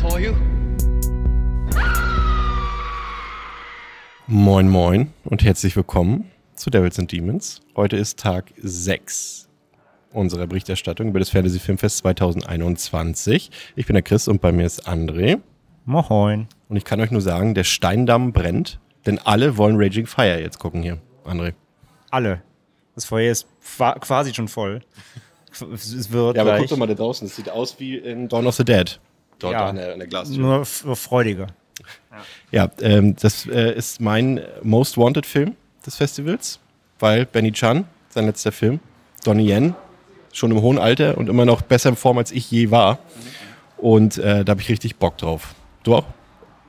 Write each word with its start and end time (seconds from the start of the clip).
For 0.00 0.18
you. 0.20 0.32
Moin 4.26 4.68
Moin 4.68 5.12
und 5.24 5.42
herzlich 5.42 5.74
willkommen 5.76 6.30
zu 6.54 6.70
Devils 6.70 6.98
and 6.98 7.10
Demons. 7.10 7.60
Heute 7.76 7.96
ist 7.96 8.18
Tag 8.18 8.52
6 8.62 9.48
unserer 10.12 10.46
Berichterstattung 10.46 11.08
über 11.08 11.18
das 11.18 11.30
Fantasy 11.30 11.58
Filmfest 11.58 11.98
2021. 11.98 13.50
Ich 13.76 13.86
bin 13.86 13.94
der 13.94 14.02
Chris 14.02 14.28
und 14.28 14.40
bei 14.40 14.52
mir 14.52 14.66
ist 14.66 14.88
André. 14.88 15.40
Moin. 15.84 16.46
Und 16.68 16.76
ich 16.76 16.84
kann 16.84 17.00
euch 17.00 17.10
nur 17.10 17.20
sagen, 17.22 17.54
der 17.54 17.64
Steindamm 17.64 18.32
brennt, 18.32 18.78
denn 19.06 19.18
alle 19.18 19.56
wollen 19.56 19.76
Raging 19.78 20.06
Fire 20.06 20.40
jetzt 20.40 20.58
gucken 20.58 20.82
hier. 20.82 20.98
André. 21.24 21.54
Alle. 22.10 22.42
Das 22.94 23.04
Feuer 23.04 23.30
ist 23.32 23.46
qua- 23.78 23.98
quasi 23.98 24.34
schon 24.34 24.48
voll. 24.48 24.80
Es 25.72 26.12
wird 26.12 26.36
Ja, 26.36 26.42
aber 26.42 26.52
gleich 26.52 26.60
guck 26.60 26.70
doch 26.70 26.76
mal 26.76 26.86
da 26.86 26.94
draußen. 26.94 27.26
Es 27.26 27.34
sieht 27.34 27.50
aus 27.50 27.80
wie 27.80 27.96
in 27.96 28.28
Dawn 28.28 28.46
of 28.46 28.54
the 28.54 28.64
Dead. 28.64 29.00
Dort 29.40 29.52
Ja. 29.54 29.66
an, 29.66 29.76
der, 29.76 29.92
an 29.94 29.98
der 29.98 30.08
Glastür. 30.08 30.38
nur 30.38 30.64
freudiger. 30.64 31.48
Ja, 32.52 32.70
ähm, 32.80 33.16
das 33.16 33.46
äh, 33.46 33.72
ist 33.74 34.00
mein 34.00 34.40
Most 34.62 34.96
Wanted 34.98 35.26
Film 35.26 35.56
des 35.84 35.96
Festivals, 35.96 36.60
weil 36.98 37.26
Benny 37.26 37.52
Chan, 37.52 37.84
sein 38.10 38.26
letzter 38.26 38.52
Film, 38.52 38.80
Donnie 39.24 39.48
Yen, 39.50 39.74
schon 40.32 40.50
im 40.50 40.60
hohen 40.60 40.78
Alter 40.78 41.16
und 41.18 41.28
immer 41.28 41.44
noch 41.44 41.62
besser 41.62 41.88
in 41.90 41.96
Form 41.96 42.18
als 42.18 42.32
ich 42.32 42.50
je 42.50 42.70
war. 42.70 42.98
Und 43.78 44.18
äh, 44.18 44.44
da 44.44 44.50
habe 44.50 44.60
ich 44.60 44.68
richtig 44.68 44.96
Bock 44.96 45.16
drauf. 45.18 45.54
Du 45.82 45.94
auch? 45.96 46.04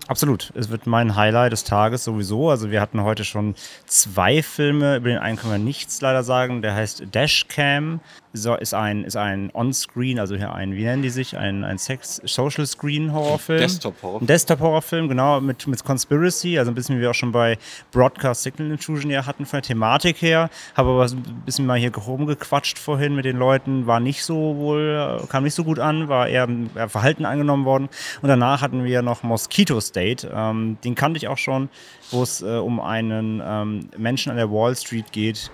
Absolut. 0.08 0.52
Es 0.56 0.70
wird 0.70 0.88
mein 0.88 1.16
Highlight 1.16 1.52
des 1.52 1.64
Tages 1.64 2.04
sowieso. 2.04 2.50
Also 2.50 2.72
wir 2.72 2.82
hatten 2.82 3.02
heute 3.04 3.24
schon 3.24 3.56
zwei 3.86 4.42
Filme, 4.44 4.98
über 4.98 5.10
den 5.10 5.18
einen 5.20 5.38
können 5.38 5.52
wir 5.54 5.60
nichts 5.60 6.02
leider 6.02 6.24
sagen. 6.24 6.62
Der 6.62 6.74
heißt 6.76 7.04
Dashcam. 7.12 8.00
So, 8.34 8.56
ist 8.56 8.74
ein, 8.74 9.04
ist 9.04 9.18
ein 9.18 9.52
On-Screen, 9.54 10.18
also 10.18 10.38
hier 10.38 10.54
ein, 10.54 10.74
wie 10.74 10.84
nennen 10.84 11.02
die 11.02 11.10
sich? 11.10 11.38
Ein, 11.38 11.66
ein 11.66 11.78
Sex 11.78 12.22
Social 12.24 12.66
Screen 12.66 13.12
Horrorfilm. 13.12 13.60
Desktop-Horrorfilm. 13.60 14.24
Ein 14.24 14.28
Desktop-Horrorfilm, 14.28 15.10
genau, 15.10 15.42
mit, 15.42 15.68
mit 15.68 15.84
Conspiracy, 15.84 16.58
also 16.58 16.72
ein 16.72 16.76
bisschen 16.76 16.96
wie 16.98 17.02
wir 17.02 17.10
auch 17.10 17.16
schon 17.16 17.34
bei 17.34 17.58
Broadcast 17.92 18.44
Signal 18.44 18.72
Intrusion 18.72 19.12
ja 19.12 19.26
hatten 19.26 19.46
von 19.46 19.58
der 19.58 19.64
Thematik 19.64 20.22
her. 20.22 20.50
Habe 20.76 20.92
aber 20.92 21.04
ein 21.04 21.42
bisschen 21.46 21.66
mal 21.66 21.78
hier 21.78 21.94
rumgequatscht 21.94 22.80
vorhin 22.80 23.16
mit 23.16 23.26
den 23.26 23.36
Leuten, 23.36 23.86
war 23.86 24.00
nicht 24.00 24.24
so 24.24 24.56
wohl, 24.56 25.20
äh, 25.22 25.28
kam 25.28 25.44
nicht 25.44 25.56
so 25.56 25.66
gut 25.66 25.80
an, 25.80 26.08
war 26.08 26.30
eher, 26.30 26.48
eher 26.74 26.88
verhalten 26.88 27.26
angenommen 27.26 27.66
worden. 27.66 27.90
Und 28.22 28.30
danach 28.30 28.62
hatten 28.62 28.86
wir 28.86 29.02
noch 29.02 29.24
Mosquito 29.24 29.82
State, 29.82 30.32
ähm, 30.34 30.78
den 30.86 30.96
kannte 30.96 31.18
ich 31.18 31.28
auch 31.28 31.38
schon, 31.38 31.68
wo 32.12 32.24
es 32.24 32.42
äh, 32.42 32.46
um 32.46 32.80
einen 32.80 33.42
ähm, 33.46 33.90
Menschen 33.98 34.30
an 34.32 34.38
der 34.38 34.50
Wall 34.50 34.74
Street 34.74 35.12
geht, 35.12 35.52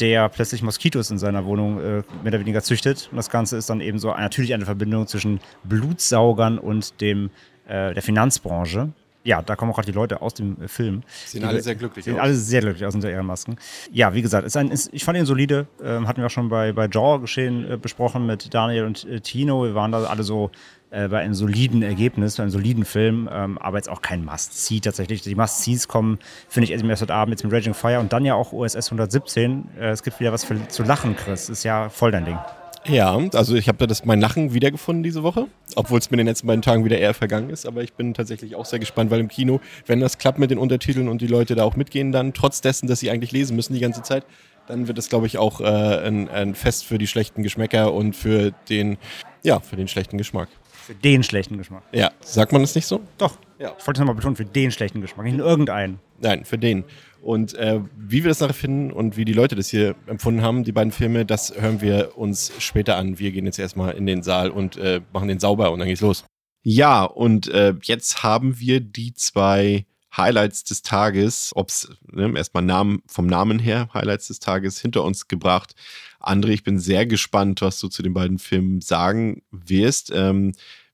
der 0.00 0.28
plötzlich 0.28 0.62
Moskitos 0.62 1.10
in 1.10 1.18
seiner 1.18 1.44
Wohnung 1.44 1.78
äh, 1.78 1.82
mehr 1.82 2.04
oder 2.26 2.40
weniger 2.40 2.62
züchtet. 2.62 3.08
Und 3.10 3.16
das 3.16 3.30
Ganze 3.30 3.56
ist 3.56 3.68
dann 3.70 3.80
eben 3.80 3.98
so 3.98 4.08
natürlich 4.08 4.54
eine 4.54 4.64
Verbindung 4.64 5.06
zwischen 5.06 5.40
Blutsaugern 5.64 6.58
und 6.58 7.00
dem, 7.00 7.30
äh, 7.66 7.94
der 7.94 8.02
Finanzbranche. 8.02 8.90
Ja, 9.22 9.42
da 9.42 9.54
kommen 9.54 9.70
auch 9.70 9.74
gerade 9.76 9.86
die 9.86 9.92
Leute 9.94 10.22
aus 10.22 10.32
dem 10.32 10.56
äh, 10.62 10.68
Film. 10.68 11.02
Sehen 11.26 11.42
Die- 11.42 11.46
alle 11.46 11.60
sehr 11.60 11.74
glücklich 11.74 12.04
Sehen 12.06 12.14
aus. 12.14 12.20
alle 12.22 12.34
sehr 12.34 12.60
glücklich 12.62 12.86
aus 12.86 12.94
unter 12.94 13.10
ihren 13.10 13.26
Masken. 13.26 13.56
Ja, 13.92 14.14
wie 14.14 14.22
gesagt, 14.22 14.46
ist 14.46 14.56
ein, 14.56 14.70
ist, 14.70 14.88
ich 14.92 15.04
fand 15.04 15.18
ihn 15.18 15.26
solide. 15.26 15.66
Ähm, 15.84 16.08
hatten 16.08 16.20
wir 16.22 16.26
auch 16.26 16.30
schon 16.30 16.48
bei, 16.48 16.72
bei 16.72 16.86
Jaw 16.90 17.18
geschehen 17.20 17.70
äh, 17.70 17.76
besprochen 17.76 18.24
mit 18.24 18.52
Daniel 18.54 18.84
und 18.84 19.04
äh, 19.04 19.20
Tino. 19.20 19.64
Wir 19.64 19.74
waren 19.74 19.92
da 19.92 20.04
alle 20.04 20.22
so 20.22 20.50
äh, 20.90 21.08
bei 21.08 21.20
einem 21.20 21.34
soliden 21.34 21.82
Ergebnis, 21.82 22.36
bei 22.36 22.42
einem 22.42 22.52
soliden 22.52 22.84
Film, 22.84 23.28
ähm, 23.32 23.58
aber 23.58 23.78
jetzt 23.78 23.88
auch 23.88 24.02
kein 24.02 24.24
Must-See 24.24 24.80
tatsächlich. 24.80 25.22
Die 25.22 25.34
Must-Sees 25.34 25.88
kommen, 25.88 26.18
finde 26.48 26.64
ich, 26.64 26.70
erst 26.72 27.02
heute 27.02 27.14
Abend 27.14 27.32
jetzt 27.32 27.44
mit 27.44 27.52
Raging 27.52 27.74
Fire 27.74 28.00
und 28.00 28.12
dann 28.12 28.24
ja 28.24 28.34
auch 28.34 28.52
OSS 28.52 28.86
117. 28.86 29.68
Äh, 29.78 29.90
es 29.90 30.02
gibt 30.02 30.18
wieder 30.20 30.32
was 30.32 30.44
für, 30.44 30.68
zu 30.68 30.82
lachen, 30.82 31.16
Chris. 31.16 31.48
Ist 31.48 31.64
ja 31.64 31.88
voll 31.88 32.10
dein 32.10 32.24
Ding. 32.24 32.38
Ja, 32.86 33.18
also 33.34 33.56
ich 33.56 33.68
habe 33.68 33.76
da 33.78 33.86
das, 33.86 34.04
mein 34.06 34.20
Lachen 34.20 34.54
wiedergefunden 34.54 35.02
diese 35.02 35.22
Woche, 35.22 35.48
obwohl 35.76 35.98
es 35.98 36.10
mir 36.10 36.14
in 36.14 36.18
den 36.18 36.26
letzten 36.28 36.46
beiden 36.46 36.62
Tagen 36.62 36.84
wieder 36.84 36.98
eher 36.98 37.12
vergangen 37.12 37.50
ist. 37.50 37.66
Aber 37.66 37.82
ich 37.82 37.92
bin 37.92 38.14
tatsächlich 38.14 38.56
auch 38.56 38.64
sehr 38.64 38.78
gespannt, 38.78 39.10
weil 39.10 39.20
im 39.20 39.28
Kino, 39.28 39.60
wenn 39.86 40.00
das 40.00 40.16
klappt 40.16 40.38
mit 40.38 40.50
den 40.50 40.58
Untertiteln 40.58 41.08
und 41.08 41.20
die 41.20 41.26
Leute 41.26 41.54
da 41.54 41.64
auch 41.64 41.76
mitgehen, 41.76 42.10
dann 42.10 42.32
trotz 42.32 42.62
dessen, 42.62 42.86
dass 42.86 43.00
sie 43.00 43.10
eigentlich 43.10 43.32
lesen 43.32 43.54
müssen 43.54 43.74
die 43.74 43.80
ganze 43.80 44.02
Zeit, 44.02 44.24
dann 44.66 44.88
wird 44.88 44.98
es, 44.98 45.08
glaube 45.08 45.26
ich, 45.26 45.36
auch 45.36 45.60
äh, 45.60 45.64
ein, 45.64 46.28
ein 46.30 46.54
Fest 46.54 46.86
für 46.86 46.96
die 46.96 47.06
schlechten 47.06 47.42
Geschmäcker 47.42 47.92
und 47.92 48.16
für 48.16 48.52
den, 48.70 48.96
ja, 49.42 49.60
für 49.60 49.76
den 49.76 49.88
schlechten 49.88 50.16
Geschmack. 50.16 50.48
Für 50.86 50.94
den 50.94 51.22
schlechten 51.22 51.58
Geschmack. 51.58 51.82
Ja, 51.92 52.10
sagt 52.20 52.52
man 52.52 52.62
das 52.62 52.74
nicht 52.74 52.86
so? 52.86 53.00
Doch. 53.18 53.36
Ja. 53.58 53.74
Ich 53.78 53.86
wollte 53.86 53.98
es 53.98 54.00
nochmal 54.00 54.14
betonen, 54.14 54.36
für 54.36 54.44
den 54.44 54.70
schlechten 54.72 55.00
Geschmack, 55.00 55.26
nicht 55.26 55.36
nur 55.36 55.46
irgendeinen. 55.46 55.98
Nein, 56.18 56.44
für 56.44 56.58
den. 56.58 56.84
Und 57.22 57.54
äh, 57.54 57.80
wie 57.96 58.24
wir 58.24 58.30
das 58.30 58.40
nachher 58.40 58.54
finden 58.54 58.90
und 58.90 59.16
wie 59.16 59.26
die 59.26 59.34
Leute 59.34 59.54
das 59.54 59.68
hier 59.68 59.94
empfunden 60.06 60.42
haben, 60.42 60.64
die 60.64 60.72
beiden 60.72 60.92
Filme, 60.92 61.26
das 61.26 61.54
hören 61.54 61.82
wir 61.82 62.16
uns 62.16 62.52
später 62.58 62.96
an. 62.96 63.18
Wir 63.18 63.30
gehen 63.32 63.44
jetzt 63.44 63.58
erstmal 63.58 63.92
in 63.92 64.06
den 64.06 64.22
Saal 64.22 64.50
und 64.50 64.78
äh, 64.78 65.02
machen 65.12 65.28
den 65.28 65.38
sauber 65.38 65.70
und 65.72 65.78
dann 65.78 65.88
geht's 65.88 66.00
los. 66.00 66.24
Ja, 66.62 67.04
und 67.04 67.48
äh, 67.48 67.74
jetzt 67.82 68.22
haben 68.22 68.58
wir 68.58 68.80
die 68.80 69.12
zwei 69.14 69.86
Highlights 70.16 70.64
des 70.64 70.82
Tages, 70.82 71.52
ob's 71.54 71.90
ne, 72.10 72.32
erstmal 72.36 72.62
Namen, 72.62 73.02
vom 73.06 73.26
Namen 73.26 73.58
her 73.58 73.88
Highlights 73.94 74.26
des 74.28 74.40
Tages 74.40 74.80
hinter 74.80 75.04
uns 75.04 75.28
gebracht. 75.28 75.74
André, 76.20 76.50
ich 76.50 76.64
bin 76.64 76.78
sehr 76.78 77.06
gespannt, 77.06 77.62
was 77.62 77.80
du 77.80 77.88
zu 77.88 78.02
den 78.02 78.14
beiden 78.14 78.38
Filmen 78.38 78.80
sagen 78.80 79.42
wirst. 79.50 80.12
Ähm, 80.14 80.52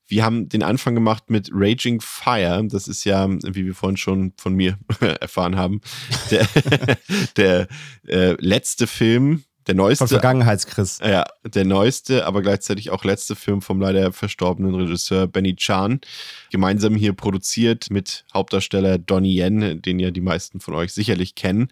wir 0.08 0.24
haben 0.24 0.48
den 0.48 0.62
Anfang 0.62 0.94
gemacht 0.94 1.30
mit 1.30 1.50
Raging 1.52 2.00
Fire. 2.00 2.64
Das 2.68 2.86
ist 2.86 3.04
ja, 3.04 3.28
wie 3.28 3.66
wir 3.66 3.74
vorhin 3.74 3.96
schon 3.96 4.32
von 4.36 4.54
mir 4.54 4.78
erfahren 5.20 5.56
haben, 5.56 5.80
der, 6.30 6.46
der 7.36 7.68
äh, 8.06 8.36
letzte 8.38 8.86
Film, 8.86 9.42
der 9.66 9.74
neueste. 9.74 10.02
Von 10.06 10.08
Vergangenheitschris. 10.08 11.00
Ja, 11.02 11.24
der 11.44 11.64
neueste, 11.64 12.24
aber 12.24 12.40
gleichzeitig 12.42 12.90
auch 12.90 13.02
letzte 13.04 13.34
Film 13.34 13.62
vom 13.62 13.80
leider 13.80 14.12
verstorbenen 14.12 14.74
Regisseur 14.74 15.26
Benny 15.26 15.56
Chan. 15.56 16.00
Gemeinsam 16.52 16.94
hier 16.94 17.12
produziert 17.12 17.90
mit 17.90 18.24
Hauptdarsteller 18.32 18.98
Donnie 18.98 19.40
Yen, 19.40 19.82
den 19.82 19.98
ja 19.98 20.12
die 20.12 20.20
meisten 20.20 20.60
von 20.60 20.74
euch 20.74 20.92
sicherlich 20.92 21.34
kennen. 21.34 21.68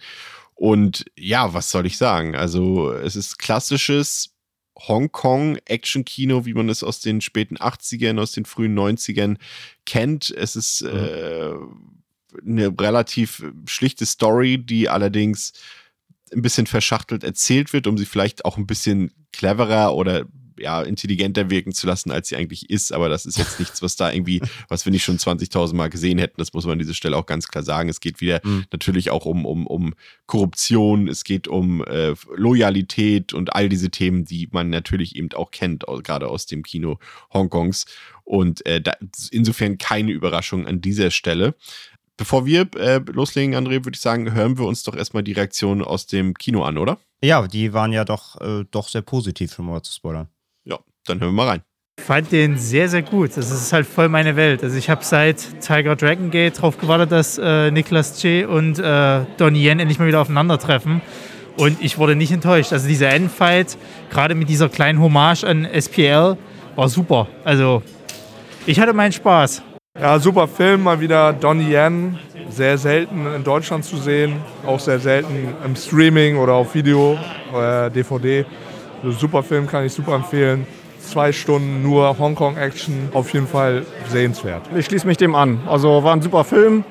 Und 0.54 1.04
ja, 1.16 1.52
was 1.52 1.70
soll 1.70 1.86
ich 1.86 1.96
sagen? 1.96 2.36
Also, 2.36 2.92
es 2.92 3.16
ist 3.16 3.38
klassisches 3.38 4.34
Hongkong-Action-Kino, 4.78 6.46
wie 6.46 6.54
man 6.54 6.68
es 6.68 6.82
aus 6.82 7.00
den 7.00 7.20
späten 7.20 7.56
80ern, 7.56 8.20
aus 8.20 8.32
den 8.32 8.44
frühen 8.44 8.76
90ern 8.78 9.36
kennt. 9.86 10.30
Es 10.30 10.56
ist 10.56 10.82
äh, 10.82 11.52
eine 12.44 12.74
relativ 12.80 13.44
schlichte 13.66 14.06
Story, 14.06 14.58
die 14.58 14.88
allerdings 14.88 15.52
ein 16.32 16.42
bisschen 16.42 16.66
verschachtelt 16.66 17.22
erzählt 17.22 17.72
wird, 17.72 17.86
um 17.86 17.96
sie 17.96 18.06
vielleicht 18.06 18.44
auch 18.44 18.56
ein 18.56 18.66
bisschen 18.66 19.12
cleverer 19.32 19.94
oder 19.94 20.26
ja, 20.64 20.82
intelligenter 20.82 21.50
wirken 21.50 21.72
zu 21.72 21.86
lassen, 21.86 22.10
als 22.10 22.28
sie 22.28 22.36
eigentlich 22.36 22.70
ist. 22.70 22.92
Aber 22.92 23.08
das 23.08 23.26
ist 23.26 23.38
jetzt 23.38 23.60
nichts, 23.60 23.82
was 23.82 23.94
da 23.96 24.10
irgendwie, 24.10 24.40
was 24.68 24.84
wir 24.84 24.90
nicht 24.90 25.04
schon 25.04 25.18
20.000 25.18 25.74
Mal 25.74 25.90
gesehen 25.90 26.18
hätten. 26.18 26.38
Das 26.38 26.52
muss 26.52 26.64
man 26.64 26.72
an 26.72 26.78
dieser 26.80 26.94
Stelle 26.94 27.16
auch 27.16 27.26
ganz 27.26 27.46
klar 27.48 27.62
sagen. 27.62 27.88
Es 27.88 28.00
geht 28.00 28.20
wieder 28.20 28.40
Mhm. 28.42 28.64
natürlich 28.72 29.10
auch 29.10 29.26
um, 29.26 29.46
um, 29.46 29.66
um 29.66 29.94
Korruption, 30.26 31.06
es 31.08 31.22
geht 31.24 31.46
um 31.46 31.84
äh, 31.84 32.14
Loyalität 32.34 33.32
und 33.32 33.54
all 33.54 33.68
diese 33.68 33.90
Themen, 33.90 34.24
die 34.24 34.48
man 34.50 34.70
natürlich 34.70 35.16
eben 35.16 35.30
auch 35.34 35.50
kennt, 35.50 35.84
gerade 36.02 36.28
aus 36.28 36.46
dem 36.46 36.62
Kino 36.62 36.98
Hongkongs. 37.32 37.84
Und 38.24 38.64
äh, 38.66 38.80
da, 38.80 38.94
insofern 39.30 39.78
keine 39.78 40.12
Überraschung 40.12 40.66
an 40.66 40.80
dieser 40.80 41.10
Stelle. 41.10 41.54
Bevor 42.16 42.46
wir 42.46 42.68
äh, 42.76 43.00
loslegen, 43.12 43.54
André, 43.54 43.84
würde 43.84 43.96
ich 43.96 44.00
sagen, 44.00 44.32
hören 44.32 44.56
wir 44.56 44.66
uns 44.66 44.84
doch 44.84 44.94
erstmal 44.96 45.24
die 45.24 45.32
Reaktion 45.32 45.82
aus 45.82 46.06
dem 46.06 46.34
Kino 46.34 46.62
an, 46.64 46.78
oder? 46.78 46.98
Ja, 47.22 47.46
die 47.46 47.72
waren 47.72 47.92
ja 47.92 48.04
doch, 48.04 48.40
äh, 48.40 48.64
doch 48.70 48.88
sehr 48.88 49.02
positiv, 49.02 49.58
um 49.58 49.66
mal 49.66 49.82
zu 49.82 49.92
spoilern. 49.92 50.28
Dann 51.06 51.20
hören 51.20 51.30
wir 51.30 51.44
mal 51.44 51.48
rein. 51.48 51.62
Ich 51.98 52.04
fand 52.04 52.32
den 52.32 52.58
sehr, 52.58 52.88
sehr 52.88 53.02
gut. 53.02 53.36
Das 53.36 53.50
ist 53.50 53.72
halt 53.72 53.86
voll 53.86 54.08
meine 54.08 54.36
Welt. 54.36 54.62
Also 54.62 54.76
ich 54.76 54.90
habe 54.90 55.04
seit 55.04 55.60
Tiger 55.60 55.96
Dragon 55.96 56.30
Gate 56.30 56.56
darauf 56.56 56.76
gewartet, 56.76 57.12
dass 57.12 57.38
äh, 57.38 57.70
Nicolas 57.70 58.20
Che 58.20 58.44
und 58.46 58.78
äh, 58.78 59.20
Donnie 59.36 59.64
Yen 59.64 59.78
endlich 59.78 59.98
mal 59.98 60.08
wieder 60.08 60.20
aufeinandertreffen. 60.20 61.00
Und 61.56 61.80
ich 61.80 61.98
wurde 61.98 62.16
nicht 62.16 62.32
enttäuscht. 62.32 62.72
Also 62.72 62.88
dieser 62.88 63.10
Endfight, 63.10 63.78
gerade 64.10 64.34
mit 64.34 64.48
dieser 64.48 64.68
kleinen 64.68 65.00
Hommage 65.00 65.44
an 65.44 65.64
SPL, 65.64 66.36
war 66.74 66.88
super. 66.88 67.28
Also 67.44 67.82
ich 68.66 68.80
hatte 68.80 68.92
meinen 68.92 69.12
Spaß. 69.12 69.62
Ja, 69.98 70.18
super 70.18 70.48
Film, 70.48 70.82
mal 70.82 71.00
wieder 71.00 71.32
Donnie 71.32 71.72
Yen. 71.72 72.18
Sehr 72.50 72.76
selten 72.76 73.26
in 73.32 73.44
Deutschland 73.44 73.84
zu 73.84 73.96
sehen, 73.96 74.36
auch 74.66 74.80
sehr 74.80 74.98
selten 74.98 75.54
im 75.64 75.76
Streaming 75.76 76.36
oder 76.36 76.54
auf 76.54 76.74
Video, 76.74 77.16
äh, 77.54 77.90
DVD. 77.90 78.44
Also 79.02 79.16
super 79.16 79.42
Film 79.42 79.66
kann 79.66 79.86
ich 79.86 79.92
super 79.92 80.14
empfehlen. 80.16 80.66
Zwei 81.08 81.32
Stunden 81.32 81.82
nur 81.82 82.18
Hongkong-Action. 82.18 83.10
Auf 83.12 83.32
jeden 83.32 83.46
Fall 83.46 83.86
sehenswert. 84.08 84.62
Ich 84.76 84.86
schließe 84.86 85.06
mich 85.06 85.16
dem 85.16 85.34
an. 85.34 85.60
Also 85.66 86.04
war 86.04 86.14
ein 86.14 86.22
super 86.22 86.44
Film. 86.44 86.84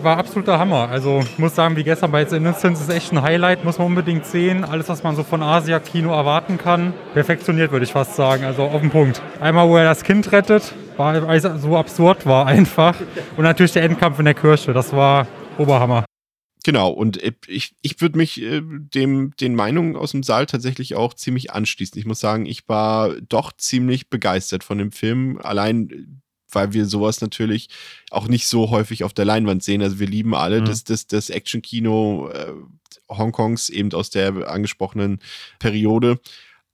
War 0.00 0.16
absoluter 0.16 0.60
Hammer. 0.60 0.88
Also 0.90 1.20
ich 1.22 1.38
muss 1.40 1.56
sagen, 1.56 1.74
wie 1.74 1.82
gestern 1.82 2.12
bei 2.12 2.24
The 2.24 2.36
Innocence 2.36 2.80
ist 2.80 2.88
echt 2.88 3.12
ein 3.12 3.20
Highlight, 3.20 3.64
muss 3.64 3.78
man 3.78 3.88
unbedingt 3.88 4.26
sehen. 4.26 4.64
Alles, 4.64 4.88
was 4.88 5.02
man 5.02 5.16
so 5.16 5.24
von 5.24 5.42
Asia-Kino 5.42 6.12
erwarten 6.12 6.56
kann, 6.56 6.94
perfektioniert, 7.14 7.72
würde 7.72 7.84
ich 7.84 7.92
fast 7.92 8.14
sagen. 8.14 8.44
Also 8.44 8.62
auf 8.62 8.80
den 8.80 8.90
Punkt. 8.90 9.20
Einmal, 9.40 9.68
wo 9.68 9.76
er 9.76 9.84
das 9.84 10.04
Kind 10.04 10.30
rettet, 10.30 10.72
war 10.96 11.40
so 11.58 11.76
absurd 11.76 12.26
war 12.26 12.46
einfach. 12.46 12.94
Und 13.36 13.42
natürlich 13.42 13.72
der 13.72 13.82
Endkampf 13.82 14.20
in 14.20 14.26
der 14.26 14.34
Kirche, 14.34 14.72
das 14.72 14.92
war 14.94 15.26
Oberhammer. 15.58 16.04
Genau, 16.64 16.90
und 16.90 17.22
ich, 17.46 17.74
ich 17.82 18.00
würde 18.00 18.18
mich 18.18 18.42
äh, 18.42 18.60
dem, 18.62 19.34
den 19.36 19.54
Meinungen 19.54 19.96
aus 19.96 20.10
dem 20.10 20.22
Saal 20.22 20.46
tatsächlich 20.46 20.96
auch 20.96 21.14
ziemlich 21.14 21.52
anschließen. 21.52 21.98
Ich 21.98 22.06
muss 22.06 22.20
sagen, 22.20 22.46
ich 22.46 22.68
war 22.68 23.14
doch 23.20 23.52
ziemlich 23.52 24.10
begeistert 24.10 24.64
von 24.64 24.78
dem 24.78 24.92
Film. 24.92 25.38
Allein 25.40 26.20
weil 26.50 26.72
wir 26.72 26.86
sowas 26.86 27.20
natürlich 27.20 27.68
auch 28.10 28.28
nicht 28.28 28.46
so 28.46 28.70
häufig 28.70 29.04
auf 29.04 29.12
der 29.12 29.24
Leinwand 29.24 29.62
sehen. 29.62 29.82
Also 29.82 29.98
wir 29.98 30.06
lieben 30.06 30.34
alle 30.34 30.60
mhm. 30.60 30.64
das, 30.66 30.84
das, 30.84 31.06
das 31.06 31.30
Action-Kino 31.30 32.30
äh, 32.32 32.52
Hongkongs, 33.08 33.68
eben 33.68 33.92
aus 33.92 34.10
der 34.10 34.48
angesprochenen 34.50 35.20
Periode. 35.58 36.20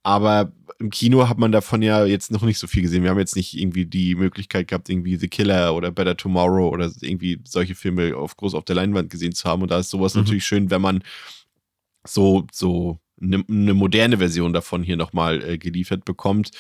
Aber 0.04 0.52
im 0.78 0.90
Kino 0.90 1.28
hat 1.28 1.38
man 1.38 1.50
davon 1.50 1.80
ja 1.82 2.04
jetzt 2.04 2.30
noch 2.30 2.42
nicht 2.42 2.58
so 2.58 2.66
viel 2.66 2.82
gesehen. 2.82 3.02
Wir 3.02 3.10
haben 3.10 3.18
jetzt 3.18 3.36
nicht 3.36 3.58
irgendwie 3.58 3.86
die 3.86 4.14
Möglichkeit 4.14 4.68
gehabt, 4.68 4.90
irgendwie 4.90 5.16
The 5.16 5.28
Killer 5.28 5.74
oder 5.74 5.90
Better 5.90 6.16
Tomorrow 6.16 6.68
oder 6.68 6.92
irgendwie 7.00 7.40
solche 7.44 7.74
Filme 7.74 8.14
auf 8.14 8.36
groß 8.36 8.54
auf 8.54 8.66
der 8.66 8.76
Leinwand 8.76 9.10
gesehen 9.10 9.32
zu 9.32 9.48
haben. 9.48 9.62
Und 9.62 9.70
da 9.70 9.78
ist 9.78 9.90
sowas 9.90 10.14
mhm. 10.14 10.20
natürlich 10.20 10.44
schön, 10.44 10.70
wenn 10.70 10.82
man 10.82 11.02
so, 12.06 12.46
so 12.52 12.98
eine, 13.20 13.42
eine 13.48 13.72
moderne 13.72 14.18
Version 14.18 14.52
davon 14.52 14.82
hier 14.82 14.98
nochmal 14.98 15.42
äh, 15.42 15.58
geliefert 15.58 16.04
bekommt. 16.04 16.50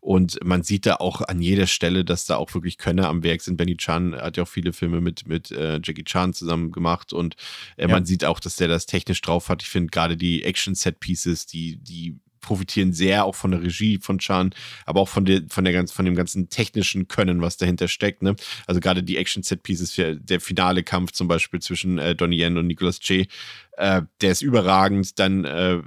Und 0.00 0.38
man 0.44 0.62
sieht 0.62 0.86
da 0.86 0.96
auch 0.96 1.20
an 1.22 1.40
jeder 1.40 1.66
Stelle, 1.66 2.04
dass 2.04 2.26
da 2.26 2.36
auch 2.36 2.52
wirklich 2.54 2.78
Könner 2.78 3.08
am 3.08 3.22
Werk 3.22 3.40
sind. 3.40 3.56
Benny 3.56 3.76
Chan 3.76 4.14
hat 4.14 4.36
ja 4.36 4.44
auch 4.44 4.48
viele 4.48 4.72
Filme 4.72 5.00
mit, 5.00 5.26
mit 5.26 5.50
äh, 5.50 5.80
Jackie 5.82 6.04
Chan 6.04 6.34
zusammen 6.34 6.72
gemacht 6.72 7.12
und 7.12 7.36
äh, 7.76 7.82
ja. 7.82 7.88
man 7.88 8.04
sieht 8.04 8.24
auch, 8.24 8.38
dass 8.38 8.56
der 8.56 8.68
das 8.68 8.84
technisch 8.86 9.22
drauf 9.22 9.48
hat. 9.48 9.62
Ich 9.62 9.68
finde 9.68 9.90
gerade 9.90 10.18
die 10.18 10.44
Action-Set-Pieces, 10.44 11.46
die, 11.46 11.76
die 11.78 12.18
profitieren 12.44 12.92
sehr 12.92 13.24
auch 13.24 13.34
von 13.34 13.50
der 13.50 13.62
Regie 13.62 13.98
von 13.98 14.18
Chan, 14.18 14.54
aber 14.86 15.00
auch 15.00 15.08
von, 15.08 15.24
der, 15.24 15.42
von, 15.48 15.64
der 15.64 15.72
ganz, 15.72 15.92
von 15.92 16.04
dem 16.04 16.14
ganzen 16.14 16.48
technischen 16.48 17.08
Können, 17.08 17.40
was 17.40 17.56
dahinter 17.56 17.88
steckt. 17.88 18.22
Ne? 18.22 18.36
Also 18.66 18.80
gerade 18.80 19.02
die 19.02 19.16
Action-Set-Pieces, 19.16 19.94
der 20.20 20.40
finale 20.40 20.82
Kampf 20.82 21.12
zum 21.12 21.28
Beispiel 21.28 21.60
zwischen 21.60 21.98
äh, 21.98 22.14
Donnie 22.14 22.40
Yen 22.40 22.56
und 22.58 22.66
Nicolas 22.66 23.00
Che, 23.00 23.26
äh, 23.72 24.02
der 24.20 24.32
ist 24.32 24.42
überragend. 24.42 25.18
Dann 25.18 25.44
äh, 25.44 25.82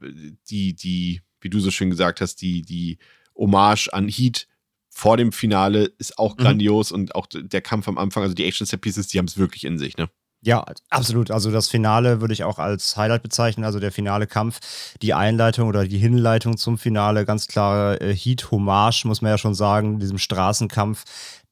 die, 0.50 0.74
die, 0.74 1.22
wie 1.42 1.50
du 1.50 1.60
so 1.60 1.72
schön 1.72 1.90
gesagt 1.90 2.22
hast, 2.22 2.42
die, 2.42 2.62
die 2.62 2.98
Hommage 3.36 3.90
an 3.94 4.08
Heat 4.08 4.48
vor 4.90 5.16
dem 5.16 5.32
Finale 5.32 5.94
ist 6.00 6.18
auch 6.18 6.36
mhm. 6.36 6.42
grandios 6.42 6.92
und 6.92 7.14
auch 7.14 7.28
der 7.30 7.62
Kampf 7.62 7.88
am 7.88 7.98
Anfang, 7.98 8.24
also 8.24 8.34
die 8.34 8.46
Action-Set-Pieces, 8.46 9.08
die 9.08 9.20
haben 9.20 9.28
es 9.28 9.38
wirklich 9.38 9.64
in 9.64 9.78
sich, 9.78 9.96
ne? 9.98 10.10
Ja, 10.48 10.64
absolut. 10.90 11.30
Also 11.30 11.52
das 11.52 11.68
Finale 11.68 12.22
würde 12.22 12.34
ich 12.34 12.46
auch 12.46 12.58
als 12.58 12.96
Highlight 12.96 13.22
bezeichnen. 13.22 13.66
Also 13.66 13.82
der 13.82 13.92
finale 13.92 14.28
Kampf, 14.28 14.62
die 15.02 15.14
Einleitung 15.14 15.68
oder 15.68 15.86
die 15.86 15.98
Hinleitung 15.98 16.56
zum 16.56 16.78
Finale, 16.78 17.26
ganz 17.26 17.48
klare 17.48 18.00
äh, 18.00 18.16
Heat-Hommage, 18.16 19.04
muss 19.04 19.22
man 19.22 19.32
ja 19.32 19.38
schon 19.38 19.54
sagen, 19.56 20.00
diesem 20.00 20.18
Straßenkampf, 20.18 21.04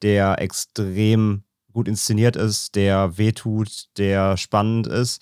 der 0.02 0.40
extrem 0.40 1.44
gut 1.74 1.90
inszeniert 1.90 2.38
ist, 2.38 2.76
der 2.76 3.18
wehtut, 3.18 3.88
der 3.98 4.38
spannend 4.38 4.88
ist. 4.88 5.22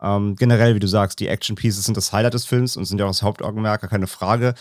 Ähm, 0.00 0.34
generell, 0.34 0.74
wie 0.74 0.80
du 0.80 0.88
sagst, 0.88 1.20
die 1.20 1.28
Action-Pieces 1.28 1.84
sind 1.84 1.96
das 1.96 2.12
Highlight 2.12 2.34
des 2.34 2.44
Films 2.44 2.76
und 2.76 2.86
sind 2.86 2.98
ja 2.98 3.04
auch 3.04 3.10
das 3.10 3.22
Hauptaugenmerk, 3.22 3.88
keine 3.88 4.08
Frage. 4.08 4.54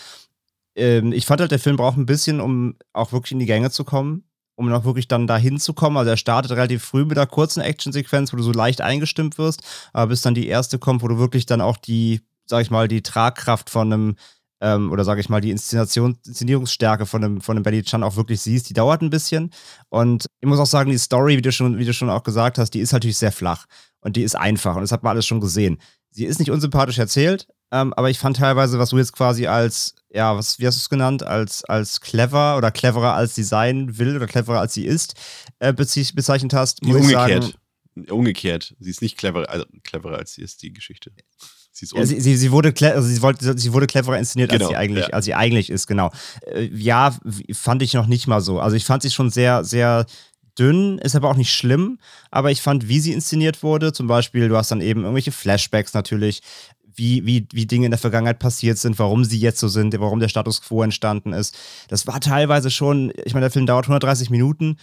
Ähm, 0.75 1.13
ich 1.13 1.25
fand 1.25 1.41
halt, 1.41 1.49
der 1.49 1.57
Film 1.57 1.77
braucht 1.77 1.97
ein 1.97 2.05
bisschen, 2.05 2.39
um 2.41 2.75
auch 2.93 3.11
wirklich 3.11 3.31
in 3.31 3.39
die 3.39 3.47
Gänge 3.47 3.71
zu 3.71 3.83
kommen 3.85 4.23
um 4.55 4.69
noch 4.69 4.85
wirklich 4.85 5.07
dann 5.07 5.27
dahin 5.27 5.59
zu 5.59 5.73
kommen. 5.73 5.97
Also 5.97 6.11
er 6.11 6.17
startet 6.17 6.51
relativ 6.51 6.83
früh 6.83 7.05
mit 7.05 7.17
einer 7.17 7.27
kurzen 7.27 7.61
Actionsequenz, 7.61 8.31
wo 8.31 8.37
du 8.37 8.43
so 8.43 8.51
leicht 8.51 8.81
eingestimmt 8.81 9.37
wirst, 9.37 9.61
aber 9.93 10.07
bis 10.07 10.21
dann 10.21 10.35
die 10.35 10.47
erste 10.47 10.79
kommt, 10.79 11.01
wo 11.01 11.07
du 11.07 11.17
wirklich 11.17 11.45
dann 11.45 11.61
auch 11.61 11.77
die, 11.77 12.21
sag 12.45 12.61
ich 12.61 12.71
mal, 12.71 12.87
die 12.87 13.01
Tragkraft 13.01 13.69
von 13.69 13.91
einem 13.91 14.15
ähm, 14.61 14.91
oder 14.91 15.03
sage 15.03 15.19
ich 15.19 15.29
mal, 15.29 15.41
die 15.41 15.51
Inszenation, 15.51 16.17
Inszenierungsstärke 16.25 17.05
von 17.05 17.23
einem, 17.23 17.41
von 17.41 17.57
einem 17.57 17.63
Belly 17.63 17.83
Chan 17.83 18.03
auch 18.03 18.15
wirklich 18.15 18.41
siehst, 18.41 18.69
die 18.69 18.73
dauert 18.73 19.01
ein 19.01 19.09
bisschen. 19.09 19.51
Und 19.89 20.27
ich 20.39 20.47
muss 20.47 20.59
auch 20.59 20.67
sagen, 20.67 20.91
die 20.91 20.97
Story, 20.97 21.37
wie 21.37 21.41
du 21.41 21.51
schon, 21.51 21.79
wie 21.79 21.85
du 21.85 21.93
schon 21.93 22.09
auch 22.09 22.23
gesagt 22.23 22.57
hast, 22.57 22.71
die 22.71 22.79
ist 22.79 22.93
natürlich 22.93 23.17
sehr 23.17 23.31
flach 23.31 23.65
und 24.01 24.15
die 24.15 24.23
ist 24.23 24.35
einfach 24.35 24.75
und 24.75 24.81
das 24.81 24.91
hat 24.91 25.03
man 25.03 25.11
alles 25.11 25.25
schon 25.25 25.41
gesehen. 25.41 25.79
Sie 26.11 26.25
ist 26.25 26.39
nicht 26.39 26.51
unsympathisch 26.51 26.99
erzählt, 26.99 27.47
ähm, 27.71 27.93
aber 27.93 28.09
ich 28.09 28.19
fand 28.19 28.37
teilweise, 28.37 28.77
was 28.79 28.89
du 28.89 28.97
jetzt 28.97 29.13
quasi 29.13 29.47
als, 29.47 29.95
ja, 30.13 30.35
was, 30.35 30.59
wie 30.59 30.67
hast 30.67 30.77
du 30.77 30.81
es 30.81 30.89
genannt, 30.89 31.23
als, 31.23 31.63
als 31.65 32.01
clever 32.01 32.57
oder 32.57 32.71
cleverer 32.71 33.13
als 33.13 33.35
sie 33.35 33.43
sein 33.43 33.97
will 33.97 34.15
oder 34.15 34.27
cleverer 34.27 34.59
als 34.59 34.73
sie 34.73 34.85
ist, 34.85 35.15
äh, 35.59 35.73
bezeichnet 35.73 36.53
hast. 36.53 36.83
Muss 36.83 36.97
umgekehrt. 36.97 37.43
Sagen, 37.43 38.11
umgekehrt. 38.11 38.75
Sie 38.79 38.89
ist 38.89 39.01
nicht 39.01 39.17
cleverer, 39.17 39.49
also 39.49 39.65
cleverer 39.83 40.17
als 40.17 40.33
sie 40.33 40.41
ist, 40.41 40.61
die 40.63 40.73
Geschichte. 40.73 41.11
Sie, 41.73 41.87
ja, 41.95 42.05
sie, 42.05 42.19
sie, 42.19 42.35
sie, 42.35 42.51
wurde 42.51 42.73
also 42.93 43.07
sie, 43.07 43.21
wollte, 43.21 43.57
sie 43.57 43.73
wurde 43.73 43.87
cleverer 43.87 44.17
inszeniert, 44.17 44.51
genau, 44.51 44.65
als, 44.65 44.71
sie 44.71 44.75
eigentlich, 44.75 45.07
ja. 45.07 45.13
als 45.13 45.25
sie 45.25 45.33
eigentlich 45.33 45.69
ist, 45.69 45.87
genau. 45.87 46.11
Äh, 46.45 46.69
ja, 46.73 47.15
fand 47.53 47.81
ich 47.81 47.93
noch 47.93 48.07
nicht 48.07 48.27
mal 48.27 48.41
so. 48.41 48.59
Also 48.59 48.75
ich 48.75 48.83
fand 48.83 49.03
sie 49.03 49.09
schon 49.09 49.29
sehr, 49.29 49.63
sehr 49.63 50.05
dünn, 50.59 50.97
ist 50.99 51.15
aber 51.15 51.29
auch 51.29 51.35
nicht 51.35 51.53
schlimm. 51.53 51.97
Aber 52.29 52.51
ich 52.51 52.61
fand, 52.61 52.87
wie 52.87 52.99
sie 52.99 53.13
inszeniert 53.13 53.63
wurde, 53.63 53.93
zum 53.93 54.07
Beispiel, 54.07 54.49
du 54.49 54.57
hast 54.57 54.71
dann 54.71 54.81
eben 54.81 55.01
irgendwelche 55.01 55.31
Flashbacks 55.31 55.93
natürlich, 55.93 56.41
wie, 57.01 57.25
wie, 57.25 57.47
wie 57.51 57.65
Dinge 57.65 57.85
in 57.85 57.91
der 57.91 57.97
Vergangenheit 57.97 58.37
passiert 58.37 58.77
sind, 58.77 58.99
warum 58.99 59.25
sie 59.25 59.39
jetzt 59.39 59.59
so 59.59 59.67
sind, 59.67 59.99
warum 59.99 60.19
der 60.19 60.27
Status 60.27 60.61
quo 60.61 60.83
entstanden 60.83 61.33
ist. 61.33 61.57
Das 61.87 62.05
war 62.05 62.21
teilweise 62.21 62.69
schon, 62.69 63.11
ich 63.25 63.33
meine, 63.33 63.45
der 63.45 63.51
Film 63.51 63.65
dauert 63.65 63.85
130 63.85 64.29
Minuten, 64.29 64.77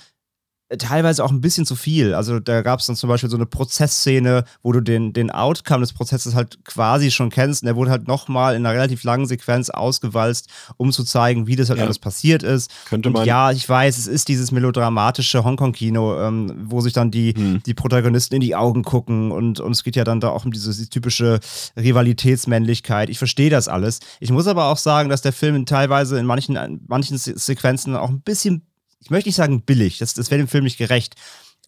teilweise 0.77 1.25
auch 1.25 1.31
ein 1.31 1.41
bisschen 1.41 1.65
zu 1.65 1.77
viel. 1.77 2.15
Also 2.15 2.41
da 2.41 2.61
gab 2.61 2.81
es 2.81 2.87
dann 2.87 2.97
zum 2.97 3.09
Beispiel 3.09 3.31
so 3.31 3.37
eine 3.37 3.47
Prozessszene, 3.47 4.45
wo 4.63 4.73
du 4.73 4.81
den, 4.81 5.15
den 5.15 5.31
Outcome 5.31 5.81
des 5.81 5.95
Prozesses 5.95 6.35
halt 6.35 6.63
quasi 6.65 7.11
schon 7.11 7.31
kennst. 7.31 7.63
Und 7.63 7.67
der 7.67 7.77
wurde 7.77 7.91
halt 7.91 8.07
nochmal 8.07 8.55
in 8.55 8.67
einer 8.67 8.75
relativ 8.75 9.03
langen 9.03 9.27
Sequenz 9.27 9.71
ausgewalzt, 9.71 10.51
um 10.77 10.93
zu 10.93 11.05
zeigen, 11.05 11.47
wie 11.47 11.57
das 11.57 11.71
halt 11.71 11.79
ja. 11.79 11.87
alles 11.87 11.99
passiert 11.99 12.43
ist. 12.43 12.71
Könnte 12.85 13.09
man. 13.09 13.23
Und 13.23 13.27
ja, 13.27 13.51
ich 13.51 13.67
weiß, 13.67 13.97
es 13.97 14.07
ist 14.07 14.29
dieses 14.29 14.51
melodramatische 14.51 15.43
Hongkong-Kino, 15.43 16.21
ähm, 16.21 16.53
wo 16.65 16.83
sich 16.83 16.93
dann 16.93 17.11
die, 17.11 17.33
hm. 17.35 17.63
die 17.65 17.75
Protagonisten 17.75 18.35
in 18.35 18.41
die 18.43 18.55
Augen 18.55 18.83
gucken 18.83 19.33
und, 19.33 19.61
und 19.61 19.73
es 19.73 19.85
geht 19.85 19.97
ja 19.97 20.05
dann 20.05 20.21
da 20.21 20.29
auch 20.29 20.45
um 20.45 20.53
diese, 20.53 20.71
diese 20.71 20.91
typische 20.91 21.41
Rivalitätsmännlichkeit. 21.77 23.09
Ich 23.09 23.19
verstehe 23.19 23.49
das 23.49 23.69
alles. 23.69 24.01
Ich 24.21 24.31
muss 24.31 24.47
aber 24.47 24.67
auch 24.67 24.77
sagen, 24.77 25.09
dass 25.09 25.23
der 25.23 25.33
Film 25.33 25.65
teilweise 25.65 26.19
in 26.19 26.27
manchen, 26.27 26.57
in 26.57 26.81
manchen 26.87 27.17
Sequenzen 27.17 27.97
auch 27.97 28.11
ein 28.11 28.21
bisschen 28.21 28.68
ich 29.01 29.11
möchte 29.11 29.29
nicht 29.29 29.37
sagen 29.37 29.63
billig, 29.63 29.99
das, 29.99 30.15
das 30.15 30.31
wäre 30.31 30.43
dem 30.43 30.49
Film 30.49 30.65
nicht 30.65 30.79
gerecht. 30.79 31.15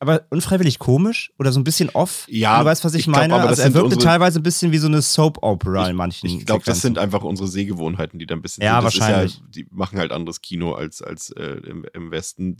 Aber 0.02 0.22
unfreiwillig 0.30 0.78
komisch 0.78 1.30
oder 1.38 1.52
so 1.52 1.60
ein 1.60 1.64
bisschen 1.64 1.90
off. 1.90 2.26
Ja, 2.30 2.60
du 2.60 2.64
weißt, 2.64 2.84
was 2.84 2.94
ich, 2.94 3.00
ich 3.00 3.06
meine. 3.06 3.34
Glaub, 3.34 3.42
also 3.42 3.60
er 3.60 3.74
wirkte 3.74 3.96
unsere, 3.96 4.02
teilweise 4.02 4.40
ein 4.40 4.42
bisschen 4.42 4.72
wie 4.72 4.78
so 4.78 4.86
eine 4.86 5.02
Soap-Opera 5.02 5.90
in 5.90 5.96
manchen. 5.96 6.26
Ich 6.26 6.46
glaube, 6.46 6.64
das 6.64 6.80
sind 6.80 6.96
einfach 6.96 7.22
unsere 7.22 7.46
Sehgewohnheiten, 7.46 8.18
die 8.18 8.24
da 8.24 8.34
ein 8.34 8.40
bisschen. 8.40 8.64
Ja, 8.64 8.76
sind. 8.76 8.84
wahrscheinlich. 8.84 9.34
Ja, 9.34 9.42
die 9.54 9.66
machen 9.70 9.98
halt 9.98 10.10
anderes 10.10 10.40
Kino 10.40 10.72
als, 10.72 11.02
als 11.02 11.30
äh, 11.32 11.60
im, 11.66 11.84
im 11.92 12.10
Westen. 12.10 12.56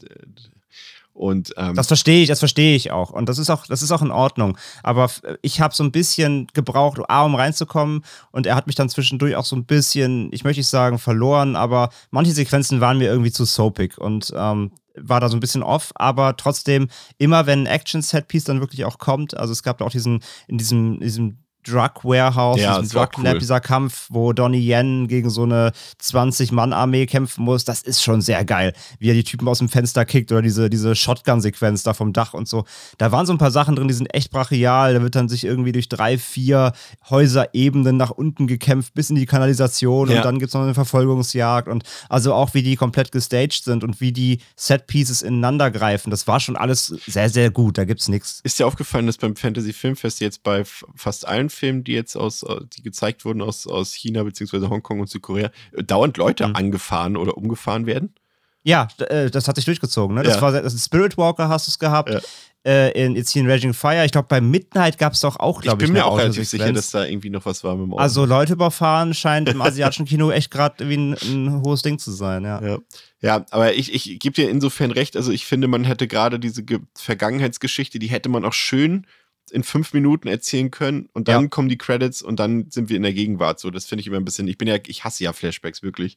Und, 1.12 1.52
ähm, 1.57 1.75
das 1.75 1.88
verstehe 1.88 2.23
ich, 2.23 2.29
das 2.29 2.38
verstehe 2.38 2.75
ich 2.76 2.93
auch. 2.93 3.11
Und 3.11 3.29
das 3.29 3.38
ist 3.38 3.50
auch, 3.50 3.67
das 3.67 3.83
ist 3.83 3.90
auch 3.90 4.02
in 4.02 4.11
Ordnung. 4.11 4.57
Aber 4.83 5.11
ich 5.43 5.61
habe 5.61 5.75
so 5.75 5.85
ein 5.85 5.93
bisschen 5.93 6.47
gebraucht, 6.55 7.00
A, 7.09 7.25
um 7.25 7.35
reinzukommen. 7.35 8.05
Und 8.31 8.47
er 8.47 8.55
hat 8.55 8.67
mich 8.67 8.76
dann 8.76 8.88
zwischendurch 8.88 9.37
auch 9.37 9.45
so 9.45 9.57
ein 9.57 9.67
bisschen, 9.67 10.31
ich 10.33 10.45
möchte 10.45 10.61
nicht 10.61 10.69
sagen, 10.69 10.99
verloren, 10.99 11.57
aber 11.57 11.90
manche 12.11 12.33
Sequenzen 12.33 12.81
waren 12.81 12.99
mir 12.99 13.11
irgendwie 13.11 13.33
zu 13.33 13.45
soapig. 13.45 13.99
Und 13.99 14.33
ähm, 14.37 14.73
war 14.97 15.21
da 15.21 15.29
so 15.29 15.37
ein 15.37 15.40
bisschen 15.40 15.62
off, 15.62 15.93
aber 15.95 16.37
trotzdem 16.37 16.88
immer, 17.19 17.47
wenn 17.47 17.64
ein 17.64 17.67
Action-Set-Piece 17.67 18.45
dann 18.45 18.61
wirklich 18.61 18.85
auch 18.85 18.99
kommt, 18.99 19.37
also 19.37 19.52
es 19.52 19.62
gab 19.62 19.79
da 19.79 19.85
auch 19.85 19.90
diesen, 19.90 20.23
in 20.49 20.59
diesem, 20.59 21.00
diesem 21.00 21.38
Drug 21.67 22.05
Warehouse, 22.05 22.61
ja, 22.61 22.81
diesem 22.81 22.99
Drug 22.99 23.23
Lab, 23.23 23.35
cool. 23.35 23.38
dieser 23.38 23.61
Kampf, 23.61 24.07
wo 24.09 24.33
Donnie 24.33 24.61
Yen 24.61 25.09
gegen 25.09 25.31
so 25.31 25.43
eine 25.43 25.73
20-Mann-Armee 26.02 27.07
kämpfen 27.07 27.45
muss, 27.45 27.64
das 27.64 27.83
ist 27.83 28.02
schon 28.02 28.21
sehr 28.21 28.45
geil. 28.45 28.73
Wie 28.99 29.09
er 29.11 29.14
die 29.14 29.25
Typen 29.25 29.47
aus 29.49 29.59
dem 29.59 29.69
Fenster 29.69 30.05
kickt 30.05 30.33
oder 30.33 30.43
diese, 30.43 30.71
diese 30.71 30.95
Shotgun-Sequenz 30.95 31.83
da 31.83 31.95
vom 31.95 32.12
Dach 32.12 32.35
und 32.35 32.49
so. 32.49 32.64
Da 32.99 33.12
waren 33.12 33.26
so 33.26 33.33
ein 33.33 33.38
paar 33.38 33.50
Sachen 33.50 33.76
drin, 33.76 33.88
die 33.88 33.95
sind 33.95 34.14
echt 34.14 34.31
brachial. 34.31 34.95
Da 34.95 35.02
wird 35.02 35.14
dann 35.14 35.29
sich 35.29 35.45
irgendwie 35.45 35.73
durch 35.73 35.88
drei, 35.88 36.19
vier 36.19 36.73
Häuserebenen 37.09 37.97
nach 37.97 38.11
unten 38.11 38.47
gekämpft, 38.47 38.95
bis 38.95 39.11
in 39.11 39.17
die 39.17 39.26
Kanalisation 39.26 40.11
ja. 40.11 40.19
und 40.19 40.25
dann 40.25 40.38
gibt 40.38 40.49
es 40.49 40.55
noch 40.55 40.62
eine 40.62 40.75
Verfolgungsjagd 40.75 41.69
und 41.69 41.85
also 42.09 42.35
auch 42.35 42.55
wie 42.55 42.62
die 42.62 42.76
komplett 42.76 43.12
gestaged 43.12 43.64
sind 43.64 43.85
und 43.85 44.00
wie 44.00 44.12
die 44.12 44.40
Set-Pieces 44.57 45.23
ineinander 45.23 45.71
greifen. 45.71 46.11
Das 46.11 46.26
war 46.26 46.40
schon 46.40 46.57
alles 46.57 46.87
sehr, 47.07 47.29
sehr 47.29 47.50
gut. 47.50 47.79
Da 47.79 47.85
gibt's 47.85 48.09
nichts. 48.09 48.40
Ist 48.43 48.59
dir 48.59 48.67
aufgefallen, 48.67 49.07
dass 49.07 49.19
beim 49.19 49.37
Fantasy 49.37 49.73
Filmfest 49.73 50.21
jetzt 50.21 50.43
bei 50.43 50.64
fast 50.95 51.26
allen 51.26 51.50
Filmen, 51.61 51.85
die 51.85 51.93
jetzt 51.93 52.17
aus, 52.17 52.43
äh, 52.43 52.57
die 52.76 52.83
gezeigt 52.83 53.25
wurden 53.25 53.43
aus, 53.43 53.67
aus 53.67 53.93
China 53.93 54.23
bzw. 54.25 54.69
Hongkong 54.69 55.00
und 55.00 55.09
Südkorea, 55.09 55.50
äh, 55.73 55.85
dauernd 55.85 56.17
Leute 56.17 56.49
mhm. 56.49 56.57
angefahren 56.57 57.17
oder 57.17 57.37
umgefahren 57.37 57.87
werden. 57.87 58.14
Ja, 58.62 58.88
äh, 58.99 59.31
das 59.31 59.49
hat 59.49 59.57
sich 59.57 59.64
durchgezogen. 59.64 60.17
Ne? 60.17 60.23
Das 60.23 60.37
Ja. 60.37 60.43
war 60.43 60.52
das 60.52 60.85
Spirit 60.85 61.17
Walker 61.17 61.49
hast 61.49 61.67
du 61.67 61.71
es 61.71 61.79
gehabt. 61.79 62.11
Ja. 62.11 62.21
Äh, 62.62 62.90
in 63.07 63.17
It's 63.17 63.35
in 63.35 63.50
Raging 63.50 63.73
Fire. 63.73 64.05
Ich 64.05 64.12
glaube, 64.12 64.29
bei 64.29 64.43
Midnight 64.43 64.99
gab 64.99 65.14
es 65.14 65.21
doch 65.21 65.40
auch, 65.40 65.61
Ich 65.61 65.62
glaube 65.62 65.83
ich, 65.83 65.88
bin 65.88 65.95
mir 65.95 66.05
auch 66.05 66.19
relativ 66.19 66.47
sicher, 66.47 66.71
dass 66.75 66.90
da 66.90 67.07
irgendwie 67.07 67.31
noch 67.31 67.47
was 67.47 67.64
war 67.64 67.75
mit 67.75 67.87
dem 67.87 67.95
Auto. 67.95 68.02
Also 68.02 68.26
Leute 68.26 68.52
überfahren 68.52 69.14
scheint 69.14 69.49
im 69.49 69.62
asiatischen 69.62 70.05
Kino 70.05 70.31
echt 70.31 70.50
gerade 70.50 70.87
wie 70.87 70.97
ein, 70.97 71.14
ein 71.14 71.62
hohes 71.64 71.81
Ding 71.81 71.99
zu 71.99 72.11
sein, 72.11 72.45
ja. 72.45 72.62
Ja. 72.62 72.79
ja, 73.23 73.47
aber 73.50 73.73
ich, 73.73 73.95
ich 73.95 74.19
gebe 74.19 74.35
dir 74.35 74.50
insofern 74.50 74.90
recht. 74.90 75.17
Also 75.17 75.33
ich 75.33 75.47
finde, 75.47 75.69
man 75.69 75.85
hätte 75.85 76.07
gerade 76.07 76.38
diese 76.38 76.62
Ge 76.62 76.81
Vergangenheitsgeschichte, 76.95 77.99
die 77.99 78.09
hätte 78.09 78.29
man 78.29 78.45
auch 78.45 78.52
schön 78.52 79.07
in 79.50 79.62
fünf 79.62 79.92
Minuten 79.92 80.28
erzählen 80.28 80.71
können 80.71 81.09
und 81.12 81.28
dann 81.28 81.42
Ja. 81.45 81.49
kommen 81.49 81.69
die 81.69 81.78
Credits 81.78 82.23
und 82.23 82.38
dann 82.40 82.71
sind 82.71 82.88
wir 82.88 82.97
in 82.97 83.02
der 83.02 83.12
Gegenwart. 83.12 83.61
So, 83.61 83.71
das 83.71 83.87
finde 83.87 84.00
ich 84.00 84.07
immer 84.07 84.16
ein 84.16 84.25
bisschen. 84.25 84.49
Ich 84.49 84.59
bin 84.59 84.69
ja, 84.69 84.76
ich 84.87 85.04
hasse 85.04 85.25
ja 85.25 85.33
Flashbacks 85.33 85.83
wirklich. 85.83 86.16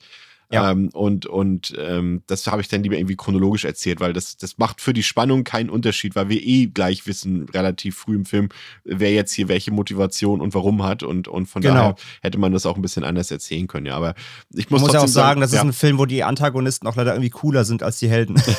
Ja. 0.52 0.72
Ähm, 0.72 0.90
und 0.94 1.26
und 1.26 1.74
ähm, 1.80 2.22
das 2.28 2.46
habe 2.48 2.62
ich 2.62 2.68
dann 2.68 2.84
lieber 2.84 2.96
irgendwie 2.98 3.16
chronologisch 3.16 3.66
erzählt, 3.66 4.00
weil 4.00 4.14
das, 4.14 4.38
das 4.38 4.58
macht 4.58 4.82
für 4.82 4.94
die 4.94 5.04
Spannung 5.04 5.44
keinen 5.44 5.70
Unterschied, 5.70 6.16
weil 6.16 6.30
wir 6.30 6.42
eh 6.42 6.68
gleich 6.68 7.08
wissen, 7.08 7.48
relativ 7.54 7.98
früh 7.98 8.16
im 8.16 8.26
Film, 8.26 8.50
wer 8.84 9.12
jetzt 9.12 9.34
hier 9.34 9.48
welche 9.48 9.72
Motivation 9.72 10.42
und 10.42 10.54
warum 10.54 10.84
hat. 10.84 11.04
Und, 11.04 11.28
und 11.28 11.48
von 11.48 11.62
Genau. 11.62 11.74
daher 11.76 11.96
hätte 12.22 12.38
man 12.38 12.52
das 12.52 12.66
auch 12.66 12.76
ein 12.76 12.82
bisschen 12.82 13.04
anders 13.04 13.32
erzählen 13.32 13.68
können. 13.68 13.86
Ja, 13.88 13.96
aber 13.96 14.14
ich 14.54 14.70
muss, 14.70 14.82
Man 14.82 14.88
muss 14.88 14.94
ja 14.94 15.02
auch 15.02 15.08
sagen, 15.08 15.42
das 15.42 15.52
ist 15.52 15.58
ja. 15.58 15.64
ein 15.64 15.74
Film, 15.74 15.98
wo 15.98 16.06
die 16.06 16.24
Antagonisten 16.24 16.88
auch 16.88 16.96
leider 16.96 17.14
irgendwie 17.14 17.30
cooler 17.32 17.66
sind 17.66 17.82
als 17.84 18.00
die 18.00 18.10
Helden. 18.10 18.36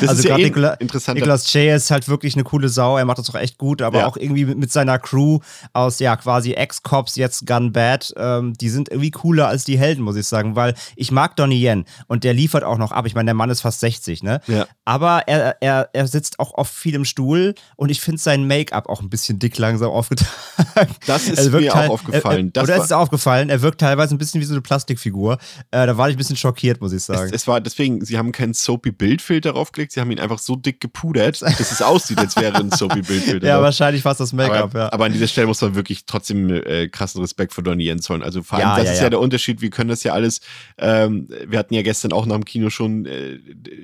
Das 0.00 0.10
also 0.10 0.14
ist 0.22 0.24
ja 0.28 0.36
eh 0.38 0.42
Nicola, 0.44 0.70
ein 0.72 0.78
interessanter 0.80 1.20
Nicolas 1.20 1.52
J 1.52 1.74
ist 1.74 1.90
halt 1.90 2.08
wirklich 2.08 2.34
eine 2.34 2.44
coole 2.44 2.68
Sau. 2.68 2.96
Er 2.98 3.04
macht 3.04 3.18
das 3.18 3.28
auch 3.30 3.34
echt 3.34 3.58
gut, 3.58 3.82
aber 3.82 4.00
Ja. 4.00 4.06
auch 4.06 4.16
irgendwie 4.16 4.44
mit, 4.44 4.58
mit 4.58 4.72
seiner 4.72 4.98
Crew 4.98 5.40
aus 5.72 5.98
ja 5.98 6.16
quasi 6.16 6.52
Ex-Cops, 6.52 7.16
jetzt 7.16 7.46
Gun 7.46 7.72
Bad, 7.72 8.12
ähm, 8.16 8.52
die 8.54 8.68
sind 8.68 8.88
irgendwie 8.90 9.10
cooler 9.10 9.48
als 9.48 9.64
die 9.64 9.78
Helden, 9.78 10.02
muss 10.02 10.16
ich 10.16 10.26
sagen, 10.26 10.56
weil 10.56 10.74
ich 10.96 11.10
mag 11.10 11.36
Donnie 11.36 11.62
Yen 11.66 11.84
und 12.06 12.24
der 12.24 12.34
liefert 12.34 12.64
auch 12.64 12.78
noch 12.78 12.92
ab. 12.92 13.06
Ich 13.06 13.14
meine, 13.14 13.26
der 13.26 13.34
Mann 13.34 13.50
ist 13.50 13.60
fast 13.62 13.80
60, 13.80 14.22
ne? 14.22 14.40
Ja. 14.46 14.66
Aber 14.84 15.22
er, 15.26 15.56
er, 15.60 15.90
er 15.92 16.06
sitzt 16.06 16.38
auch 16.40 16.54
oft 16.54 16.72
viel 16.72 16.94
im 16.94 17.04
Stuhl 17.04 17.54
und 17.76 17.90
ich 17.90 18.00
finde 18.00 18.20
sein 18.20 18.46
Make-up 18.46 18.88
auch 18.88 19.00
ein 19.00 19.10
bisschen 19.10 19.38
dick 19.38 19.58
langsam 19.58 19.90
aufgetragen. 19.90 20.94
Das 21.06 21.28
ist 21.28 21.38
Er 21.38 21.50
mir 21.60 21.74
halt- 21.74 21.88
auch 21.90 21.94
aufgefallen. 21.94 22.46
Er, 22.48 22.52
Das 22.52 22.64
oder 22.64 22.72
war- 22.74 22.78
ist 22.80 22.86
es 22.86 22.92
aufgefallen? 22.92 23.50
Er 23.50 23.62
wirkt 23.62 23.80
teilweise 23.80 24.14
ein 24.14 24.18
bisschen 24.18 24.40
wie 24.40 24.44
so 24.44 24.54
eine 24.54 24.60
Plastikfigur. 24.62 25.34
Äh, 25.70 25.86
da 25.86 25.96
war 25.96 26.08
ich 26.08 26.14
ein 26.16 26.18
bisschen 26.18 26.36
schockiert, 26.36 26.80
muss 26.80 26.92
ich 26.92 27.02
sagen. 27.02 27.26
Es, 27.28 27.42
es 27.42 27.46
war 27.48 27.60
deswegen, 27.60 28.04
sie 28.04 28.16
haben 28.18 28.32
keinen 28.32 28.54
Soapy-Bildfilter 28.54 29.52
draufgelegt, 29.52 29.92
sie 29.92 30.00
haben 30.00 30.10
ihn 30.10 30.20
einfach 30.20 30.38
so 30.38 30.56
dick 30.56 30.80
gepudert, 30.80 31.42
dass 31.42 31.60
es 31.72 31.82
aussieht, 31.82 32.18
als 32.18 32.36
wäre 32.36 32.56
ein 32.56 32.70
Soapy-Bildfilter. 32.70 33.46
ja, 33.46 33.54
drauf. 33.56 33.64
wahrscheinlich 33.64 34.04
war 34.04 34.12
es 34.12 34.18
das 34.18 34.32
Make-up, 34.32 34.62
aber, 34.70 34.78
ja. 34.80 34.92
aber 34.92 35.04
an 35.06 35.12
dieser 35.12 35.28
Stelle 35.28 35.46
muss 35.46 35.60
man 35.60 35.74
wirklich 35.74 36.06
trotzdem 36.06 36.50
äh, 36.50 36.88
krassen 36.88 37.20
Respekt 37.20 37.52
vor 37.52 37.64
Donnie 37.64 37.84
Yen 37.88 38.00
zollen. 38.00 38.22
Also 38.22 38.42
vor 38.42 38.58
allem, 38.58 38.68
Ja, 38.68 38.76
das 38.76 38.86
ja, 38.86 38.92
ist 38.92 38.98
ja. 38.98 39.04
ja. 39.04 39.10
der 39.10 39.20
Unterschied. 39.20 39.60
Wir 39.60 39.70
können 39.70 39.88
das 39.90 40.02
ja 40.02 40.12
alles. 40.12 40.40
Ähm, 40.78 41.28
wir 41.46 41.58
hatten 41.58 41.74
ja 41.74 41.82
gestern 41.82 42.12
auch 42.12 42.24
nach 42.26 42.36
dem 42.36 42.44
Kino 42.44 42.70
schon 42.70 43.04
äh, 43.06 43.38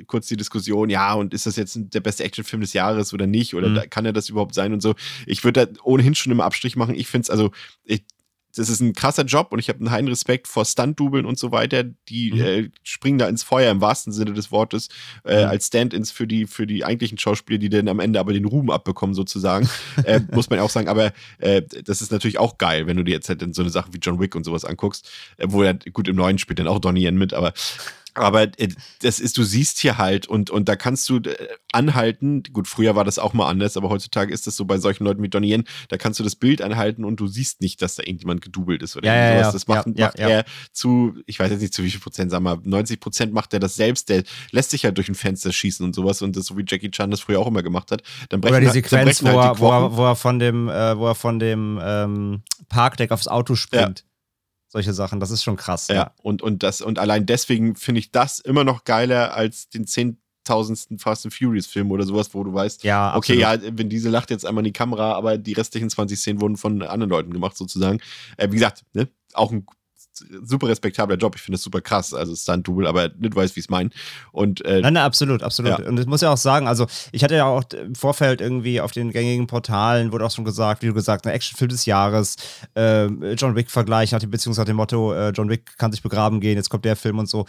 kurz 0.06 0.28
die 0.28 0.36
Diskussion, 0.36 0.90
ja, 0.90 1.14
und 1.14 1.34
ist 1.34 1.46
das 1.46 1.56
jetzt 1.56 1.76
der 1.76 2.00
beste 2.00 2.24
Actionfilm 2.24 2.60
des 2.60 2.72
Jahres 2.72 3.12
oder 3.12 3.26
nicht? 3.26 3.54
Oder 3.54 3.68
Mhm. 3.68 3.90
kann 3.90 4.06
er 4.06 4.12
das 4.12 4.28
überhaupt 4.28 4.54
sein 4.54 4.72
und 4.72 4.80
so? 4.80 4.94
Ich 5.26 5.42
würde 5.44 5.66
da 5.66 5.80
ohnehin 5.82 6.14
schon 6.14 6.32
immer 6.32 6.44
Abstrich 6.44 6.76
machen. 6.76 6.94
Ich 6.94 7.08
finde 7.08 7.22
es, 7.24 7.30
also, 7.30 7.50
ich, 7.84 8.04
das 8.56 8.68
ist 8.68 8.80
ein 8.80 8.92
krasser 8.92 9.24
Job 9.24 9.48
und 9.52 9.58
ich 9.58 9.68
habe 9.68 9.80
einen 9.80 9.90
heiden 9.90 10.08
Respekt 10.08 10.48
vor 10.48 10.64
Stunt-Dubeln 10.64 11.26
und 11.26 11.38
so 11.38 11.52
weiter. 11.52 11.84
Die 12.08 12.32
Mhm. 12.32 12.40
äh, 12.40 12.70
springen 12.82 13.18
da 13.18 13.28
ins 13.28 13.42
Feuer 13.42 13.70
im 13.70 13.80
wahrsten 13.80 14.12
Sinne 14.12 14.32
des 14.32 14.50
Wortes, 14.52 14.88
äh, 15.24 15.42
Mhm. 15.44 15.48
als 15.50 15.66
Stand-ins 15.66 16.10
für 16.10 16.26
die, 16.26 16.46
für 16.46 16.66
die 16.66 16.84
eigentlichen 16.84 17.18
Schauspieler, 17.18 17.58
die 17.58 17.68
dann 17.68 17.88
am 17.88 18.00
Ende 18.00 18.20
aber 18.20 18.32
den 18.32 18.44
Ruhm 18.44 18.70
abbekommen, 18.70 19.14
sozusagen. 19.14 19.68
äh, 20.04 20.20
muss 20.32 20.50
man 20.50 20.58
ja 20.58 20.64
auch 20.64 20.70
sagen. 20.70 20.88
Aber 20.88 21.12
äh, 21.38 21.62
das 21.84 22.00
ist 22.02 22.12
natürlich 22.12 22.38
auch 22.38 22.58
geil, 22.58 22.86
wenn 22.86 22.96
du 22.96 23.02
dir 23.02 23.12
jetzt 23.12 23.28
halt 23.28 23.42
in 23.42 23.52
so 23.54 23.62
eine 23.62 23.70
Sache 23.70 23.88
wie 23.92 23.98
John 23.98 24.20
Wick 24.20 24.34
und 24.34 24.44
sowas 24.44 24.64
anguckst, 24.64 25.08
äh, 25.36 25.46
wo 25.48 25.62
er 25.62 25.74
gut 25.74 26.08
im 26.08 26.16
neuen 26.16 26.38
spielt 26.38 26.58
dann 26.58 26.68
auch 26.68 26.78
Donnie 26.78 27.04
Yen 27.04 27.16
mit, 27.16 27.34
aber 27.34 27.52
aber 28.14 28.42
äh, 28.58 28.68
das 29.02 29.20
ist, 29.20 29.36
du 29.38 29.42
siehst 29.44 29.80
hier 29.80 29.98
halt 29.98 30.26
und, 30.26 30.50
und 30.50 30.68
da 30.68 30.76
kannst 30.76 31.08
du 31.08 31.16
äh, 31.18 31.34
anhalten. 31.72 32.42
Gut, 32.52 32.68
früher 32.68 32.94
war 32.94 33.04
das 33.04 33.18
auch 33.18 33.32
mal 33.32 33.48
anders, 33.48 33.76
aber 33.76 33.88
heutzutage 33.88 34.32
ist 34.32 34.46
das 34.46 34.56
so 34.56 34.64
bei 34.64 34.78
solchen 34.78 35.04
Leuten 35.04 35.22
wie 35.22 35.28
Donnie 35.28 35.50
Yen, 35.52 35.64
da 35.88 35.96
kannst 35.96 36.20
du 36.20 36.24
das 36.24 36.36
Bild 36.36 36.62
anhalten 36.62 37.04
und 37.04 37.16
du 37.20 37.26
siehst 37.26 37.60
nicht, 37.60 37.82
dass 37.82 37.96
da 37.96 38.02
irgendjemand 38.04 38.40
gedoubelt 38.42 38.82
ist 38.82 38.96
oder 38.96 39.06
Ja, 39.06 39.32
sowas. 39.32 39.46
ja. 39.46 39.52
Das 39.52 39.66
macht, 39.66 39.86
Ja, 39.98 40.06
macht 40.06 40.18
ja, 40.18 40.28
er 40.28 40.44
zu, 40.72 41.14
ich 41.26 41.38
weiß 41.38 41.50
jetzt 41.50 41.60
nicht 41.60 41.74
zu 41.74 41.82
wie 41.82 41.90
viel 41.90 42.00
Prozent, 42.00 42.30
sagen 42.30 42.44
wir, 42.44 42.60
90 42.64 43.00
Prozent 43.00 43.32
macht 43.32 43.52
er 43.52 43.60
das 43.60 43.74
selbst. 43.74 44.08
Der 44.08 44.22
lässt 44.52 44.70
sich 44.70 44.84
halt 44.84 44.96
durch 44.96 45.08
ein 45.08 45.14
Fenster 45.14 45.52
schießen 45.52 45.84
und 45.84 45.94
sowas 45.94 46.22
und 46.22 46.36
das 46.36 46.46
so 46.46 46.56
wie 46.56 46.64
Jackie 46.66 46.90
Chan 46.90 47.10
das 47.10 47.20
früher 47.20 47.40
auch 47.40 47.46
immer 47.48 47.62
gemacht 47.62 47.90
hat. 47.90 48.02
Dann 48.28 48.40
brechen, 48.40 48.52
Oder 48.54 48.60
die 48.60 48.66
halt- 48.66 48.74
Sequenz, 48.74 49.20
brechen 49.22 49.34
wo, 49.34 49.40
halt 49.40 49.50
er, 49.50 49.54
die 49.56 49.60
wo, 49.60 49.70
er, 49.70 49.96
wo 49.96 50.04
er 50.06 50.16
von 50.16 50.38
dem, 50.38 50.68
äh, 50.68 50.96
wo 50.98 51.06
er 51.08 51.14
von 51.14 51.38
dem 51.38 51.80
ähm, 51.82 52.42
Parkdeck 52.68 53.10
aufs 53.10 53.28
Auto 53.28 53.54
springt. 53.56 54.04
Solche 54.74 54.92
Sachen, 54.92 55.20
das 55.20 55.30
ist 55.30 55.44
schon 55.44 55.54
krass. 55.54 55.86
Ja, 55.86 56.10
und, 56.20 56.42
und, 56.42 56.64
das, 56.64 56.80
und 56.80 56.98
allein 56.98 57.26
deswegen 57.26 57.76
finde 57.76 58.00
ich 58.00 58.10
das 58.10 58.40
immer 58.40 58.64
noch 58.64 58.82
geiler 58.82 59.32
als 59.32 59.68
den 59.68 59.84
10.000. 59.84 60.98
Fast 61.00 61.24
and 61.24 61.32
Furious 61.32 61.68
Film 61.68 61.92
oder 61.92 62.04
sowas, 62.04 62.34
wo 62.34 62.42
du 62.42 62.52
weißt, 62.52 62.82
Ja, 62.82 63.14
okay, 63.14 63.38
ja, 63.38 63.56
Vin 63.62 63.88
Diesel 63.88 64.10
lacht 64.10 64.30
jetzt 64.30 64.44
einmal 64.44 64.62
in 64.62 64.72
die 64.72 64.72
Kamera, 64.72 65.12
aber 65.12 65.38
die 65.38 65.52
restlichen 65.52 65.90
20 65.90 66.18
Szenen 66.18 66.40
wurden 66.40 66.56
von 66.56 66.82
anderen 66.82 67.08
Leuten 67.08 67.32
gemacht, 67.32 67.56
sozusagen. 67.56 68.00
Äh, 68.36 68.48
wie 68.50 68.56
gesagt, 68.56 68.82
ne, 68.94 69.06
auch 69.34 69.52
ein 69.52 69.64
super 70.42 70.68
respektabler 70.68 71.16
Job. 71.16 71.34
Ich 71.36 71.42
finde 71.42 71.56
das 71.56 71.62
super 71.62 71.80
krass. 71.80 72.14
Also 72.14 72.34
Stunt-Double, 72.34 72.86
aber 72.86 73.10
nicht 73.18 73.34
weiß, 73.34 73.56
wie 73.56 73.60
es 73.60 73.68
meinen. 73.68 73.90
Und 74.32 74.64
äh, 74.64 74.80
Nein, 74.80 74.94
nein, 74.94 75.04
absolut, 75.04 75.42
absolut. 75.42 75.78
Ja. 75.78 75.88
Und 75.88 75.98
ich 75.98 76.06
muss 76.06 76.20
ja 76.20 76.32
auch 76.32 76.38
sagen, 76.38 76.68
also 76.68 76.86
ich 77.12 77.24
hatte 77.24 77.36
ja 77.36 77.46
auch 77.46 77.64
im 77.72 77.94
Vorfeld 77.94 78.40
irgendwie 78.40 78.80
auf 78.80 78.92
den 78.92 79.10
gängigen 79.10 79.46
Portalen, 79.46 80.12
wurde 80.12 80.26
auch 80.26 80.30
schon 80.30 80.44
gesagt, 80.44 80.82
wie 80.82 80.86
du 80.86 80.94
gesagt 80.94 81.26
hast, 81.26 81.30
ein 81.30 81.34
Actionfilm 81.34 81.68
des 81.70 81.86
Jahres, 81.86 82.36
äh, 82.74 83.06
John 83.34 83.56
Wick-Vergleich, 83.56 84.12
nach 84.12 84.20
dem, 84.20 84.30
beziehungsweise 84.30 84.62
nach 84.62 84.66
dem 84.66 84.76
Motto, 84.76 85.12
äh, 85.12 85.30
John 85.30 85.48
Wick 85.48 85.76
kann 85.78 85.92
sich 85.92 86.02
begraben 86.02 86.40
gehen, 86.40 86.56
jetzt 86.56 86.70
kommt 86.70 86.84
der 86.84 86.96
Film 86.96 87.18
und 87.18 87.28
so. 87.28 87.46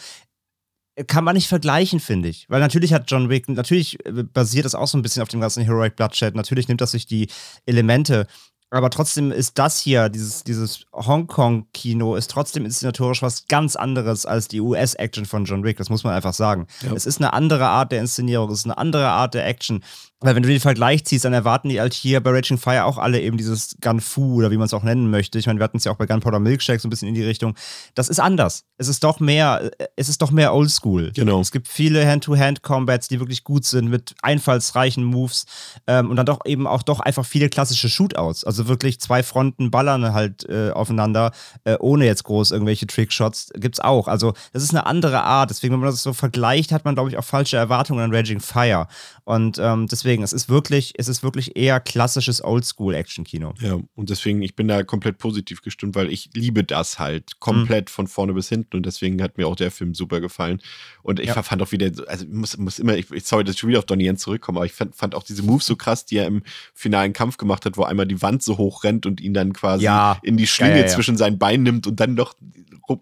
Kann 1.08 1.26
man 1.26 1.36
nicht 1.36 1.50
vergleichen, 1.50 2.00
finde 2.00 2.30
ich. 2.30 2.50
Weil 2.50 2.62
natürlich 2.62 2.94
hat 2.94 3.12
John 3.12 3.30
Wick, 3.30 3.50
natürlich 3.50 4.06
äh, 4.06 4.24
basiert 4.24 4.66
das 4.66 4.76
auch 4.76 4.88
so 4.88 4.98
ein 4.98 5.02
bisschen 5.02 5.22
auf 5.22 5.28
dem 5.28 5.42
ganzen 5.42 5.64
Heroic 5.64 5.96
Bloodshed, 5.96 6.36
natürlich 6.36 6.68
nimmt 6.68 6.82
das 6.82 6.92
sich 6.92 7.06
die 7.06 7.28
Elemente, 7.66 8.28
aber 8.72 8.90
trotzdem 8.90 9.32
ist 9.32 9.58
das 9.58 9.80
hier, 9.80 10.10
dieses, 10.10 10.44
dieses 10.44 10.86
Hongkong-Kino, 10.92 12.16
ist 12.16 12.32
trotzdem 12.32 12.66
inszenatorisch 12.66 13.22
was 13.22 13.48
ganz 13.48 13.76
anderes 13.76 14.26
als 14.26 14.48
die 14.48 14.60
US-Action 14.60 15.26
von 15.26 15.46
John 15.46 15.64
Wick. 15.64 15.78
Das 15.78 15.90
muss 15.90 16.04
man 16.04 16.14
einfach 16.14 16.34
sagen. 16.34 16.68
Es 16.96 17.06
ist 17.06 17.22
eine 17.22 17.34
andere 17.34 17.68
Art 17.68 17.92
der 17.92 18.02
Inszenierung, 18.02 18.50
es 18.50 18.60
ist 18.60 18.66
eine 18.66 18.78
andere 18.78 19.08
Art 19.08 19.34
der 19.34 19.46
Action. 19.48 19.84
Weil 20.22 20.34
wenn 20.34 20.44
du 20.44 20.50
den 20.50 20.62
Vergleich 20.62 21.04
ziehst, 21.04 21.26
dann 21.26 21.34
erwarten 21.34 21.68
die 21.68 21.82
halt 21.82 21.94
hier 21.94 22.22
bei 22.22 22.32
Raging 22.32 22.58
Fire 22.58 22.86
auch 22.86 22.98
alle 22.98 23.20
eben 23.20 23.38
dieses 23.38 23.76
Gun 23.82 24.00
Fu 24.00 24.36
oder 24.36 24.50
wie 24.50 24.56
man 24.56 24.66
es 24.66 24.74
auch 24.74 24.82
nennen 24.82 25.10
möchte. 25.10 25.38
Ich 25.38 25.46
meine, 25.46 25.60
wir 25.60 25.66
hatten 25.66 25.78
es 25.78 25.84
ja 25.84 25.92
auch 25.92 25.98
bei 25.98 26.06
Gunpowder 26.06 26.40
Milkshake 26.40 26.80
so 26.80 26.88
ein 26.88 26.90
bisschen 26.90 27.10
in 27.10 27.16
die 27.16 27.24
Richtung. 27.24 27.54
Das 27.96 28.08
ist 28.08 28.22
anders. 28.22 28.64
Es 28.78 28.88
ist 28.88 29.04
doch 29.04 29.20
mehr, 29.20 29.72
äh, 29.78 29.88
es 29.98 30.08
ist 30.08 30.22
doch 30.22 30.32
mehr 30.32 30.54
Oldschool. 30.54 31.12
Genau. 31.14 31.42
Es 31.42 31.52
gibt 31.52 31.68
viele 31.68 32.08
Hand-to-Hand-Combats, 32.08 33.10
die 33.10 33.20
wirklich 33.20 33.44
gut 33.44 33.66
sind 33.66 33.90
mit 33.90 34.16
einfallsreichen 34.22 35.04
Moves 35.04 35.46
ähm, 35.86 36.10
und 36.10 36.16
dann 36.16 36.26
doch 36.26 36.40
eben 36.46 36.66
auch 36.66 36.82
doch 36.82 37.02
einfach 37.02 37.26
viele 37.26 37.50
klassische 37.50 37.90
Shootouts. 37.90 38.46
Also 38.46 38.70
wirklich 38.70 39.02
zwei 39.02 39.22
Fronten 39.22 39.70
ballern 39.70 40.14
halt 40.14 40.48
äh, 40.50 40.72
aufeinander, 40.72 41.34
äh, 41.66 41.76
ohne 41.80 42.06
jetzt 42.06 42.24
groß 42.24 42.52
irgendwelche 42.52 42.88
Trickshots. 42.88 43.50
Gibt's 43.56 43.82
auch. 43.82 44.08
Also 44.08 44.34
das 44.54 44.64
ist 44.64 44.72
eine 44.72 44.86
andere 44.86 45.24
Art. 45.24 45.50
Deswegen, 45.50 45.74
wenn 45.74 45.82
man 45.82 45.90
das 45.90 46.02
so 46.02 46.14
vergleicht, 46.14 46.72
hat 46.72 46.86
man, 46.86 46.96
glaube 46.96 47.10
ich, 47.10 47.18
auch 47.18 47.24
falsche 47.26 47.58
Erwartungen 47.58 48.00
an 48.00 48.16
Raging 48.16 48.40
Fire. 48.40 48.88
Und 49.26 49.58
ähm, 49.60 49.88
deswegen, 49.88 50.05
es 50.06 50.34
ist 50.34 50.50
wirklich, 50.50 50.94
es 50.98 51.08
ist 51.08 51.24
wirklich 51.24 51.56
eher 51.58 51.80
klassisches 51.80 52.44
Oldschool-Action-Kino. 52.44 53.54
Ja, 53.60 53.78
und 53.96 54.10
deswegen, 54.10 54.42
ich 54.42 54.56
bin 54.56 54.68
da 54.68 54.84
komplett 54.84 55.18
positiv 55.18 55.62
gestimmt, 55.62 55.96
weil 55.96 56.12
ich 56.12 56.30
liebe 56.34 56.64
das 56.64 57.00
halt 57.00 57.40
komplett 57.40 57.90
von 57.90 58.08
vorne 58.08 58.34
bis 58.34 58.50
hinten 58.50 58.78
und 58.78 58.86
deswegen 58.86 59.22
hat 59.22 59.38
mir 59.38 59.48
auch 59.48 59.56
der 59.56 59.72
Film 59.72 59.94
super 59.94 60.22
gefallen. 60.22 60.62
Und 61.04 61.20
ich 61.20 61.28
Ja. 61.28 61.44
fand 61.44 61.62
auch 61.62 61.72
wieder, 61.72 61.92
also 62.08 62.26
ich 62.26 62.32
muss, 62.32 62.58
muss 62.58 62.80
immer, 62.80 62.96
ich, 62.96 63.08
sorry, 63.24 63.44
dass 63.44 63.56
ich 63.56 63.60
schon 63.62 63.70
wieder 63.70 63.80
auf 63.80 63.86
Donnie 63.86 64.06
Yen 64.06 64.18
zurückkomme, 64.18 64.60
aber 64.60 64.66
ich 64.66 64.74
fand, 64.74 64.96
fand 64.96 65.16
auch 65.16 65.24
diese 65.24 65.44
Moves 65.44 65.66
so 65.66 65.76
krass, 65.76 66.06
die 66.06 66.18
er 66.18 66.28
im 66.28 66.44
finalen 66.74 67.14
Kampf 67.14 67.38
gemacht 67.38 67.66
hat, 67.66 67.78
wo 67.78 67.84
einmal 67.84 68.06
die 68.06 68.22
Wand 68.22 68.44
so 68.44 68.58
hoch 68.58 68.84
rennt 68.84 69.06
und 69.06 69.22
ihn 69.22 69.34
dann 69.34 69.54
quasi 69.54 69.84
Ja. 69.86 70.18
in 70.24 70.38
die 70.38 70.48
Schlinge 70.48 70.72
Ja, 70.72 70.78
ja, 70.78 70.84
ja. 70.84 70.88
zwischen 70.90 71.18
seinen 71.18 71.38
Beinen 71.40 71.64
nimmt 71.64 71.88
und 71.88 72.00
dann 72.00 72.14
noch, 72.16 72.34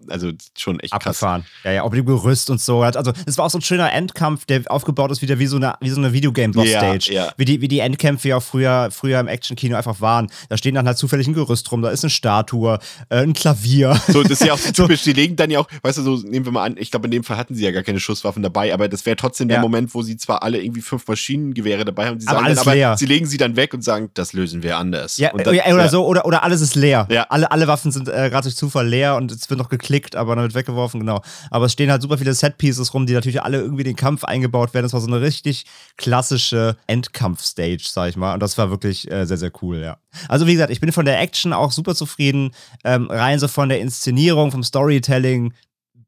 also 0.08 0.32
schon 0.58 0.80
echt 0.80 0.92
krass. 0.94 1.02
Abgefahren. 1.24 1.46
Ja, 1.64 1.72
ja, 1.74 1.84
auch 1.84 1.92
mit 1.92 2.00
dem 2.00 2.06
Gerüst 2.06 2.50
und 2.50 2.62
so. 2.62 2.82
Also, 2.84 3.12
es 3.26 3.38
war 3.38 3.46
auch 3.46 3.50
so 3.50 3.58
ein 3.58 3.62
schöner 3.62 3.92
Endkampf, 3.92 4.46
der 4.46 4.64
aufgebaut 4.72 5.12
ist 5.12 5.22
wieder 5.22 5.40
wie 5.40 5.46
so 5.48 5.58
eine, 5.58 5.76
wie 5.82 5.90
so 5.90 5.98
eine 6.00 6.14
Videogame-Boss-Stage. 6.14 6.93
Ja, 7.02 7.26
ja. 7.26 7.34
Wie, 7.38 7.46
die, 7.46 7.62
wie 7.62 7.68
die 7.68 7.80
Endkämpfe 7.80 8.30
ja 8.30 8.38
auch 8.38 8.44
früher, 8.44 8.90
früher 8.92 9.20
im 9.20 9.28
Action-Kino 9.28 9.76
einfach 9.76 10.00
waren. 10.02 10.28
Da 10.50 10.58
stehen 10.58 10.76
dann 10.76 10.86
halt 10.88 10.98
zufällig 10.98 11.28
ein 11.28 11.34
Gerüst 11.34 11.72
rum, 11.72 11.82
da 11.82 11.90
ist 11.90 12.04
eine 12.04 12.12
Statue, 12.12 12.80
äh, 13.10 13.24
ein 13.24 13.34
Klavier. 13.34 14.00
So, 14.08 14.22
das 14.22 14.42
ist 14.42 14.46
ja 14.46 14.54
auch 14.54 14.58
so 14.60 14.72
typisch. 14.72 15.04
Die 15.04 15.14
legen 15.14 15.36
dann 15.36 15.50
ja 15.50 15.60
auch, 15.60 15.68
weißt 15.82 15.98
du, 15.98 16.04
so 16.04 16.16
nehmen 16.28 16.46
wir 16.46 16.52
mal 16.52 16.64
an, 16.64 16.76
ich 16.78 16.92
glaube, 16.92 17.08
in 17.08 17.12
dem 17.12 17.24
Fall 17.24 17.38
hatten 17.38 17.56
sie 17.56 17.64
ja 17.64 17.72
gar 17.72 17.84
keine 17.84 18.00
Schusswaffen 18.00 18.44
dabei, 18.44 18.74
aber 18.74 18.88
das 18.88 19.06
wäre 19.06 19.16
trotzdem 19.16 19.48
der. 19.48 19.64
Moment, 19.64 19.94
wo 19.96 20.02
sie 20.02 20.18
zwar 20.18 20.44
alle 20.44 20.62
irgendwie 20.62 20.82
fünf 20.82 21.08
Maschinengewehre 21.08 21.86
dabei 21.86 22.08
haben, 22.08 22.20
sie 22.20 22.28
Aber 22.28 22.44
alles 22.44 22.60
dann, 22.60 22.68
aber 22.68 22.76
leer. 22.76 22.98
sie 22.98 23.06
legen 23.06 23.26
sie 23.26 23.38
dann 23.38 23.56
weg 23.56 23.74
und 23.74 23.84
sagen, 23.84 24.10
das 24.14 24.34
lösen 24.34 24.62
wir 24.62 24.78
anders. 24.78 25.18
Ja, 25.18 25.32
dann, 25.32 25.56
oder 25.56 25.90
so, 25.90 26.06
oder, 26.06 26.26
oder 26.26 26.44
alles 26.44 26.62
ist 26.62 26.76
leer. 26.76 27.08
Ja. 27.10 27.24
Alle, 27.30 27.50
alle 27.50 27.68
Waffen 27.68 27.92
sind 27.92 28.08
äh, 28.08 28.30
gerade 28.30 28.44
durch 28.44 28.56
Zufall 28.56 28.88
leer 28.88 29.16
und 29.16 29.32
es 29.32 29.50
wird 29.50 29.60
noch 29.60 29.70
geklickt, 29.70 30.16
aber 30.16 30.36
dann 30.36 30.44
wird 30.44 30.56
weggeworfen, 30.56 31.00
genau. 31.00 31.22
Aber 31.50 31.66
es 31.66 31.74
stehen 31.74 31.90
halt 31.90 32.02
super 32.02 32.18
viele 32.18 32.34
Setpieces 32.34 32.94
rum, 32.94 33.06
die 33.06 33.14
natürlich 33.14 33.42
alle 33.42 33.60
irgendwie 33.60 33.84
den 33.84 33.96
Kampf 33.96 34.24
eingebaut 34.24 34.74
werden. 34.74 34.86
Das 34.86 34.94
war 34.94 35.02
so 35.02 35.08
eine 35.08 35.22
richtig 35.22 35.66
klassische 35.98 36.76
Endkampf-Stage, 36.88 37.86
sag 37.86 38.10
ich 38.10 38.16
mal. 38.16 38.34
Und 38.34 38.42
das 38.42 38.58
war 38.58 38.70
wirklich 38.70 39.10
äh, 39.12 39.26
sehr, 39.26 39.38
sehr 39.38 39.52
cool, 39.62 39.80
ja. 39.80 39.98
Also, 40.28 40.48
wie 40.48 40.54
gesagt, 40.54 40.72
ich 40.72 40.80
bin 40.80 40.92
von 40.92 41.06
der 41.06 41.20
Action 41.20 41.54
auch 41.54 41.72
super 41.72 41.96
zufrieden. 41.96 42.52
Ähm, 42.84 43.10
rein 43.10 43.40
so 43.40 43.48
von 43.48 43.70
der 43.70 43.80
Inszenierung, 43.80 44.52
vom 44.52 44.64
Storytelling 44.64 45.54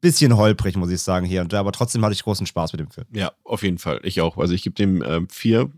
bisschen 0.05 0.37
holprig, 0.37 0.75
muss 0.75 0.91
ich 0.91 1.01
sagen, 1.01 1.25
hier 1.25 1.41
und 1.41 1.51
da, 1.51 1.59
aber 1.59 1.71
trotzdem 1.71 2.05
hatte 2.05 2.13
ich 2.13 2.23
großen 2.23 2.45
Spaß 2.45 2.73
mit 2.73 2.79
dem 2.79 2.91
Film. 2.91 3.07
Ja, 3.11 3.31
auf 3.43 3.63
jeden 3.63 3.79
Fall. 3.79 3.99
Ich 4.03 4.21
auch. 4.21 4.37
Also 4.37 4.53
ich 4.53 4.61
gebe 4.61 4.75
dem 4.75 5.01
äh, 5.01 5.21
vier 5.29 5.71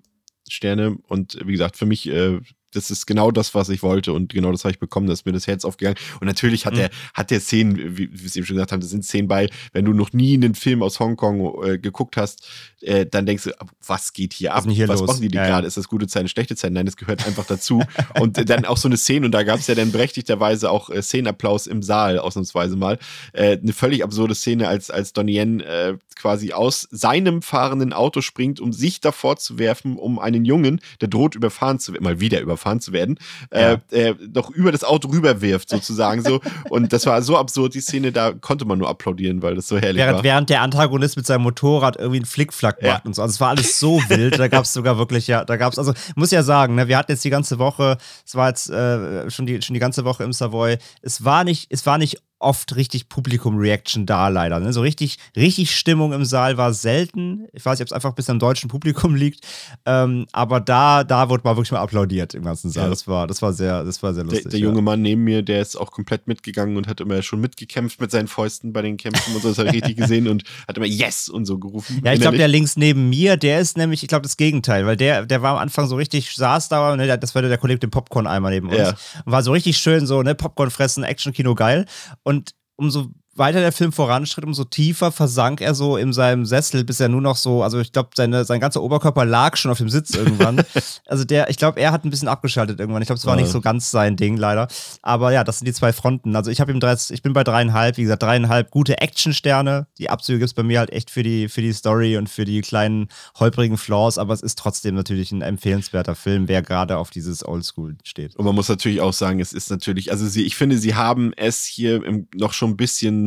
Sterne 0.49 0.97
und 1.07 1.37
wie 1.45 1.53
gesagt, 1.53 1.77
für 1.77 1.85
mich 1.85 2.09
äh, 2.09 2.41
das 2.77 2.91
ist 2.91 3.05
genau 3.05 3.31
das, 3.31 3.55
was 3.55 3.69
ich 3.69 3.83
wollte 3.83 4.13
und 4.13 4.33
genau 4.33 4.51
das 4.51 4.63
habe 4.63 4.71
ich 4.71 4.79
bekommen, 4.79 5.07
dass 5.07 5.25
mir 5.25 5.33
das 5.33 5.47
Herz 5.47 5.65
aufgegangen. 5.65 5.97
Und 6.21 6.27
natürlich 6.27 6.65
hat 6.65 6.75
mhm. 6.75 6.81
er 6.81 6.89
hat 7.13 7.31
der 7.31 7.39
Szenen, 7.39 7.97
wie, 7.97 8.09
wie 8.11 8.27
Sie 8.27 8.39
eben 8.39 8.45
schon 8.45 8.55
gesagt 8.55 8.71
haben, 8.71 8.79
das 8.79 8.91
sind 8.91 9.03
Szenen 9.03 9.27
bei, 9.27 9.49
wenn 9.73 9.85
du 9.85 9.93
noch 9.93 10.13
nie 10.13 10.35
einen 10.35 10.55
Film 10.55 10.83
aus 10.83 10.99
Hongkong 10.99 11.63
äh, 11.63 11.77
geguckt 11.77 12.17
hast, 12.17 12.47
äh, 12.81 13.05
dann 13.05 13.25
denkst 13.25 13.43
du, 13.43 13.51
was 13.85 14.13
geht 14.13 14.33
hier 14.33 14.53
ab? 14.53 14.65
Was, 14.65 14.73
hier 14.73 14.87
was 14.87 14.99
los? 14.99 15.07
machen 15.07 15.21
die, 15.21 15.35
Ja, 15.35 15.43
ja. 15.43 15.47
gerade? 15.49 15.67
Ist 15.67 15.77
das 15.77 15.87
gute 15.87 16.07
Zeit, 16.07 16.21
eine 16.21 16.29
schlechte 16.29 16.55
Zeit? 16.55 16.71
Nein, 16.71 16.85
das 16.85 16.97
gehört 16.97 17.25
einfach 17.25 17.45
dazu. 17.45 17.81
und 18.19 18.49
dann 18.49 18.65
auch 18.65 18.77
so 18.77 18.87
eine 18.87 18.97
Szene, 18.97 19.25
und 19.25 19.31
da 19.31 19.43
gab 19.43 19.59
es 19.59 19.67
ja 19.67 19.75
dann 19.75 19.91
berechtigterweise 19.91 20.69
auch 20.69 20.89
äh, 20.89 21.01
Szenenapplaus 21.01 21.67
im 21.67 21.81
Saal, 21.81 22.19
ausnahmsweise 22.19 22.75
mal. 22.75 22.99
Äh, 23.33 23.57
eine 23.57 23.73
völlig 23.73 24.03
absurde 24.03 24.35
Szene, 24.35 24.67
als, 24.67 24.91
als 24.91 25.13
Donnie 25.13 25.37
Yen 25.37 25.59
äh, 25.61 25.97
quasi 26.15 26.53
aus 26.53 26.87
seinem 26.91 27.41
fahrenden 27.41 27.93
Auto 27.93 28.21
springt, 28.21 28.59
um 28.59 28.73
sich 28.73 29.01
davor 29.01 29.37
zu 29.37 29.59
werfen, 29.59 29.97
um 29.97 30.19
einen 30.19 30.45
Jungen, 30.45 30.81
der 31.01 31.07
droht 31.07 31.35
überfahren 31.35 31.79
zu 31.79 31.93
werden, 31.93 32.03
mal 32.03 32.19
wieder 32.19 32.41
überfahren 32.41 32.66
zu 32.79 32.91
werden, 32.93 33.17
Ja. 33.53 33.77
äh, 33.91 34.09
äh, 34.09 34.15
noch 34.33 34.49
über 34.51 34.71
das 34.71 34.83
Auto 34.83 35.07
rüberwirft, 35.09 35.69
sozusagen 35.69 36.21
so. 36.23 36.39
Und 36.69 36.93
das 36.93 37.05
war 37.05 37.21
so 37.21 37.37
absurd, 37.37 37.73
die 37.73 37.81
Szene, 37.81 38.11
da 38.11 38.31
konnte 38.33 38.65
man 38.65 38.77
nur 38.79 38.89
applaudieren, 38.89 39.41
weil 39.41 39.55
das 39.55 39.67
so 39.67 39.77
herrlich 39.77 39.97
Während, 39.97 40.17
war. 40.17 40.23
während 40.23 40.49
der 40.49 40.61
Antagonist 40.61 41.17
mit 41.17 41.25
seinem 41.25 41.41
Motorrad 41.43 41.95
irgendwie 41.97 42.17
einen 42.17 42.25
Flickflack 42.25 42.81
Ja. 42.81 42.93
macht 42.93 43.05
und 43.05 43.15
so. 43.15 43.21
Also 43.21 43.31
es 43.33 43.39
war 43.39 43.49
alles 43.49 43.79
so 43.79 44.01
wild. 44.09 44.37
Da 44.37 44.47
gab 44.47 44.65
es 44.65 44.73
sogar 44.73 44.97
wirklich, 44.97 45.27
ja, 45.27 45.45
da 45.45 45.55
gab 45.57 45.71
es, 45.73 45.79
also 45.79 45.93
muss 46.15 46.31
ja 46.31 46.43
sagen, 46.43 46.75
ne, 46.75 46.87
wir 46.87 46.97
hatten 46.97 47.11
jetzt 47.11 47.23
die 47.23 47.29
ganze 47.29 47.57
Woche, 47.59 47.97
es 48.25 48.35
war 48.35 48.49
jetzt 48.49 48.69
äh, 48.69 49.29
schon, 49.31 49.45
die, 49.45 49.61
schon 49.61 49.73
die 49.73 49.79
ganze 49.79 50.03
Woche 50.05 50.23
im 50.23 50.33
Savoy, 50.33 50.77
es 51.01 51.23
war 51.23 51.43
nicht, 51.43 51.67
es 51.71 51.85
war 51.85 51.97
nicht 51.97 52.17
oft 52.39 52.75
richtig 52.75 53.09
Publikum-Reaction 53.09 54.05
da, 54.05 54.27
leider. 54.27 54.59
Ne? 54.59 54.71
So 54.73 54.81
richtig, 54.81 55.17
richtig 55.35 55.75
Stimmung 55.75 56.13
im 56.13 56.23
Saal 56.25 56.57
war 56.57 56.73
selten. 56.73 57.47
Ich 57.53 57.65
weiß 57.65 57.79
nicht, 57.79 57.83
ob 57.83 57.87
es 57.87 57.93
einfach 57.93 58.13
bis 58.13 58.29
am 58.29 58.37
deutschen 58.39 58.69
Publikum 58.69 59.15
liegt. 59.15 59.45
Ähm, 59.85 60.27
aber 60.33 60.59
da, 60.59 61.03
da 61.03 61.29
wurde 61.29 61.43
mal 61.43 61.55
wirklich 61.55 61.71
mal 61.71 61.79
applaudiert 61.79 62.33
im 62.35 62.43
ganzen 62.43 62.69
Saal. 62.69 62.85
Ja. 62.85 62.89
Das 62.91 63.07
war, 63.07 63.25
das 63.27 63.41
war 63.41 63.53
sehr, 63.53 63.83
das 63.83 64.03
war 64.03 64.13
sehr 64.13 64.23
Der, 64.23 64.33
lustig. 64.33 64.51
der 64.51 64.59
junge 64.59 64.81
Mann 64.81 65.01
neben 65.01 65.23
mir, 65.23 65.41
der 65.41 65.61
ist 65.61 65.75
auch 65.75 65.91
komplett 65.91 66.27
mitgegangen 66.27 66.77
und 66.77 66.87
hat 66.87 67.01
immer 67.01 67.21
schon 67.23 67.41
mitgekämpft 67.41 67.99
mit 67.99 68.11
seinen 68.11 68.27
Fäusten 68.27 68.71
bei 68.73 68.81
den 68.81 68.97
Kämpfen 68.97 69.33
und 69.35 69.41
so, 69.41 69.49
das 69.49 69.57
habe 69.57 69.69
ich 69.69 69.75
richtig 69.75 69.97
gesehen 69.97 70.27
und 70.27 70.43
hat 70.67 70.77
immer 70.77 70.85
Yes 70.85 71.29
und 71.29 71.45
so 71.45 71.57
gerufen. 71.57 72.01
Ja, 72.03 72.13
ich 72.13 72.21
glaube, 72.21 72.37
der 72.37 72.47
links 72.47 72.77
neben 72.77 73.09
mir, 73.09 73.37
der 73.37 73.59
ist 73.59 73.77
nämlich, 73.77 74.03
ich 74.03 74.09
glaube, 74.09 74.23
das 74.23 74.37
Gegenteil, 74.37 74.85
weil 74.85 74.97
der, 74.97 75.25
der 75.25 75.41
war 75.41 75.53
am 75.53 75.57
Anfang 75.57 75.87
so 75.87 75.95
richtig, 75.95 76.35
saß 76.35 76.69
da, 76.69 76.95
ne, 76.95 77.05
der- 77.07 77.17
das 77.17 77.33
war 77.33 77.41
der, 77.41 77.49
der 77.49 77.57
Kollege 77.57 77.77
mit 77.77 77.83
dem 77.83 77.91
Popcorn-Eimer 77.91 78.49
neben 78.51 78.69
uns. 78.69 78.77
Ja. 78.77 78.89
Und 79.25 79.31
war 79.31 79.41
so 79.43 79.51
richtig 79.51 79.77
schön, 79.77 80.05
so, 80.05 80.21
ne, 80.21 80.35
Popcorn 80.35 80.69
fressen, 80.69 81.03
Action-Kino 81.03 81.55
geil. 81.55 81.85
Und 82.27 82.51
umso 82.75 83.13
weiter 83.37 83.59
der 83.59 83.71
Film 83.71 83.91
voranschritt, 83.91 84.45
umso 84.45 84.63
tiefer 84.63 85.11
versank 85.11 85.61
er 85.61 85.73
so 85.75 85.97
in 85.97 86.13
seinem 86.13 86.45
Sessel, 86.45 86.83
bis 86.83 86.99
er 86.99 87.09
nur 87.09 87.21
noch 87.21 87.35
so, 87.37 87.63
also 87.63 87.79
ich 87.79 87.91
glaube, 87.91 88.09
seine, 88.15 88.45
sein 88.45 88.59
ganzer 88.59 88.81
Oberkörper 88.83 89.25
lag 89.25 89.57
schon 89.57 89.71
auf 89.71 89.77
dem 89.77 89.89
Sitz 89.89 90.15
irgendwann. 90.15 90.61
also 91.07 91.23
der, 91.23 91.49
ich 91.49 91.57
glaube, 91.57 91.79
er 91.79 91.91
hat 91.91 92.05
ein 92.05 92.09
bisschen 92.09 92.27
abgeschaltet 92.27 92.79
irgendwann. 92.79 93.01
Ich 93.01 93.07
glaube, 93.07 93.19
es 93.19 93.25
war 93.25 93.35
Ja. 93.35 93.41
nicht 93.41 93.51
so 93.51 93.61
ganz 93.61 93.91
sein 93.91 94.15
Ding, 94.15 94.37
leider. 94.37 94.67
Aber 95.01 95.31
ja, 95.31 95.43
das 95.43 95.59
sind 95.59 95.65
die 95.65 95.73
zwei 95.73 95.93
Fronten. 95.93 96.35
Also 96.35 96.51
ich 96.51 96.59
habe 96.61 96.71
ihm 96.71 96.79
drei, 96.79 96.95
ich 97.09 97.21
bin 97.21 97.33
bei 97.33 97.43
dreieinhalb, 97.43 97.97
wie 97.97 98.03
gesagt, 98.03 98.23
dreieinhalb 98.23 98.71
gute 98.71 98.99
Actionsterne. 99.01 99.87
Die 99.97 100.09
Abzüge 100.09 100.39
gibt 100.39 100.47
es 100.49 100.53
bei 100.53 100.63
mir 100.63 100.79
halt 100.79 100.91
echt 100.91 101.09
für 101.11 101.23
die, 101.23 101.49
für 101.49 101.61
die 101.61 101.73
Story 101.73 102.17
und 102.17 102.29
für 102.29 102.45
die 102.45 102.61
kleinen 102.61 103.09
holprigen 103.39 103.77
Flaws, 103.77 104.17
aber 104.17 104.33
es 104.33 104.41
ist 104.41 104.57
trotzdem 104.57 104.95
natürlich 104.95 105.31
ein 105.31 105.41
empfehlenswerter 105.41 106.15
Film, 106.15 106.47
wer 106.47 106.61
gerade 106.61 106.97
auf 106.97 107.09
dieses 107.09 107.45
Oldschool 107.47 107.97
steht. 108.03 108.35
Und 108.35 108.45
man 108.45 108.55
muss 108.55 108.69
natürlich 108.69 109.01
auch 109.01 109.13
sagen, 109.13 109.39
es 109.39 109.53
ist 109.53 109.69
natürlich, 109.69 110.11
also 110.11 110.27
sie, 110.27 110.43
ich 110.43 110.55
finde, 110.55 110.77
sie 110.77 110.95
haben 110.95 111.33
es 111.35 111.63
hier 111.65 112.03
im, 112.03 112.27
noch 112.35 112.53
schon 112.53 112.71
ein 112.71 112.77
bisschen 112.77 113.26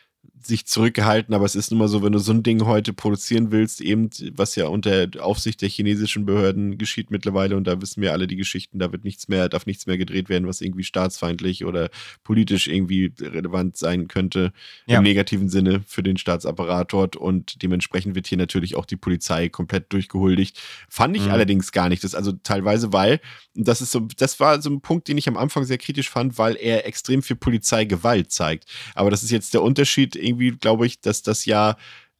sich 0.43 0.65
zurückgehalten, 0.65 1.33
aber 1.33 1.45
es 1.45 1.55
ist 1.55 1.71
nun 1.71 1.79
mal 1.79 1.87
so, 1.87 2.01
wenn 2.03 2.11
du 2.13 2.19
so 2.19 2.31
ein 2.31 2.43
Ding 2.43 2.65
heute 2.65 2.93
produzieren 2.93 3.51
willst, 3.51 3.81
eben, 3.81 4.09
was 4.35 4.55
ja 4.55 4.67
unter 4.67 5.07
Aufsicht 5.19 5.61
der 5.61 5.69
chinesischen 5.69 6.25
Behörden 6.25 6.77
geschieht 6.77 7.11
mittlerweile, 7.11 7.55
und 7.57 7.65
da 7.65 7.81
wissen 7.81 8.01
wir 8.01 8.11
alle 8.11 8.27
die 8.27 8.35
Geschichten, 8.35 8.79
da 8.79 8.91
wird 8.91 9.03
nichts 9.03 9.27
mehr, 9.27 9.49
darf 9.49 9.65
nichts 9.65 9.85
mehr 9.87 9.97
gedreht 9.97 10.29
werden, 10.29 10.47
was 10.47 10.61
irgendwie 10.61 10.83
staatsfeindlich 10.83 11.65
oder 11.65 11.89
politisch 12.23 12.67
irgendwie 12.67 13.13
relevant 13.19 13.77
sein 13.77 14.07
könnte, 14.07 14.51
Ja. 14.87 14.97
im 14.97 15.03
negativen 15.03 15.49
Sinne 15.49 15.81
für 15.85 16.03
den 16.03 16.17
Staatsapparat 16.17 16.91
dort. 16.93 17.15
Und 17.15 17.61
dementsprechend 17.61 18.15
wird 18.15 18.27
hier 18.27 18.37
natürlich 18.37 18.75
auch 18.75 18.85
die 18.85 18.95
Polizei 18.97 19.49
komplett 19.49 19.91
durchgehuldigt. 19.93 20.59
Fand 20.89 21.15
ich 21.17 21.25
Mhm. 21.25 21.31
allerdings 21.31 21.71
gar 21.71 21.89
nicht. 21.89 22.03
Das 22.03 22.15
also 22.15 22.31
teilweise, 22.31 22.93
weil, 22.93 23.19
und 23.55 23.67
das 23.67 23.81
ist 23.81 23.91
so, 23.91 24.07
das 24.17 24.39
war 24.39 24.61
so 24.61 24.69
ein 24.69 24.81
Punkt, 24.81 25.07
den 25.07 25.17
ich 25.17 25.27
am 25.27 25.37
Anfang 25.37 25.65
sehr 25.65 25.77
kritisch 25.77 26.09
fand, 26.09 26.37
weil 26.37 26.55
er 26.55 26.85
extrem 26.87 27.21
viel 27.21 27.35
Polizeigewalt 27.35 28.31
zeigt. 28.31 28.65
Aber 28.95 29.11
das 29.11 29.23
ist 29.23 29.31
jetzt 29.31 29.53
der 29.53 29.61
Unterschied, 29.61 30.15
irgendwie, 30.15 30.30
glaube 30.33 30.85
ich, 30.85 31.01
dass 31.01 31.21
das 31.21 31.45
ja 31.45 31.75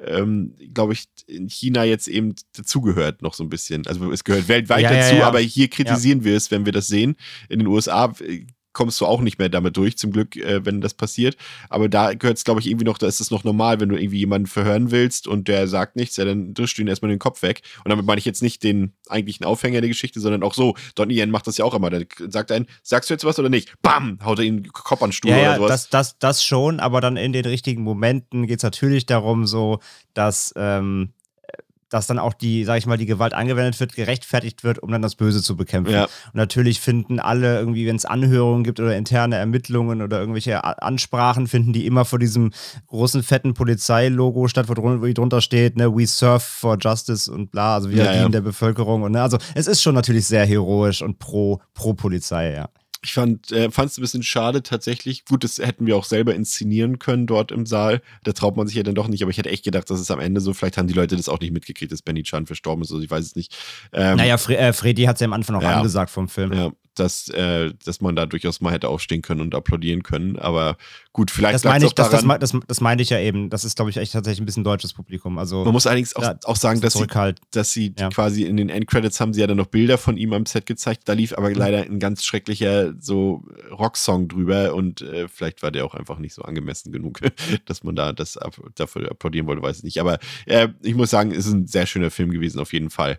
ähm, 0.06 0.56
glaube 0.74 0.94
ich, 0.94 1.06
in 1.28 1.48
China 1.48 1.84
jetzt 1.84 2.08
eben 2.08 2.36
dazugehört 2.54 3.22
noch 3.22 3.34
so 3.34 3.44
ein 3.44 3.50
bisschen. 3.50 3.86
Also 3.88 4.12
es 4.12 4.24
gehört 4.24 4.48
weltweit 4.48 4.82
Ja, 4.82 4.92
ja, 4.92 5.00
dazu, 5.00 5.16
ja. 5.16 5.28
aber 5.28 5.40
hier 5.40 5.68
kritisieren 5.68 6.24
wir 6.24 6.36
es, 6.36 6.52
wenn 6.52 6.66
wir 6.66 6.74
das 6.74 6.88
sehen. 6.88 7.16
In 7.50 7.60
den 7.60 7.68
USA 7.68 8.14
äh, 8.22 8.46
kommst 8.74 9.02
du 9.02 9.06
auch 9.06 9.22
nicht 9.22 9.40
mehr 9.40 9.50
damit 9.50 9.78
durch, 9.78 9.98
zum 9.98 10.12
Glück, 10.12 10.36
äh, 10.36 10.66
wenn 10.66 10.82
das 10.82 10.94
passiert. 10.94 11.36
Aber 11.70 11.90
da 11.90 12.14
gehört 12.14 12.38
es, 12.38 12.44
glaube 12.44 12.60
ich, 12.62 12.68
irgendwie 12.68 12.86
noch, 12.86 12.98
da 12.98 13.08
ist 13.08 13.20
es 13.22 13.32
noch 13.32 13.44
normal, 13.44 13.80
wenn 13.80 13.90
du 13.90 13.96
irgendwie 13.96 14.20
jemanden 14.20 14.48
verhören 14.48 14.92
willst 14.92 15.28
und 15.28 15.48
der 15.48 15.68
sagt 15.68 15.96
nichts, 15.96 16.18
ja, 16.18 16.26
dann 16.26 16.54
drischst 16.54 16.78
du 16.78 16.82
ihn 16.82 16.88
erstmal 16.88 17.10
den 17.10 17.20
Kopf 17.20 17.42
weg. 17.42 17.62
Und 17.84 17.90
damit 17.90 18.06
meine 18.06 18.20
ich 18.20 18.26
jetzt 18.26 18.42
nicht 18.42 18.64
den 18.64 18.94
eigentlichen 19.10 19.46
Aufhänger 19.46 19.82
der 19.82 19.90
Geschichte, 19.90 20.20
sondern 20.20 20.44
auch 20.44 20.54
so. 20.54 20.76
Donnie 20.96 21.16
Yen 21.20 21.32
macht 21.32 21.48
das 21.48 21.58
ja 21.58 21.66
auch 21.66 21.74
immer. 21.74 21.90
Der 21.90 22.06
sagt 22.30 22.52
einen, 22.52 22.68
sagst 22.84 23.10
du 23.10 23.14
jetzt 23.14 23.26
was 23.26 23.40
oder 23.40 23.50
nicht? 23.50 23.74
Bam! 23.82 24.20
Haut 24.24 24.40
er 24.40 24.46
ihn 24.46 24.64
den 24.64 24.72
Kopf 24.72 25.02
an 25.02 25.10
den 25.10 25.14
Stuhl 25.14 25.32
Ja, 25.32 25.38
oder 25.38 25.56
sowas. 25.58 25.70
das, 25.70 25.90
das, 25.90 26.20
das 26.20 26.44
schon, 26.44 26.80
aber 26.80 27.02
dann 27.02 27.18
in 27.18 27.34
den 27.34 27.46
richtigen 27.46 27.84
Momenten 27.84 28.48
geht 28.48 28.58
es 28.60 28.64
natürlich 28.64 29.06
darum, 29.06 29.46
so, 29.46 29.80
dass, 30.14 30.54
ähm, 30.56 31.14
dass 31.92 32.08
dann 32.08 32.18
auch 32.18 32.34
die, 32.34 32.64
sag 32.64 32.78
ich 32.80 32.88
mal, 32.88 32.98
die 32.98 33.06
Gewalt 33.06 33.34
angewendet 33.36 33.80
wird, 33.80 33.94
gerechtfertigt 33.94 34.64
wird, 34.64 34.80
um 34.80 34.90
dann 34.92 35.04
das 35.04 35.14
Böse 35.14 35.44
zu 35.44 35.56
bekämpfen. 35.56 35.94
Ja. 35.94 36.06
Und 36.06 36.36
natürlich 36.36 36.80
finden 36.80 37.20
alle 37.20 37.60
irgendwie, 37.60 37.86
wenn 37.86 37.98
es 37.98 38.06
Anhörungen 38.06 38.64
gibt 38.64 38.80
oder 38.80 38.96
interne 38.98 39.36
Ermittlungen 39.36 40.02
oder 40.02 40.20
irgendwelche 40.20 40.64
A- 40.64 40.72
Ansprachen, 40.72 41.48
finden 41.48 41.74
die 41.74 41.86
immer 41.86 42.06
vor 42.06 42.18
diesem 42.18 42.52
großen, 42.88 43.22
fetten 43.22 43.54
Polizeilogo 43.54 44.48
statt, 44.48 44.70
wo, 44.70 44.74
drun- 44.74 45.02
wo 45.02 45.14
drunter 45.14 45.42
steht, 45.42 45.78
ne, 45.78 45.96
we 45.96 46.08
serve 46.08 46.40
for 46.40 46.78
justice 46.80 47.30
und 47.30 47.52
bla, 47.52 47.76
also 47.76 47.90
wir 47.92 47.98
Ja, 47.98 48.06
ja. 48.06 48.20
dienen 48.20 48.32
der 48.32 48.42
Bevölkerung. 48.42 49.04
Und, 49.04 49.12
ne, 49.12 49.22
also 49.22 49.38
es 49.54 49.68
ist 49.68 49.82
schon 49.82 49.94
natürlich 49.94 50.26
sehr 50.26 50.46
heroisch 50.46 51.02
und 51.02 51.20
pro, 51.20 51.60
pro 51.74 51.94
Polizei, 51.94 52.54
ja. 52.54 52.70
Ich 53.04 53.14
fand 53.14 53.52
äh, 53.52 53.66
es 53.68 53.78
ein 53.78 54.02
bisschen 54.02 54.22
schade 54.22 54.62
tatsächlich. 54.62 55.26
Gut, 55.26 55.44
das 55.44 55.58
hätten 55.58 55.88
wir 55.88 55.98
auch 55.98 56.06
selber 56.06 56.36
inszenieren 56.36 57.00
können 57.00 57.26
dort 57.26 57.52
im 57.52 57.66
Saal. 57.66 58.02
Da 58.24 58.32
traut 58.32 58.56
man 58.58 58.68
sich 58.68 58.76
ja 58.76 58.84
dann 58.84 58.94
doch 58.94 59.08
nicht. 59.08 59.24
Aber 59.24 59.32
ich 59.32 59.38
hätte 59.38 59.50
echt 59.50 59.64
gedacht, 59.64 59.90
dass 59.90 60.00
es 60.00 60.12
am 60.12 60.20
Ende 60.20 60.40
so, 60.40 60.54
vielleicht 60.54 60.78
haben 60.78 60.88
die 60.88 60.94
Leute 60.94 61.16
das 61.16 61.28
auch 61.28 61.40
nicht 61.40 61.52
mitgekriegt, 61.52 61.92
dass 61.92 62.04
Benny 62.04 62.22
Chan 62.24 62.46
verstorben 62.46 62.84
ist. 62.84 62.92
Also 62.92 63.04
ich 63.04 63.10
weiß 63.10 63.26
es 63.26 63.36
nicht. 63.36 63.56
Ähm, 63.92 64.18
Naja, 64.18 64.38
Fre 64.38 64.56
äh, 64.58 64.72
Freddy 64.74 65.04
hat 65.06 65.16
es 65.16 65.22
ja 65.22 65.26
am 65.26 65.34
Anfang 65.34 65.56
auch 65.56 65.64
Ja. 65.64 65.78
angesagt 65.78 66.12
vom 66.12 66.30
Film. 66.30 66.54
ja, 66.54 66.72
dass, 66.96 67.30
äh, 67.30 67.74
dass 67.86 68.02
man 68.02 68.16
da 68.16 68.26
durchaus 68.26 68.60
mal 68.62 68.74
hätte 68.74 68.90
aufstehen 68.90 69.22
können 69.22 69.40
und 69.42 69.56
applaudieren 69.56 70.04
können. 70.04 70.38
Aber 70.38 70.78
gut, 71.14 71.32
vielleicht 71.32 71.56
Das 71.56 71.64
meine 71.64 71.86
ich, 71.86 71.92
auch 71.92 71.94
das, 71.94 72.10
das, 72.10 72.22
daran. 72.22 72.28
me- 72.28 72.40
das, 72.40 72.54
das 72.68 72.82
meinte 72.82 73.02
ich 73.02 73.10
ja 73.10 73.20
eben. 73.20 73.50
Das 73.50 73.64
ist, 73.64 73.76
glaube 73.78 73.92
ich, 73.92 73.98
echt 73.98 74.12
tatsächlich 74.12 74.42
ein 74.42 74.46
bisschen 74.46 74.64
deutsches 74.66 74.94
Publikum. 74.94 75.38
Also 75.38 75.64
man 75.64 75.74
muss 75.74 75.88
allerdings 75.88 76.16
auch, 76.16 76.22
da- 76.22 76.38
auch 76.44 76.56
sagen, 76.58 76.82
dass 76.82 76.94
sie, 76.94 77.00
zurückhalten. 77.00 77.46
dass 77.52 77.72
sie 77.72 77.94
Ja. 77.98 78.10
quasi 78.10 78.44
in 78.44 78.58
den 78.58 78.70
Endcredits 78.70 79.20
haben 79.22 79.34
sie 79.34 79.40
ja 79.42 79.48
dann 79.48 79.58
noch 79.58 79.68
Bilder 79.68 79.98
von 79.98 80.18
ihm 80.18 80.34
am 80.34 80.46
Set 80.46 80.66
gezeigt. 80.66 81.04
Da 81.06 81.14
lief 81.14 81.32
Mhm. 81.32 81.38
aber 81.38 81.54
leider 81.54 81.84
ein 81.84 82.00
ganz 82.00 82.24
schrecklicher 82.26 82.94
so 83.00 83.44
Rocksong 83.72 84.28
drüber 84.28 84.74
und 84.76 85.02
äh, 85.02 85.28
vielleicht 85.30 85.64
war 85.64 85.72
der 85.72 85.86
auch 85.86 85.96
einfach 85.96 86.20
nicht 86.20 86.34
so 86.34 86.42
angemessen 86.42 86.92
genug, 86.92 87.20
dass 87.68 87.84
man 87.84 87.96
da 87.96 88.12
das 88.12 88.36
ab, 88.38 88.56
dafür 88.76 89.10
applaudieren 89.12 89.48
wollte, 89.48 89.62
weiß 89.62 89.78
ich 89.78 89.84
nicht. 89.84 90.00
Aber 90.02 90.20
äh, 90.46 90.68
ich 90.82 90.96
muss 90.96 91.10
sagen, 91.10 91.32
es 91.32 91.46
ist 91.46 91.54
ein 91.54 91.68
sehr 91.68 91.86
schöner 91.86 92.12
Film 92.12 92.32
gewesen, 92.32 92.60
auf 92.60 92.74
jeden 92.74 92.90
Fall. 92.90 93.18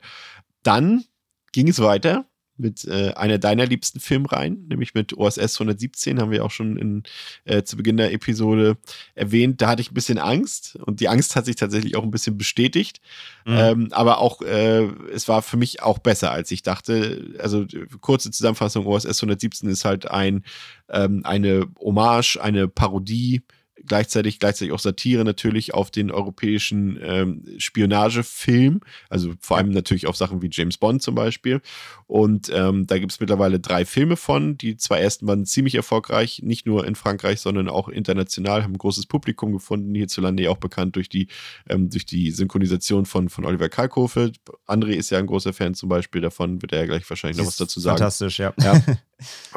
Dann 0.63 1.05
ging 1.53 1.69
es 1.69 1.79
weiter 1.81 2.27
mit 2.57 2.85
äh, 2.85 3.13
einer 3.15 3.39
deiner 3.39 3.67
liebsten 3.67 4.01
Filmreihen, 4.01 4.67
nämlich 4.69 4.95
mit 4.95 5.17
OSS 5.17 5.61
117, 5.61 6.21
haben 6.21 6.31
wir 6.31 6.45
auch 6.45 6.51
schon 6.51 6.77
in, 6.77 7.03
äh, 7.45 7.63
zu 7.63 7.77
Beginn 7.77 7.97
der 7.97 8.13
Episode 8.13 8.77
erwähnt. 9.15 9.61
Da 9.61 9.69
hatte 9.69 9.83
ich 9.83 9.91
ein 9.91 9.95
bisschen 9.95 10.19
Angst 10.19 10.77
und 10.77 11.01
die 11.01 11.09
Angst 11.09 11.37
hat 11.37 11.47
sich 11.47 11.57
tatsächlich 11.57 11.97
auch 11.97 12.03
ein 12.03 12.11
bisschen 12.11 12.39
bestätigt. 12.39 13.01
Mhm. 13.47 13.57
Ähm, 13.57 13.89
aber 13.93 14.19
auch, 14.19 14.43
äh, 14.43 14.85
es 15.13 15.29
war 15.29 15.43
für 15.43 15.57
mich 15.57 15.83
auch 15.83 15.99
besser, 15.99 16.31
als 16.31 16.51
ich 16.51 16.63
dachte. 16.63 17.35
Also 17.39 17.67
kurze 18.01 18.31
Zusammenfassung, 18.31 18.87
OSS 18.87 19.23
117 19.23 19.69
ist 19.69 19.85
halt 19.85 20.11
ein, 20.11 20.45
ähm, 20.89 21.23
eine 21.25 21.67
Hommage, 21.81 22.39
eine 22.41 22.69
Parodie, 22.69 23.43
gleichzeitig, 23.87 24.39
gleichzeitig 24.39 24.73
auch 24.73 24.79
Satire 24.79 25.25
natürlich 25.25 25.75
auf 25.75 25.91
den 25.91 26.11
europäischen 26.11 26.99
ähm, 27.03 27.45
Spionagefilm, 27.59 28.81
also 29.09 29.33
vor 29.41 29.57
allem 29.57 29.71
natürlich 29.71 30.07
auf 30.07 30.17
Sachen 30.17 30.43
wie 30.43 30.51
James 30.51 30.79
Bond 30.79 31.03
zum 31.03 31.15
Beispiel. 31.15 31.61
Und 32.07 32.51
ähm, 32.53 32.87
da 32.87 32.99
gibt 32.99 33.13
es 33.13 33.21
mittlerweile 33.21 33.61
drei 33.61 33.85
Filme 33.85 34.17
von. 34.17 34.59
Die 34.59 34.77
zwei 34.77 35.01
ersten 35.01 35.27
waren 35.27 35.47
ziemlich 35.47 35.75
erfolgreich, 35.75 36.41
nicht 36.43 36.67
nur 36.67 36.87
in 36.87 36.95
Frankreich, 36.95 37.41
sondern 37.41 37.69
auch 37.69 37.89
international, 37.89 38.63
haben 38.63 38.75
ein 38.75 38.79
großes 38.79 39.07
Publikum 39.07 39.53
gefunden, 39.53 39.95
hierzulande 39.95 40.43
ja 40.43 40.51
auch 40.51 40.59
bekannt 40.59 40.97
durch 40.97 41.09
die, 41.09 41.29
ähm, 41.69 41.91
durch 41.91 42.07
die 42.07 42.31
Synchronisation 42.31 43.07
von, 43.07 43.29
von 43.29 43.45
Oliver 43.45 43.69
Kalkofe. 43.69 44.33
André 44.67 44.93
ist 44.93 45.11
ja 45.11 45.19
ein 45.19 45.27
großer 45.27 45.53
Fan 45.53 45.75
zum 45.75 45.89
Beispiel 45.89 46.21
davon, 46.21 46.61
wird 46.63 46.73
er 46.73 46.81
ja 46.81 46.87
gleich 46.87 47.09
wahrscheinlich 47.09 47.39
noch 47.39 47.47
was 47.47 47.57
dazu 47.57 47.81
sagen. 47.81 47.99
Fantastisch, 47.99 48.39
ja. 48.39 48.53
Ja. 48.61 48.83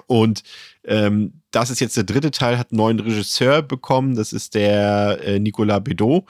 Und 0.08 0.44
ähm, 0.84 1.42
das 1.52 1.70
ist 1.70 1.80
jetzt 1.80 1.98
der 1.98 2.04
dritte 2.04 2.32
Teil, 2.32 2.58
hat 2.58 2.72
einen 2.72 2.78
neuen 2.78 3.00
Regisseur 3.00 3.62
bekommen. 3.62 4.16
Das 4.16 4.34
ist 4.34 4.56
der 4.56 5.20
äh, 5.24 5.40
Nicolas 5.40 5.84
Bedeau, 5.84 6.26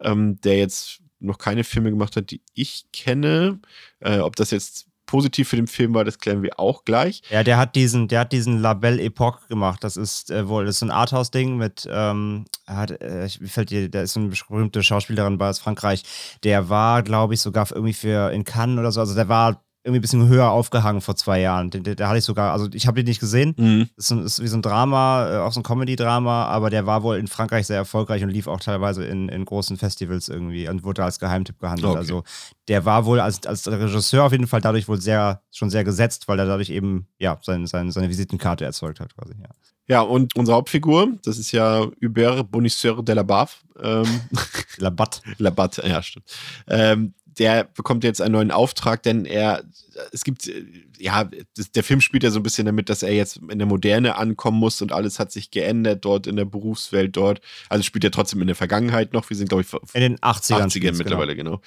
ähm, 0.00 0.40
der 0.42 0.58
jetzt 0.58 1.00
noch 1.20 1.38
keine 1.38 1.64
Filme 1.64 1.90
gemacht 1.90 2.16
hat, 2.16 2.30
die 2.30 2.42
ich 2.54 2.86
kenne. 2.92 3.60
Äh, 4.00 4.18
ob 4.18 4.36
das 4.36 4.50
jetzt 4.50 4.86
positiv 5.06 5.48
für 5.50 5.56
den 5.56 5.66
Film 5.66 5.92
war, 5.92 6.04
das 6.04 6.18
klären 6.18 6.42
wir 6.42 6.58
auch 6.58 6.86
gleich. 6.86 7.20
Ja, 7.28 7.42
der 7.42 7.58
hat 7.58 7.76
diesen, 7.76 8.08
der 8.08 8.20
hat 8.20 8.32
diesen 8.32 8.60
La 8.60 8.72
Epoque 8.72 9.46
gemacht. 9.48 9.84
Das 9.84 9.98
ist 9.98 10.30
äh, 10.30 10.48
wohl, 10.48 10.66
ist 10.66 10.78
so 10.78 10.86
ein 10.86 10.90
Arthouse-Ding 10.90 11.58
mit, 11.58 11.86
ähm, 11.90 12.46
hat, 12.66 12.92
äh, 13.02 13.28
wie 13.40 13.48
fällt 13.48 13.68
dir, 13.68 13.90
da 13.90 14.00
ist 14.00 14.16
eine 14.16 14.28
berühmte 14.28 14.82
Schauspielerin 14.82 15.36
bei 15.36 15.50
aus 15.50 15.58
Frankreich. 15.58 16.02
Der 16.44 16.70
war, 16.70 17.02
glaube 17.02 17.34
ich, 17.34 17.42
sogar 17.42 17.70
irgendwie 17.70 17.92
für 17.92 18.32
in 18.32 18.44
Cannes 18.44 18.78
oder 18.78 18.90
so. 18.90 19.00
Also 19.00 19.14
der 19.14 19.28
war 19.28 19.62
irgendwie 19.84 19.98
ein 19.98 20.02
bisschen 20.02 20.28
höher 20.28 20.50
aufgehangen 20.50 21.00
vor 21.00 21.16
zwei 21.16 21.40
Jahren. 21.40 21.70
Der 21.70 22.08
hatte 22.08 22.18
ich 22.18 22.24
sogar, 22.24 22.52
also 22.52 22.68
ich 22.72 22.86
habe 22.86 22.96
den 22.96 23.06
nicht 23.06 23.20
gesehen. 23.20 23.54
Mhm. 23.56 23.88
Das 23.96 24.06
ist, 24.06 24.10
ein, 24.12 24.24
ist 24.24 24.42
wie 24.42 24.46
so 24.46 24.56
ein 24.56 24.62
Drama, 24.62 25.28
äh, 25.28 25.38
auch 25.38 25.52
so 25.52 25.60
ein 25.60 25.64
Comedy-Drama, 25.64 26.44
aber 26.46 26.70
der 26.70 26.86
war 26.86 27.02
wohl 27.02 27.16
in 27.16 27.26
Frankreich 27.26 27.66
sehr 27.66 27.78
erfolgreich 27.78 28.22
und 28.22 28.30
lief 28.30 28.46
auch 28.46 28.60
teilweise 28.60 29.04
in, 29.04 29.28
in 29.28 29.44
großen 29.44 29.76
Festivals 29.76 30.28
irgendwie 30.28 30.68
und 30.68 30.84
wurde 30.84 31.02
als 31.02 31.18
Geheimtipp 31.18 31.58
gehandelt. 31.58 31.90
Okay. 31.90 31.98
Also 31.98 32.22
der 32.68 32.84
war 32.84 33.06
wohl 33.06 33.18
als, 33.18 33.44
als 33.44 33.66
Regisseur 33.66 34.24
auf 34.24 34.32
jeden 34.32 34.46
Fall 34.46 34.60
dadurch 34.60 34.86
wohl 34.86 35.00
sehr, 35.00 35.42
schon 35.50 35.70
sehr 35.70 35.82
gesetzt, 35.82 36.28
weil 36.28 36.38
er 36.38 36.46
dadurch 36.46 36.70
eben, 36.70 37.08
ja, 37.18 37.38
sein, 37.42 37.66
sein, 37.66 37.90
seine 37.90 38.08
Visitenkarte 38.08 38.64
erzeugt 38.64 39.00
hat 39.00 39.14
quasi, 39.16 39.34
ja. 39.40 39.48
Ja, 39.88 40.00
und 40.00 40.34
unsere 40.36 40.56
Hauptfigur, 40.56 41.18
das 41.24 41.38
ist 41.38 41.50
ja 41.52 41.86
Hubert 42.00 42.50
Bonisseur 42.50 43.02
de 43.02 43.14
la 43.14 43.22
Bave. 43.22 43.50
Ähm, 43.82 44.20
Labatt. 44.78 45.22
Labatt, 45.38 45.82
ja, 45.84 46.02
stimmt. 46.02 46.26
Ähm, 46.68 47.14
der 47.38 47.64
bekommt 47.64 48.04
jetzt 48.04 48.20
einen 48.20 48.32
neuen 48.32 48.50
Auftrag, 48.50 49.02
denn 49.02 49.24
er, 49.24 49.64
es 50.12 50.24
gibt, 50.24 50.48
äh, 50.48 50.64
ja, 50.98 51.28
das, 51.56 51.72
der 51.72 51.84
Film 51.84 52.00
spielt 52.00 52.22
ja 52.22 52.30
so 52.30 52.40
ein 52.40 52.42
bisschen 52.42 52.66
damit, 52.66 52.88
dass 52.88 53.02
er 53.02 53.12
jetzt 53.12 53.38
in 53.48 53.58
der 53.58 53.66
Moderne 53.66 54.16
ankommen 54.16 54.58
muss 54.58 54.82
und 54.82 54.92
alles 54.92 55.18
hat 55.18 55.32
sich 55.32 55.50
geändert 55.50 56.04
dort 56.04 56.26
in 56.26 56.36
der 56.36 56.44
Berufswelt 56.44 57.16
dort. 57.16 57.40
Also 57.68 57.82
spielt 57.82 58.04
er 58.04 58.10
trotzdem 58.10 58.40
in 58.40 58.46
der 58.46 58.56
Vergangenheit 58.56 59.12
noch. 59.12 59.28
Wir 59.28 59.36
sind, 59.36 59.48
glaube 59.48 59.62
ich, 59.62 59.72
In 59.94 60.00
den 60.00 60.18
80ern. 60.18 60.62
80ern 60.62 60.70
spielt's, 60.70 60.98
mittlerweile, 60.98 61.36
genau. 61.36 61.60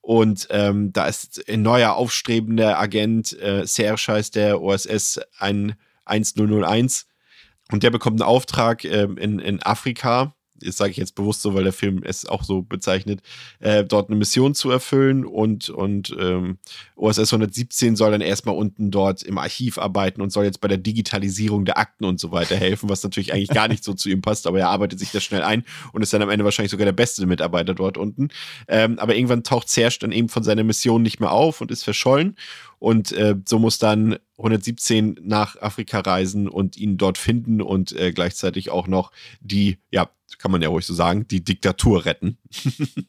Und 0.00 0.48
ähm, 0.50 0.92
da 0.92 1.06
ist 1.06 1.48
ein 1.48 1.62
neuer 1.62 1.94
aufstrebender 1.94 2.78
Agent, 2.78 3.32
äh, 3.40 3.66
Serge 3.66 4.04
heißt 4.08 4.34
der, 4.34 4.60
OSS 4.60 5.20
ein 5.38 5.76
1001. 6.04 7.06
Und 7.72 7.82
der 7.82 7.90
bekommt 7.90 8.20
einen 8.20 8.28
Auftrag 8.28 8.84
ähm, 8.84 9.16
in, 9.16 9.38
in 9.38 9.62
Afrika, 9.62 10.34
das 10.64 10.76
sage 10.76 10.90
ich 10.90 10.96
jetzt 10.96 11.14
bewusst 11.14 11.42
so, 11.42 11.54
weil 11.54 11.64
der 11.64 11.72
Film 11.72 12.02
es 12.04 12.26
auch 12.26 12.42
so 12.42 12.62
bezeichnet, 12.62 13.20
äh, 13.60 13.84
dort 13.84 14.08
eine 14.08 14.16
Mission 14.16 14.54
zu 14.54 14.70
erfüllen 14.70 15.24
und, 15.24 15.70
und 15.70 16.14
ähm, 16.18 16.58
OSS 16.96 17.32
117 17.32 17.96
soll 17.96 18.10
dann 18.10 18.20
erstmal 18.20 18.54
unten 18.54 18.90
dort 18.90 19.22
im 19.22 19.38
Archiv 19.38 19.78
arbeiten 19.78 20.20
und 20.22 20.30
soll 20.30 20.44
jetzt 20.44 20.60
bei 20.60 20.68
der 20.68 20.78
Digitalisierung 20.78 21.64
der 21.64 21.78
Akten 21.78 22.04
und 22.04 22.20
so 22.20 22.32
weiter 22.32 22.56
helfen, 22.56 22.88
was 22.88 23.02
natürlich 23.02 23.32
eigentlich 23.32 23.50
gar 23.50 23.68
nicht 23.68 23.84
so 23.84 23.94
zu 23.94 24.08
ihm 24.08 24.22
passt, 24.22 24.46
aber 24.46 24.58
er 24.58 24.68
arbeitet 24.68 24.98
sich 24.98 25.10
da 25.10 25.20
schnell 25.20 25.42
ein 25.42 25.64
und 25.92 26.02
ist 26.02 26.12
dann 26.12 26.22
am 26.22 26.30
Ende 26.30 26.44
wahrscheinlich 26.44 26.70
sogar 26.70 26.86
der 26.86 26.92
beste 26.92 27.26
Mitarbeiter 27.26 27.74
dort 27.74 27.98
unten. 27.98 28.28
Ähm, 28.68 28.98
aber 28.98 29.14
irgendwann 29.14 29.44
taucht 29.44 29.68
Serge 29.68 29.98
dann 30.00 30.12
eben 30.12 30.28
von 30.28 30.42
seiner 30.42 30.64
Mission 30.64 31.02
nicht 31.02 31.20
mehr 31.20 31.32
auf 31.32 31.60
und 31.60 31.70
ist 31.70 31.84
verschollen 31.84 32.36
und 32.78 33.12
äh, 33.12 33.36
so 33.46 33.58
muss 33.58 33.78
dann 33.78 34.18
117 34.38 35.20
nach 35.22 35.56
Afrika 35.60 36.00
reisen 36.00 36.48
und 36.48 36.76
ihn 36.76 36.96
dort 36.96 37.18
finden 37.18 37.62
und 37.62 37.92
äh, 37.92 38.12
gleichzeitig 38.12 38.70
auch 38.70 38.86
noch 38.88 39.12
die, 39.40 39.78
ja, 39.92 40.10
kann 40.38 40.50
man 40.50 40.60
ja 40.62 40.68
ruhig 40.68 40.84
so 40.86 40.94
sagen, 40.94 41.28
die 41.28 41.44
Diktatur 41.44 42.04
retten. 42.04 42.38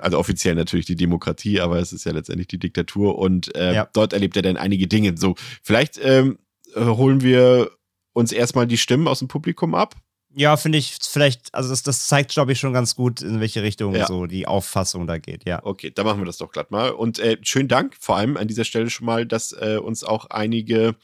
Also 0.00 0.18
offiziell 0.18 0.54
natürlich 0.54 0.86
die 0.86 0.96
Demokratie, 0.96 1.60
aber 1.60 1.78
es 1.78 1.92
ist 1.92 2.04
ja 2.04 2.12
letztendlich 2.12 2.48
die 2.48 2.58
Diktatur 2.58 3.18
und 3.18 3.54
äh, 3.54 3.74
Ja. 3.74 3.88
dort 3.92 4.12
erlebt 4.14 4.34
er 4.36 4.42
dann 4.42 4.56
einige 4.56 4.86
Dinge. 4.88 5.14
So, 5.16 5.34
vielleicht 5.62 6.00
ähm, 6.02 6.38
äh, 6.74 6.84
holen 6.84 7.20
wir 7.20 7.70
uns 8.12 8.32
erstmal 8.32 8.66
die 8.66 8.78
Stimmen 8.78 9.08
aus 9.08 9.18
dem 9.20 9.28
Publikum 9.28 9.74
ab. 9.74 9.94
Ja, 10.34 10.56
finde 10.56 10.78
ich 10.78 10.96
vielleicht, 11.02 11.52
also 11.54 11.70
das, 11.70 11.82
das 11.82 12.06
zeigt, 12.06 12.30
glaube 12.30 12.52
ich, 12.52 12.60
schon 12.60 12.72
ganz 12.72 12.94
gut, 12.94 13.20
in 13.20 13.40
welche 13.40 13.62
Richtung 13.62 13.94
Ja. 13.94 14.06
so 14.06 14.26
die 14.26 14.46
Auffassung 14.46 15.06
da 15.06 15.18
geht, 15.18 15.44
ja. 15.46 15.60
Okay, 15.64 15.90
dann 15.90 16.06
machen 16.06 16.20
wir 16.20 16.26
das 16.26 16.38
doch 16.38 16.52
glatt 16.52 16.70
mal. 16.70 16.90
Und 16.90 17.18
äh, 17.18 17.36
schönen 17.42 17.68
Dank 17.68 17.96
vor 17.98 18.16
allem 18.16 18.36
an 18.36 18.46
dieser 18.46 18.64
Stelle 18.64 18.90
schon 18.90 19.06
mal, 19.06 19.26
dass 19.26 19.52
äh, 19.52 19.78
uns 19.82 20.04
auch 20.04 20.26
einige 20.26 20.94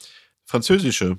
französische 0.45 1.19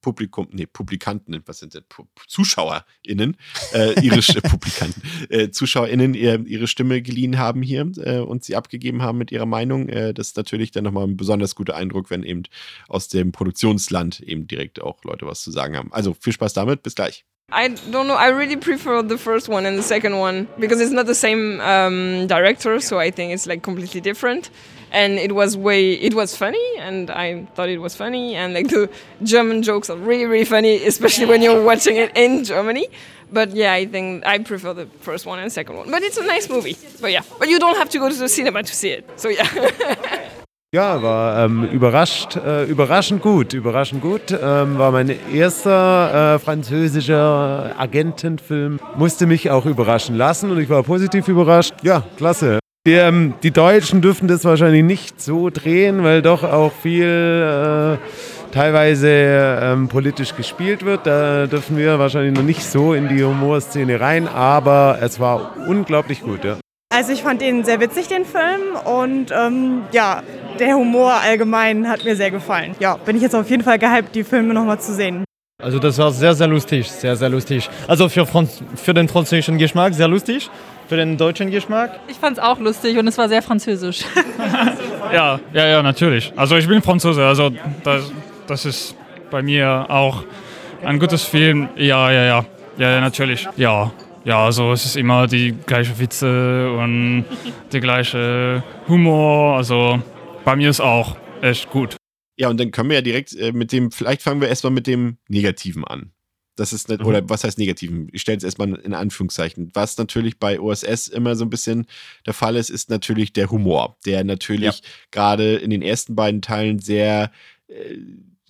Publikum, 0.00 0.48
nee, 0.52 0.66
Publikanten, 0.66 1.40
was 1.46 1.58
sind 1.58 1.74
denn, 1.74 1.82
Pu- 1.88 2.06
ZuschauerInnen, 2.26 3.36
äh, 3.72 4.00
ihre 4.00 4.20
Publikanten, 4.42 5.02
äh, 5.30 5.50
ZuschauerInnen 5.50 6.14
ihr, 6.14 6.44
ihre 6.46 6.66
Stimme 6.66 7.02
geliehen 7.02 7.38
haben 7.38 7.62
hier 7.62 7.90
äh, 7.98 8.18
und 8.18 8.44
sie 8.44 8.56
abgegeben 8.56 9.02
haben 9.02 9.18
mit 9.18 9.32
ihrer 9.32 9.46
Meinung. 9.46 9.88
Äh, 9.88 10.14
das 10.14 10.28
ist 10.28 10.36
natürlich 10.36 10.70
dann 10.70 10.84
nochmal 10.84 11.04
ein 11.06 11.16
besonders 11.16 11.54
guter 11.54 11.76
Eindruck, 11.76 12.10
wenn 12.10 12.22
eben 12.22 12.44
aus 12.88 13.08
dem 13.08 13.32
Produktionsland 13.32 14.20
eben 14.20 14.46
direkt 14.46 14.80
auch 14.80 15.02
Leute 15.04 15.26
was 15.26 15.42
zu 15.42 15.50
sagen 15.50 15.76
haben. 15.76 15.92
Also 15.92 16.14
viel 16.18 16.32
Spaß 16.32 16.52
damit, 16.54 16.82
bis 16.82 16.94
gleich. 16.94 17.24
I 17.50 17.70
don't 17.90 18.04
know. 18.04 18.14
I 18.14 18.28
really 18.30 18.58
prefer 18.58 19.02
the 19.08 19.16
first 19.16 19.48
one 19.48 19.66
and 19.66 19.78
the 19.78 19.82
second 19.82 20.12
one 20.12 20.46
because 20.58 20.82
it's 20.82 20.92
not 20.92 21.06
the 21.06 21.14
same 21.14 21.58
um, 21.62 22.28
director, 22.28 22.78
so 22.78 23.00
I 23.00 23.10
think 23.10 23.32
it's 23.32 23.46
like 23.46 23.62
completely 23.62 24.02
different. 24.02 24.50
And 24.92 25.18
it 25.18 25.32
was 25.32 25.56
way, 25.56 25.92
it 25.92 26.14
was 26.14 26.36
funny, 26.36 26.64
and 26.78 27.10
I 27.10 27.44
thought 27.54 27.68
it 27.68 27.78
was 27.78 27.94
funny. 27.94 28.34
And 28.34 28.54
like 28.54 28.68
the 28.68 28.88
German 29.22 29.62
jokes 29.62 29.90
are 29.90 29.96
really, 29.96 30.24
really 30.24 30.44
funny, 30.44 30.76
especially 30.86 31.26
when 31.26 31.42
you're 31.42 31.62
watching 31.62 31.96
it 31.96 32.12
in 32.16 32.44
Germany. 32.44 32.88
But 33.30 33.50
yeah, 33.54 33.74
I 33.74 33.86
think 33.86 34.24
I 34.26 34.38
prefer 34.38 34.72
the 34.72 34.86
first 35.00 35.26
one 35.26 35.38
and 35.38 35.52
second 35.52 35.76
one. 35.76 35.90
But 35.90 36.02
it's 36.02 36.16
a 36.16 36.24
nice 36.24 36.48
movie. 36.48 36.76
But 37.00 37.12
yeah, 37.12 37.22
but 37.38 37.48
you 37.48 37.58
don't 37.58 37.76
have 37.76 37.90
to 37.90 37.98
go 37.98 38.08
to 38.08 38.14
the 38.14 38.28
cinema 38.28 38.62
to 38.62 38.74
see 38.74 38.90
it. 38.90 39.08
So 39.16 39.28
yeah. 39.28 40.20
Ja, 40.70 41.00
war 41.02 41.46
ähm, 41.46 41.64
überrascht, 41.64 42.36
äh, 42.36 42.64
überraschend 42.64 43.22
gut, 43.22 43.54
überraschend 43.54 44.02
gut. 44.02 44.32
Ähm, 44.32 44.76
war 44.76 44.92
mein 44.92 45.08
erster 45.32 46.34
äh, 46.34 46.38
französischer 46.38 47.74
Agentenfilm. 47.78 48.78
Musste 48.98 49.24
mich 49.26 49.50
auch 49.50 49.64
überraschen 49.64 50.14
lassen 50.14 50.50
und 50.50 50.60
ich 50.60 50.68
war 50.68 50.82
positiv 50.82 51.26
überrascht. 51.28 51.72
Ja, 51.82 52.04
klasse. 52.18 52.58
Die, 52.86 52.94
ähm, 52.94 53.34
die 53.42 53.50
Deutschen 53.50 54.00
dürften 54.00 54.28
das 54.28 54.44
wahrscheinlich 54.44 54.82
nicht 54.82 55.20
so 55.20 55.50
drehen, 55.50 56.04
weil 56.04 56.22
doch 56.22 56.42
auch 56.42 56.72
viel 56.72 57.04
äh, 57.04 57.98
teilweise 58.54 59.08
ähm, 59.10 59.88
politisch 59.88 60.34
gespielt 60.34 60.84
wird. 60.84 61.06
Da 61.06 61.46
dürfen 61.46 61.76
wir 61.76 61.98
wahrscheinlich 61.98 62.34
noch 62.34 62.42
nicht 62.42 62.64
so 62.64 62.94
in 62.94 63.08
die 63.08 63.22
Humorszene 63.22 64.00
rein, 64.00 64.26
aber 64.26 64.98
es 65.02 65.20
war 65.20 65.54
unglaublich 65.66 66.22
gut. 66.22 66.44
Ja. 66.44 66.56
Also 66.90 67.12
ich 67.12 67.22
fand 67.22 67.42
den 67.42 67.64
sehr 67.64 67.80
witzig, 67.80 68.08
den 68.08 68.24
Film. 68.24 68.74
Und 68.84 69.32
ähm, 69.32 69.82
ja, 69.92 70.22
der 70.58 70.74
Humor 70.74 71.12
allgemein 71.22 71.88
hat 71.88 72.04
mir 72.04 72.16
sehr 72.16 72.30
gefallen. 72.30 72.74
Ja, 72.80 72.96
bin 72.96 73.16
ich 73.16 73.22
jetzt 73.22 73.34
auf 73.34 73.50
jeden 73.50 73.62
Fall 73.62 73.78
gehypt, 73.78 74.14
die 74.14 74.24
Filme 74.24 74.54
nochmal 74.54 74.80
zu 74.80 74.94
sehen. 74.94 75.24
Also 75.60 75.80
das 75.80 75.98
war 75.98 76.12
sehr, 76.12 76.34
sehr 76.36 76.46
lustig, 76.46 76.88
sehr, 76.88 77.16
sehr 77.16 77.28
lustig. 77.28 77.68
Also 77.88 78.08
für, 78.08 78.24
Franz 78.24 78.62
für 78.76 78.94
den 78.94 79.08
französischen 79.08 79.58
Geschmack 79.58 79.92
sehr 79.92 80.06
lustig, 80.06 80.48
für 80.88 80.94
den 80.96 81.16
deutschen 81.16 81.50
Geschmack. 81.50 81.98
Ich 82.06 82.16
fand 82.16 82.38
es 82.38 82.44
auch 82.44 82.60
lustig 82.60 82.96
und 82.96 83.08
es 83.08 83.18
war 83.18 83.28
sehr 83.28 83.42
französisch. 83.42 84.04
Ja, 85.12 85.40
ja, 85.54 85.66
ja, 85.66 85.82
natürlich. 85.82 86.34
Also 86.36 86.56
ich 86.58 86.68
bin 86.68 86.82
Franzose, 86.82 87.24
also 87.24 87.50
das, 87.82 88.12
das 88.46 88.66
ist 88.66 88.94
bei 89.30 89.42
mir 89.42 89.86
auch 89.88 90.22
ein 90.84 90.98
gutes 90.98 91.24
Film. 91.24 91.70
Ja, 91.76 92.10
ja, 92.12 92.24
ja, 92.24 92.44
ja, 92.76 92.90
ja, 92.90 93.00
natürlich. 93.00 93.48
Ja, 93.56 93.90
ja, 94.24 94.44
also 94.44 94.70
es 94.72 94.84
ist 94.84 94.96
immer 94.96 95.26
die 95.26 95.54
gleiche 95.64 95.98
Witze 95.98 96.70
und 96.70 97.24
der 97.72 97.80
gleiche 97.80 98.62
Humor. 98.86 99.56
Also 99.56 99.98
bei 100.44 100.56
mir 100.56 100.68
ist 100.68 100.80
auch 100.80 101.16
echt 101.40 101.70
gut. 101.70 101.96
Ja, 102.38 102.48
und 102.48 102.58
dann 102.58 102.70
können 102.70 102.88
wir 102.88 102.96
ja 102.96 103.02
direkt 103.02 103.34
äh, 103.34 103.52
mit 103.52 103.72
dem, 103.72 103.90
vielleicht 103.90 104.22
fangen 104.22 104.40
wir 104.40 104.48
erstmal 104.48 104.72
mit 104.72 104.86
dem 104.86 105.18
Negativen 105.28 105.84
an. 105.84 106.12
Das 106.54 106.72
ist, 106.72 106.88
nicht, 106.88 107.04
oder 107.04 107.28
was 107.28 107.44
heißt 107.44 107.58
Negativen? 107.58 108.08
Ich 108.12 108.22
stelle 108.22 108.38
es 108.38 108.44
erstmal 108.44 108.74
in 108.74 108.94
Anführungszeichen. 108.94 109.70
Was 109.74 109.96
natürlich 109.96 110.38
bei 110.38 110.58
OSS 110.58 111.08
immer 111.08 111.36
so 111.36 111.44
ein 111.44 111.50
bisschen 111.50 111.86
der 112.26 112.34
Fall 112.34 112.56
ist, 112.56 112.70
ist 112.70 112.90
natürlich 112.90 113.32
der 113.32 113.50
Humor, 113.50 113.96
der 114.06 114.24
natürlich 114.24 114.82
gerade 115.10 115.56
in 115.56 115.70
den 115.70 115.82
ersten 115.82 116.16
beiden 116.16 116.42
Teilen 116.42 116.78
sehr, 116.78 117.30
äh, 117.68 117.96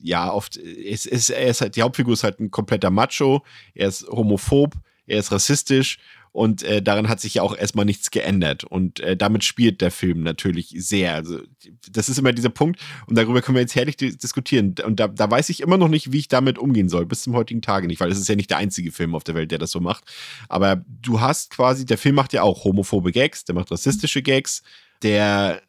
ja, 0.00 0.32
oft, 0.32 0.56
es 0.56 1.06
ist, 1.06 1.30
er 1.30 1.48
ist 1.48 1.60
halt, 1.60 1.76
die 1.76 1.82
Hauptfigur 1.82 2.12
ist 2.12 2.24
halt 2.24 2.40
ein 2.40 2.50
kompletter 2.50 2.90
Macho, 2.90 3.42
er 3.74 3.88
ist 3.88 4.06
homophob, 4.08 4.74
er 5.06 5.18
ist 5.18 5.32
rassistisch 5.32 5.98
und 6.32 6.62
äh, 6.62 6.82
daran 6.82 7.08
hat 7.08 7.20
sich 7.20 7.34
ja 7.34 7.42
auch 7.42 7.56
erstmal 7.56 7.84
nichts 7.84 8.10
geändert. 8.10 8.64
Und 8.64 9.00
äh, 9.00 9.16
damit 9.16 9.44
spielt 9.44 9.80
der 9.80 9.90
Film 9.90 10.22
natürlich 10.22 10.74
sehr. 10.76 11.14
Also, 11.14 11.40
das 11.90 12.08
ist 12.08 12.18
immer 12.18 12.32
dieser 12.32 12.50
Punkt. 12.50 12.80
Und 13.06 13.16
darüber 13.18 13.42
können 13.42 13.56
wir 13.56 13.62
jetzt 13.62 13.74
herrlich 13.74 13.96
di- 13.96 14.16
diskutieren. 14.16 14.74
Und 14.84 15.00
da, 15.00 15.08
da 15.08 15.30
weiß 15.30 15.48
ich 15.48 15.60
immer 15.60 15.78
noch 15.78 15.88
nicht, 15.88 16.12
wie 16.12 16.18
ich 16.18 16.28
damit 16.28 16.58
umgehen 16.58 16.88
soll, 16.88 17.06
bis 17.06 17.22
zum 17.22 17.34
heutigen 17.34 17.62
Tage 17.62 17.86
nicht, 17.86 18.00
weil 18.00 18.10
es 18.10 18.18
ist 18.18 18.28
ja 18.28 18.36
nicht 18.36 18.50
der 18.50 18.58
einzige 18.58 18.92
Film 18.92 19.14
auf 19.14 19.24
der 19.24 19.34
Welt, 19.34 19.50
der 19.50 19.58
das 19.58 19.70
so 19.70 19.80
macht. 19.80 20.04
Aber 20.48 20.84
du 20.86 21.20
hast 21.20 21.50
quasi, 21.50 21.84
der 21.86 21.98
Film 21.98 22.14
macht 22.14 22.32
ja 22.32 22.42
auch 22.42 22.64
homophobe 22.64 23.12
Gags, 23.12 23.44
der 23.44 23.54
macht 23.54 23.70
rassistische 23.70 24.22
Gags, 24.22 24.62
der 25.02 25.62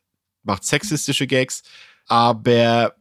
macht 0.44 0.64
sexistische 0.64 1.28
Gags, 1.28 1.64
aber 2.08 2.96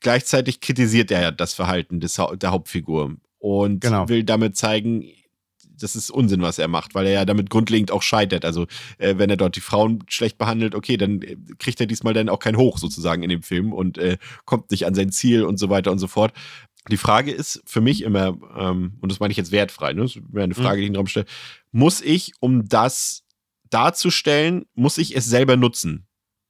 gleichzeitig 0.00 0.60
kritisiert 0.60 1.10
er 1.10 1.22
ja 1.22 1.30
das 1.30 1.54
Verhalten 1.54 2.00
des, 2.00 2.14
der 2.34 2.50
Hauptfigur 2.50 3.16
und 3.38 3.80
Genau. 3.80 4.08
will 4.08 4.24
damit 4.24 4.56
zeigen, 4.56 5.04
das 5.78 5.96
ist 5.96 6.10
Unsinn, 6.10 6.42
was 6.42 6.58
er 6.58 6.68
macht, 6.68 6.94
weil 6.94 7.06
er 7.06 7.12
ja 7.12 7.24
damit 7.24 7.50
grundlegend 7.50 7.90
auch 7.90 8.02
scheitert. 8.02 8.44
Also 8.44 8.66
äh, 8.98 9.14
wenn 9.18 9.30
er 9.30 9.36
dort 9.36 9.56
die 9.56 9.60
Frauen 9.60 10.04
schlecht 10.08 10.38
behandelt, 10.38 10.74
okay, 10.74 10.96
dann 10.96 11.22
äh, 11.22 11.36
kriegt 11.58 11.80
er 11.80 11.86
diesmal 11.86 12.14
dann 12.14 12.28
auch 12.28 12.38
kein 12.38 12.56
Hoch 12.56 12.78
sozusagen 12.78 13.22
in 13.22 13.30
dem 13.30 13.42
Film 13.42 13.72
und 13.72 13.98
äh, 13.98 14.18
kommt 14.44 14.70
nicht 14.70 14.86
an 14.86 14.94
sein 14.94 15.10
Ziel 15.10 15.44
und 15.44 15.58
so 15.58 15.70
weiter 15.70 15.92
und 15.92 15.98
so 15.98 16.06
fort. 16.06 16.32
Die 16.90 16.96
Frage 16.96 17.32
ist 17.32 17.62
für 17.66 17.80
mich 17.80 18.02
immer, 18.02 18.36
ähm, 18.56 18.94
und 19.00 19.10
das 19.10 19.18
meine 19.18 19.32
ich 19.32 19.36
jetzt 19.36 19.52
wertfrei, 19.52 19.92
ne? 19.92 20.02
das 20.02 20.16
ist 20.16 20.22
eine 20.36 20.54
Frage, 20.54 20.76
die 20.76 20.82
ich 20.84 20.86
in 20.88 20.92
den 20.92 20.98
Raum 20.98 21.08
stelle, 21.08 21.26
muss 21.72 22.00
ich, 22.00 22.32
um 22.40 22.68
das 22.68 23.24
darzustellen, 23.70 24.66
muss 24.74 24.98
ich 24.98 25.16
es 25.16 25.26
selber 25.26 25.56
nutzen? 25.56 26.06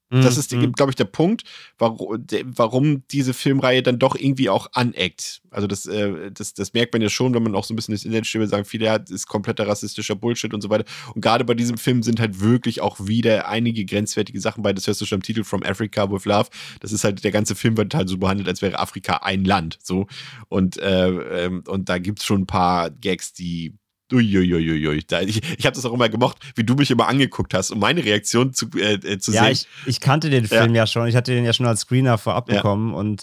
Das 0.09 0.35
Mhm, 0.35 0.41
ist, 0.41 0.53
mhm. 0.53 0.73
glaube 0.73 0.93
ich, 0.93 0.97
der 0.97 1.05
Punkt, 1.05 1.43
warum, 1.79 2.25
warum 2.45 3.03
diese 3.11 3.35
Filmreihe 3.35 3.83
dann 3.83 3.99
doch 3.99 4.15
irgendwie 4.15 4.49
auch 4.49 4.69
aneckt. 4.73 5.43
Also 5.51 5.67
das, 5.67 5.87
äh, 5.87 6.31
das, 6.31 6.55
das 6.55 6.73
merkt 6.75 6.93
man 6.93 7.03
ja 7.03 7.09
schon, 7.09 7.35
wenn 7.35 7.43
man 7.43 7.57
auch 7.57 7.65
so 7.65 7.75
ein 7.75 7.77
bisschen 7.77 7.93
das 7.93 8.05
Internet 8.05 8.27
stimme, 8.27 8.47
sagen 8.47 8.65
viele, 8.65 8.87
ja, 8.87 8.99
das 8.99 9.11
ist 9.11 9.27
kompletter 9.27 9.67
rassistischer 9.67 10.15
Bullshit 10.15 10.55
und 10.55 10.61
so 10.61 10.71
weiter. 10.71 10.85
Und 11.15 11.23
gerade 11.23 11.45
bei 11.45 11.55
diesem 11.55 11.77
Film 11.77 12.05
sind 12.05 12.21
halt 12.21 12.41
wirklich 12.41 12.81
auch 12.81 13.01
wieder 13.01 13.49
einige 13.49 13.85
grenzwertige 13.85 14.41
Sachen 14.41 14.63
bei. 14.63 14.73
Das 14.73 14.87
hörst 14.87 15.01
du 15.01 15.07
schon 15.07 15.19
im 15.19 15.23
Titel 15.23 15.43
From 15.43 15.65
Africa 15.65 16.11
with 16.11 16.25
Love. 16.25 16.51
Das 16.81 16.93
ist 16.93 17.03
halt, 17.03 17.25
der 17.25 17.33
ganze 17.33 17.57
Film 17.57 17.77
wird 17.77 17.93
halt 17.95 18.09
so 18.09 18.17
behandelt, 18.17 18.49
als 18.49 18.63
wäre 18.63 18.79
Afrika 18.79 19.17
ein 19.23 19.45
Land. 19.45 19.79
So. 19.83 20.07
Und, 20.49 20.77
äh, 20.79 21.09
ähm, 21.09 21.65
und 21.67 21.89
da 21.89 21.99
gibt 21.99 22.21
es 22.21 22.25
schon 22.25 22.43
ein 22.43 22.47
paar 22.47 22.91
Gags, 22.91 23.33
die 23.33 23.75
Uiuiuiui. 24.13 24.99
Ich 25.27 25.43
ich 25.59 25.67
habe 25.67 25.75
das 25.75 25.85
auch 25.85 25.93
immer 25.93 26.09
gemocht, 26.09 26.39
wie 26.55 26.65
du 26.65 26.75
mich 26.75 26.91
immer 26.91 27.09
angeguckt 27.09 27.55
hast, 27.55 27.71
um 27.71 27.79
meine 27.79 28.05
Reaktion 28.05 28.53
zu, 28.55 28.67
äh, 28.77 28.95
äh, 28.95 29.19
zu 29.19 29.33
ja, 29.33 29.45
sehen. 29.45 29.53
ich, 29.53 29.67
ich 29.87 30.01
kannte 30.01 30.31
den 30.31 30.45
Ja. 30.45 30.63
Film 30.63 30.75
ja. 30.75 30.87
schon. 30.87 31.07
Ich 31.09 31.17
hatte 31.17 31.35
den 31.35 31.45
ja 31.45 31.53
schon 31.53 31.67
als 31.67 31.81
Screener 31.81 32.19
vorab 32.19 32.49
Ja. 32.51 32.57
bekommen 32.57 32.95
und 32.95 33.23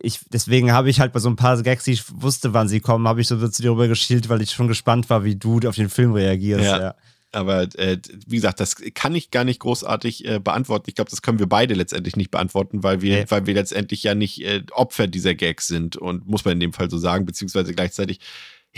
ich, 0.00 0.20
deswegen 0.32 0.72
habe 0.72 0.90
ich 0.90 1.00
halt 1.00 1.12
bei 1.12 1.20
so 1.20 1.28
ein 1.28 1.36
paar 1.36 1.62
Gags, 1.62 1.84
die 1.84 1.92
ich 1.92 2.02
wusste, 2.12 2.52
wann 2.52 2.68
sie 2.68 2.80
kommen, 2.80 3.06
habe 3.06 3.20
ich 3.20 3.28
so 3.28 3.48
zu 3.48 3.62
dir 3.62 3.70
rüber 3.72 3.88
geschielt, 3.88 4.28
weil 4.28 4.42
ich 4.42 4.50
schon 4.50 4.68
gespannt 4.68 5.08
war, 5.10 5.24
wie 5.24 5.36
du 5.36 5.60
auf 5.68 5.76
den 5.76 5.88
Film 5.88 6.12
reagierst. 6.12 6.64
Ja. 6.64 6.80
Ja. 6.80 6.94
Aber 7.30 7.64
äh, 7.78 7.98
wie 8.26 8.36
gesagt, 8.36 8.58
das 8.58 8.76
kann 8.94 9.14
ich 9.14 9.30
gar 9.30 9.44
nicht 9.44 9.60
großartig 9.60 10.24
äh, 10.24 10.40
beantworten. 10.40 10.86
Ich 10.88 10.94
glaube, 10.94 11.10
das 11.10 11.20
können 11.20 11.38
wir 11.38 11.46
beide 11.46 11.74
letztendlich 11.74 12.16
nicht 12.16 12.30
beantworten, 12.30 12.82
weil 12.82 13.02
wir, 13.02 13.18
Nee. 13.18 13.24
weil 13.28 13.44
wir 13.46 13.52
letztendlich 13.52 14.02
ja 14.02 14.14
nicht 14.14 14.42
äh, 14.42 14.62
Opfer 14.72 15.06
dieser 15.08 15.34
Gags 15.34 15.66
sind 15.66 15.96
und 15.98 16.26
muss 16.26 16.46
man 16.46 16.54
in 16.54 16.60
dem 16.60 16.72
Fall 16.72 16.88
so 16.90 16.96
sagen, 16.96 17.26
beziehungsweise 17.26 17.74
gleichzeitig, 17.74 18.20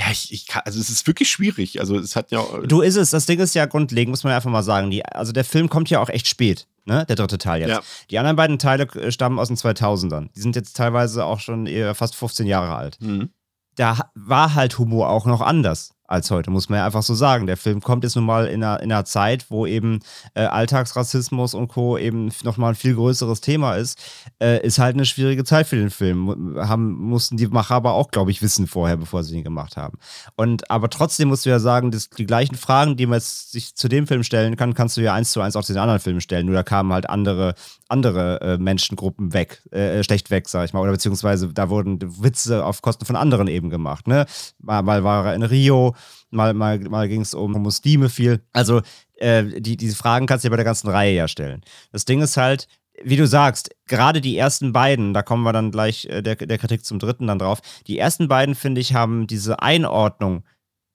ja, 0.01 0.11
ich, 0.11 0.33
ich 0.33 0.47
kann, 0.47 0.63
also 0.65 0.81
es 0.81 0.89
ist 0.89 1.07
wirklich 1.07 1.29
schwierig. 1.29 1.79
Also 1.79 1.99
es 1.99 2.17
hat 2.17 2.31
ja. 2.31 2.43
Du 2.67 2.81
ist 2.81 2.97
es, 2.97 3.11
das 3.11 3.27
Ding 3.27 3.39
ist 3.39 3.55
ja 3.55 3.67
grundlegend, 3.67 4.11
muss 4.11 4.25
man 4.25 4.33
einfach 4.33 4.51
mal 4.51 4.63
sagen. 4.63 4.91
Die, 4.91 5.05
also 5.05 5.33
der 5.33 5.45
Film 5.45 5.69
kommt 5.69 5.91
ja 5.91 6.01
auch 6.01 6.09
echt 6.09 6.27
spät, 6.27 6.67
ne? 6.87 7.05
Der 7.07 7.17
dritte 7.17 7.37
Teil 7.37 7.61
jetzt. 7.61 7.71
Ja. 7.71 7.81
Die 8.11 8.19
anderen 8.19 8.37
beiden 8.37 8.59
Teile 8.59 8.85
äh, 8.85 9.13
stammen 9.13 9.39
aus 9.39 9.49
den 9.49 9.59
2000ern. 9.59 10.31
Die 10.35 10.41
sind 10.41 10.57
jetzt 10.57 10.75
teilweise 10.75 11.27
auch 11.27 11.39
schon 11.39 11.67
eher 11.67 11.95
fast 11.95 12.17
15 12.17 12.47
Jahre 12.47 12.75
alt. 12.77 12.97
Mhm. 13.01 13.29
Da 13.77 14.11
war 14.15 14.55
halt 14.55 14.79
Humor 14.79 15.11
auch 15.11 15.27
noch 15.27 15.43
anders 15.43 15.93
als 16.11 16.31
heute, 16.31 16.51
muss 16.51 16.69
man 16.69 16.79
ja 16.79 16.87
einfach 16.87 17.03
so 17.03 17.15
sagen. 17.15 17.47
Der 17.47 17.57
Film 17.57 17.81
kommt 17.81 18.05
jetzt 18.05 18.17
nun 18.17 18.25
mal 18.25 18.47
in 18.47 18.65
einer, 18.65 18.81
in 18.81 18.91
einer 18.91 19.05
Zeit, 19.05 19.47
wo 19.49 19.67
eben 19.67 20.01
äh, 20.35 20.43
Alltagsrassismus 20.43 21.55
und 21.55 21.69
Co. 21.69 21.97
eben 21.97 22.31
nochmal 22.43 22.73
ein 22.73 22.75
viel 22.75 22.95
größeres 22.95 23.41
Thema 23.41 23.77
ist. 23.77 23.99
Äh, 24.41 24.67
ist 24.67 24.79
halt 24.79 24.97
eine 24.97 25.05
schwierige 25.05 25.45
Zeit 25.45 25.69
für 25.69 25.77
den 25.77 25.91
Film. 25.91 26.57
Haben, 26.59 26.95
mussten 26.99 27.37
die 27.37 27.47
Macher 27.47 27.77
aber 27.77 27.93
auch, 27.95 28.11
glaube 28.11 28.31
ich, 28.31 28.43
wissen 28.43 28.67
vorher, 28.67 28.97
bevor 28.97 29.23
sie 29.23 29.37
ihn 29.37 29.45
gemacht 29.45 29.77
haben. 29.77 29.99
Und 30.37 30.71
aber 30.71 30.91
trotzdem 30.91 31.29
musst 31.29 31.47
du 31.47 31.51
ja 31.51 31.61
sagen, 31.61 31.91
dass 31.91 32.11
die 32.11 32.27
gleichen 32.27 32.57
Fragen, 32.57 32.97
die 32.97 33.07
man 33.07 33.19
jetzt 33.19 33.53
sich 33.53 33.77
zu 33.77 33.89
dem 33.89 34.07
Film 34.07 34.25
stellen 34.25 34.57
kann, 34.57 34.75
kannst 34.75 34.97
du 34.97 35.01
ja 35.03 35.15
eins 35.15 35.31
zu 35.31 35.41
eins 35.41 35.55
auch 35.55 35.65
zu 35.65 35.73
den 35.73 35.81
anderen 35.81 36.01
Filmen 36.01 36.21
stellen. 36.21 36.47
Nur 36.47 36.57
da 36.57 36.63
kamen 36.65 36.93
halt 36.93 37.09
andere, 37.09 37.55
andere 37.89 38.41
äh, 38.41 38.59
Menschengruppen 38.59 39.33
weg, 39.33 39.63
äh, 39.71 40.03
schlecht 40.03 40.31
weg, 40.31 40.49
sag 40.49 40.65
ich 40.65 40.73
mal. 40.73 40.81
Oder 40.81 40.93
beziehungsweise 40.93 41.53
da 41.53 41.71
wurden 41.71 41.99
Witze 42.23 42.65
auf 42.65 42.83
Kosten 42.83 43.05
von 43.05 43.17
anderen 43.17 43.47
eben 43.47 43.71
gemacht. 43.71 44.09
Ne? 44.09 44.27
Mal, 44.59 44.83
mal 44.83 45.05
war 45.05 45.27
er 45.27 45.35
in 45.35 45.43
Rio, 45.43 45.95
mal, 46.31 46.55
mal, 46.55 46.79
mal 46.81 47.09
ging 47.09 47.21
es 47.21 47.35
um 47.35 47.53
Muslime 47.53 48.09
viel. 48.09 48.41
Also 48.53 48.83
äh, 49.17 49.45
die, 49.61 49.77
diese 49.77 49.97
Fragen 49.97 50.27
kannst 50.27 50.45
du 50.45 50.49
dir 50.49 50.51
bei 50.51 50.57
der 50.57 50.65
ganzen 50.65 50.89
Reihe 50.89 51.15
ja 51.15 51.29
stellen. 51.29 51.63
Das 51.93 52.05
Ding 52.05 52.23
ist 52.23 52.37
halt, 52.37 52.67
wie 53.03 53.17
du 53.17 53.27
sagst, 53.27 53.71
gerade 53.87 54.21
die 54.21 54.37
ersten 54.37 54.73
beiden, 54.73 55.15
da 55.15 55.23
kommen 55.23 55.43
wir 55.43 55.53
dann 55.53 55.71
gleich 55.71 56.07
äh, 56.07 56.23
der, 56.23 56.37
der 56.37 56.59
Kritik 56.59 56.85
zum 56.85 56.99
dritten 56.99 57.27
dann 57.27 57.39
drauf. 57.39 57.61
Die 57.87 57.99
ersten 57.99 58.29
beiden, 58.29 58.55
finde 58.55 58.81
ich, 58.81 58.95
haben 58.95 59.27
diese 59.27 59.61
Einordnung. 59.63 60.45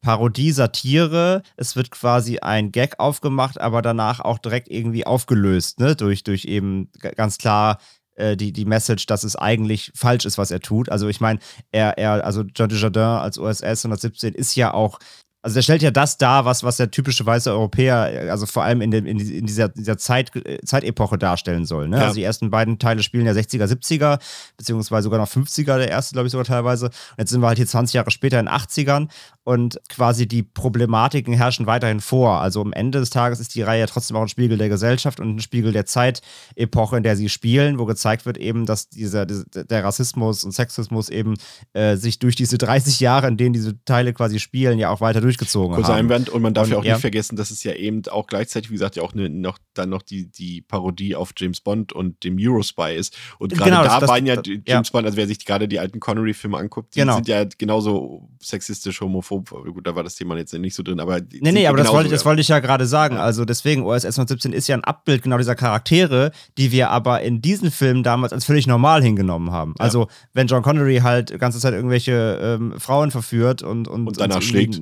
Parodie, 0.02 0.52
Satire, 0.52 1.42
es 1.58 1.76
wird 1.76 1.90
quasi 1.90 2.38
ein 2.38 2.72
Gag 2.72 3.00
aufgemacht, 3.00 3.60
aber 3.60 3.82
danach 3.82 4.20
auch 4.20 4.38
direkt 4.38 4.70
irgendwie 4.70 5.04
aufgelöst, 5.04 5.80
ne? 5.80 5.96
Durch, 5.96 6.24
durch 6.24 6.46
eben 6.46 6.92
ganz 7.16 7.40
klar 7.40 7.80
äh, 8.16 8.36
die, 8.36 8.52
die 8.52 8.66
Message, 8.66 9.06
dass 9.06 9.24
es 9.24 9.36
eigentlich 9.36 9.92
falsch 9.96 10.26
ist, 10.26 10.38
was 10.38 10.52
er 10.52 10.60
tut. 10.60 10.90
Also 10.90 11.08
ich 11.08 11.22
meine, 11.22 11.40
er, 11.72 11.98
er, 11.98 12.26
also 12.26 12.44
John 12.56 12.70
Dujardin 12.70 13.02
als 13.02 13.38
OSS 13.38 13.86
117 13.86 14.34
ist 14.34 14.56
ja 14.56 14.74
auch 14.74 15.00
also 15.46 15.54
der 15.54 15.62
stellt 15.62 15.84
ja 15.84 15.92
das 15.92 16.18
dar, 16.18 16.46
was, 16.46 16.64
was 16.64 16.78
der 16.78 16.90
typische 16.90 17.24
weiße 17.24 17.52
Europäer, 17.52 18.32
also 18.32 18.48
vor 18.48 18.64
allem 18.64 18.82
in, 18.82 18.90
dem, 18.90 19.06
in, 19.06 19.20
in 19.20 19.46
dieser, 19.46 19.70
dieser 19.70 19.96
Zeit, 19.96 20.36
äh, 20.36 20.58
Zeitepoche 20.66 21.20
darstellen 21.20 21.66
soll. 21.66 21.88
Ne? 21.88 21.98
Ja. 21.98 22.04
Also 22.06 22.16
die 22.16 22.24
ersten 22.24 22.50
beiden 22.50 22.80
Teile 22.80 23.04
spielen 23.04 23.28
ja 23.28 23.32
60er, 23.34 23.66
70er, 23.66 24.20
beziehungsweise 24.58 25.04
sogar 25.04 25.20
noch 25.20 25.30
50er, 25.30 25.78
der 25.78 25.90
erste, 25.90 26.14
glaube 26.14 26.26
ich, 26.26 26.32
sogar 26.32 26.46
teilweise. 26.46 26.86
Und 26.88 27.20
jetzt 27.20 27.30
sind 27.30 27.42
wir 27.42 27.48
halt 27.48 27.60
hier 27.60 27.68
20 27.68 27.94
Jahre 27.94 28.10
später 28.10 28.40
in 28.40 28.50
80ern 28.50 29.08
und 29.44 29.80
quasi 29.88 30.28
die 30.28 30.42
Problematiken 30.42 31.36
herrschen 31.36 31.68
weiterhin 31.68 32.02
vor. 32.02 32.42
Also 32.42 32.62
am 32.62 32.74
Ende 32.74 33.00
des 33.00 33.12
Tages 33.12 33.40
ist 33.40 33.54
die 33.54 33.62
Reihe 33.62 33.82
ja 33.82 33.86
trotzdem 33.86 34.18
auch 34.18 34.24
ein 34.24 34.28
Spiegel 34.28 34.58
der 34.58 34.70
Gesellschaft 34.70 35.20
und 35.20 35.36
ein 35.36 35.40
Spiegel 35.42 35.72
der 35.72 35.86
Zeitepoche, 35.86 36.98
in 36.98 37.04
der 37.04 37.16
sie 37.16 37.30
spielen, 37.30 37.78
wo 37.78 37.86
gezeigt 37.86 38.26
wird 38.26 38.40
eben, 38.40 38.66
dass 38.66 38.90
dieser, 38.90 39.28
der 39.28 39.84
Rassismus 39.84 40.44
und 40.44 40.54
Sexismus 40.54 41.10
eben 41.10 41.36
äh, 41.74 41.98
sich 41.98 42.18
durch 42.18 42.36
diese 42.36 42.58
30 42.58 43.00
Jahre, 43.00 43.28
in 43.28 43.38
denen 43.38 43.54
diese 43.54 43.78
Teile 43.86 44.14
quasi 44.14 44.40
spielen, 44.40 44.80
ja 44.80 44.90
auch 44.90 45.02
weiter 45.02 45.22
durchgezogen 45.38 45.76
Kurzer 45.76 45.94
haben. 45.94 46.00
Einwand 46.06 46.30
und 46.30 46.42
man 46.42 46.54
darf 46.54 46.70
ja 46.70 46.78
auch 46.78 46.84
ja. 46.84 46.94
nicht 46.94 47.02
vergessen, 47.02 47.36
dass 47.36 47.52
es 47.52 47.64
ja 47.64 47.74
eben 47.74 48.02
auch 48.10 48.28
gleichzeitig, 48.28 48.70
wie 48.70 48.76
gesagt, 48.76 48.96
ja 48.96 49.04
auch 49.04 49.14
ne, 49.14 49.30
noch, 49.30 49.58
dann 49.74 49.90
noch 49.90 50.02
die, 50.02 50.32
die 50.32 50.62
Parodie 50.62 51.16
auf 51.16 51.32
James 51.38 51.62
Bond 51.62 51.94
und 51.94 52.24
dem 52.24 52.38
Eurospy 52.40 52.96
ist. 52.96 53.16
Und 53.40 53.54
gerade 53.54 53.72
Genau, 53.72 53.84
da 53.84 54.00
das- 54.00 54.10
waren 54.10 54.26
ja 54.26 54.36
das- 54.36 54.44
die 54.44 54.56
ja. 54.66 54.76
James 54.76 54.92
Bond, 54.92 55.06
also 55.06 55.18
wer 55.18 55.28
sich 55.28 55.44
gerade 55.46 55.68
die 55.68 55.80
alten 55.80 56.00
Connery-Filme 56.00 56.58
anguckt, 56.58 56.96
die 56.96 57.00
Genau. 57.00 57.16
sind 57.16 57.28
ja 57.28 57.44
genauso 57.58 58.30
sexistisch, 58.42 59.02
homophob. 59.02 59.50
Gut, 59.50 59.86
da 59.86 59.96
war 59.96 60.04
das 60.04 60.16
Thema 60.16 60.38
jetzt 60.38 60.54
nicht 60.54 60.76
so 60.76 60.84
drin, 60.84 61.00
aber 61.00 61.20
Nee, 61.20 61.52
nee, 61.52 61.68
aber 61.68 61.78
das 61.78 61.92
wollte, 61.92 62.10
das 62.10 62.26
wollte 62.26 62.42
ich 62.42 62.48
ja 62.48 62.60
gerade 62.60 62.86
sagen. 62.86 63.18
Also 63.18 63.46
deswegen, 63.46 63.84
OS 63.84 64.04
117 64.06 64.54
ist 64.54 64.68
ja 64.68 64.76
ein 64.76 64.84
Abbild 64.84 65.24
genau 65.24 65.38
dieser 65.38 65.56
Charaktere, 65.56 66.32
die 66.58 66.72
wir 66.72 66.90
aber 66.90 67.22
in 67.22 67.42
diesen 67.42 67.72
Filmen 67.72 68.04
damals 68.04 68.34
als 68.34 68.46
völlig 68.46 68.68
normal 68.68 69.02
hingenommen 69.04 69.52
haben. 69.52 69.74
Also 69.80 70.08
wenn 70.34 70.48
John 70.48 70.64
Connery 70.64 70.98
halt 70.98 71.30
die 71.32 71.38
ganze 71.38 71.60
Zeit 71.60 71.74
irgendwelche 71.74 72.40
ähm, 72.42 72.74
Frauen 72.80 73.12
verführt 73.12 73.62
und, 73.64 73.88
und, 73.88 74.08
Und 74.08 74.20
danach 74.20 74.38
und 74.38 74.44
schlägt. 74.44 74.82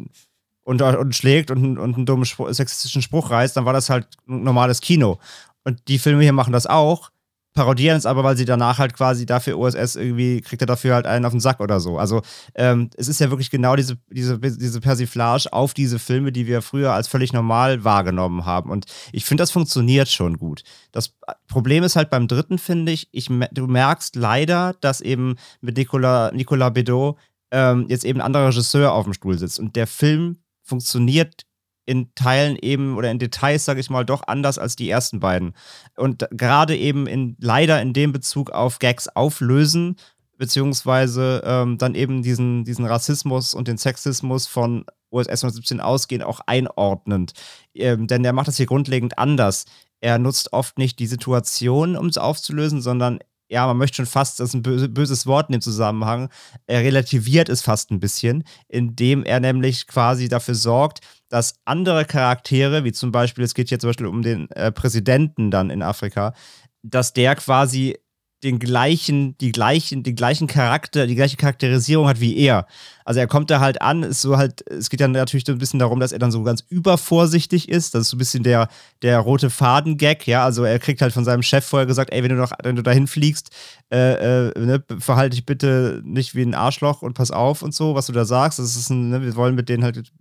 Und, 0.65 0.81
und 0.81 1.13
schlägt 1.13 1.51
und, 1.51 1.77
und 1.77 1.95
einen 1.95 2.05
dummen 2.05 2.25
sexistischen 2.25 3.01
Spruch 3.01 3.29
reißt, 3.29 3.57
dann 3.57 3.65
war 3.65 3.73
das 3.73 3.89
halt 3.89 4.07
ein 4.29 4.43
normales 4.43 4.79
Kino. 4.79 5.19
Und 5.65 5.87
die 5.89 5.99
Filme 5.99 6.23
hier 6.23 6.31
machen 6.31 6.53
das 6.53 6.67
auch, 6.67 7.11
parodieren 7.53 7.97
es 7.97 8.05
aber, 8.05 8.23
weil 8.23 8.35
sie 8.35 8.45
danach 8.45 8.79
halt 8.79 8.93
quasi 8.93 9.25
dafür 9.25 9.57
OSS 9.57 9.95
irgendwie, 9.95 10.41
kriegt 10.41 10.61
er 10.61 10.65
dafür 10.65 10.95
halt 10.95 11.05
einen 11.05 11.25
auf 11.25 11.31
den 11.31 11.39
Sack 11.39 11.59
oder 11.59 11.79
so. 11.79 11.97
Also 11.97 12.21
ähm, 12.55 12.89
es 12.97 13.07
ist 13.07 13.19
ja 13.19 13.29
wirklich 13.29 13.51
genau 13.51 13.75
diese, 13.75 13.97
diese, 14.09 14.39
diese 14.39 14.81
Persiflage 14.81 15.53
auf 15.53 15.73
diese 15.73 15.99
Filme, 15.99 16.31
die 16.31 16.47
wir 16.47 16.61
früher 16.61 16.93
als 16.93 17.07
völlig 17.07 17.31
normal 17.31 17.83
wahrgenommen 17.83 18.45
haben. 18.45 18.69
Und 18.69 18.85
ich 19.11 19.25
finde, 19.25 19.41
das 19.41 19.51
funktioniert 19.51 20.09
schon 20.09 20.37
gut. 20.37 20.63
Das 20.91 21.13
Problem 21.47 21.83
ist 21.83 21.95
halt 21.95 22.09
beim 22.09 22.27
dritten, 22.27 22.57
finde 22.57 22.91
ich, 22.91 23.07
ich, 23.11 23.27
du 23.27 23.67
merkst 23.67 24.15
leider, 24.15 24.73
dass 24.81 25.01
eben 25.01 25.35
mit 25.61 25.77
Nicolas, 25.77 26.33
Nicolas 26.33 26.73
Bedeau 26.73 27.17
ähm, 27.51 27.85
jetzt 27.87 28.03
eben 28.03 28.19
ein 28.19 28.25
anderer 28.25 28.47
Regisseur 28.47 28.93
auf 28.93 29.05
dem 29.05 29.13
Stuhl 29.13 29.37
sitzt. 29.37 29.59
Und 29.59 29.75
der 29.75 29.85
Film 29.87 30.37
funktioniert 30.63 31.45
in 31.85 32.13
Teilen 32.15 32.57
eben 32.61 32.97
oder 32.97 33.11
in 33.11 33.19
Details, 33.19 33.65
sage 33.65 33.79
ich 33.79 33.89
mal, 33.89 34.05
doch 34.05 34.23
anders 34.27 34.57
als 34.57 34.75
die 34.75 34.89
ersten 34.89 35.19
beiden. 35.19 35.53
Und 35.95 36.27
gerade 36.31 36.77
eben 36.77 37.07
in 37.07 37.35
leider 37.39 37.81
in 37.81 37.93
dem 37.93 38.13
Bezug 38.13 38.51
auf 38.51 38.79
Gags 38.79 39.07
auflösen, 39.09 39.97
beziehungsweise 40.37 41.43
ähm, 41.45 41.77
dann 41.77 41.95
eben 41.95 42.23
diesen, 42.23 42.63
diesen 42.63 42.85
Rassismus 42.85 43.53
und 43.53 43.67
den 43.67 43.77
Sexismus 43.77 44.47
von 44.47 44.85
OSS 45.09 45.43
117 45.43 45.79
ausgehend 45.79 46.25
auch 46.25 46.39
einordnend. 46.47 47.33
Ähm, 47.73 48.07
denn 48.07 48.25
er 48.25 48.33
macht 48.33 48.47
das 48.47 48.57
hier 48.57 48.65
grundlegend 48.65 49.17
anders. 49.17 49.65
Er 49.99 50.19
nutzt 50.19 50.51
oft 50.51 50.77
nicht 50.77 50.99
die 50.99 51.07
Situation, 51.07 51.95
um 51.95 52.07
es 52.07 52.17
aufzulösen, 52.17 52.81
sondern 52.81 53.19
ja, 53.53 53.67
man 53.67 53.77
möchte 53.77 53.97
schon 53.97 54.07
fast, 54.07 54.39
das 54.39 54.49
ist 54.49 54.55
ein 54.55 54.63
böse, 54.63 54.89
böses 54.89 55.27
Wort 55.27 55.49
in 55.49 55.53
dem 55.53 55.61
Zusammenhang, 55.61 56.29
er 56.65 56.81
relativiert 56.81 57.49
es 57.49 57.61
fast 57.61 57.91
ein 57.91 57.99
bisschen, 57.99 58.43
indem 58.67 59.23
er 59.23 59.39
nämlich 59.39 59.85
quasi 59.85 60.27
dafür 60.27 60.55
sorgt, 60.55 61.01
dass 61.29 61.53
andere 61.63 62.03
Charaktere, 62.05 62.83
wie 62.83 62.91
zum 62.91 63.11
Beispiel, 63.11 63.43
es 63.43 63.53
geht 63.53 63.69
hier 63.69 63.77
zum 63.77 63.89
Beispiel 63.89 64.07
um 64.07 64.23
den 64.23 64.49
äh, 64.51 64.71
Präsidenten 64.71 65.51
dann 65.51 65.69
in 65.69 65.83
Afrika, 65.83 66.33
dass 66.81 67.13
der 67.13 67.35
quasi 67.35 67.99
den 68.43 68.59
gleichen, 68.59 69.37
die 69.37 69.51
gleichen, 69.51 70.03
den 70.03 70.15
gleichen 70.15 70.47
Charakter, 70.47 71.07
die 71.07 71.15
gleiche 71.15 71.37
Charakterisierung 71.37 72.07
hat 72.07 72.19
wie 72.19 72.37
er. 72.37 72.67
Also 73.05 73.19
er 73.19 73.27
kommt 73.27 73.49
da 73.49 73.59
halt 73.59 73.81
an, 73.81 74.03
ist 74.03 74.21
so 74.21 74.37
halt, 74.37 74.69
es 74.69 74.89
geht 74.89 74.99
dann 74.99 75.11
natürlich 75.11 75.45
so 75.45 75.53
ein 75.53 75.57
bisschen 75.57 75.79
darum, 75.79 75.99
dass 75.99 76.11
er 76.11 76.19
dann 76.19 76.31
so 76.31 76.43
ganz 76.43 76.63
übervorsichtig 76.69 77.69
ist. 77.69 77.95
Das 77.95 78.03
ist 78.03 78.09
so 78.09 78.15
ein 78.15 78.19
bisschen 78.19 78.43
der, 78.43 78.67
der 79.01 79.19
rote 79.19 79.49
Faden-Gag, 79.49 80.27
ja. 80.27 80.43
Also 80.43 80.63
er 80.63 80.79
kriegt 80.79 81.01
halt 81.01 81.13
von 81.13 81.25
seinem 81.25 81.41
Chef 81.41 81.65
vorher 81.65 81.85
gesagt, 81.85 82.11
ey, 82.11 82.21
wenn 82.21 82.29
du 82.29 82.35
noch, 82.35 82.51
wenn 82.63 82.75
du 82.75 82.83
dahin 82.83 83.07
fliegst, 83.07 83.49
äh, 83.91 84.49
äh, 84.49 84.59
ne, 84.59 84.83
verhalte 84.99 85.35
dich 85.35 85.45
bitte 85.45 86.01
nicht 86.03 86.35
wie 86.35 86.43
ein 86.43 86.53
Arschloch 86.55 87.01
und 87.01 87.13
pass 87.13 87.31
auf 87.31 87.61
und 87.61 87.73
so, 87.73 87.95
was 87.95 88.07
du 88.07 88.13
da 88.13 88.25
sagst. 88.25 88.59
Das 88.59 88.75
ist 88.75 88.89
ein, 88.89 89.09
ne, 89.09 89.21
wir 89.21 89.35
wollen 89.35 89.55
mit 89.55 89.69
denen 89.69 89.83
halt 89.83 90.11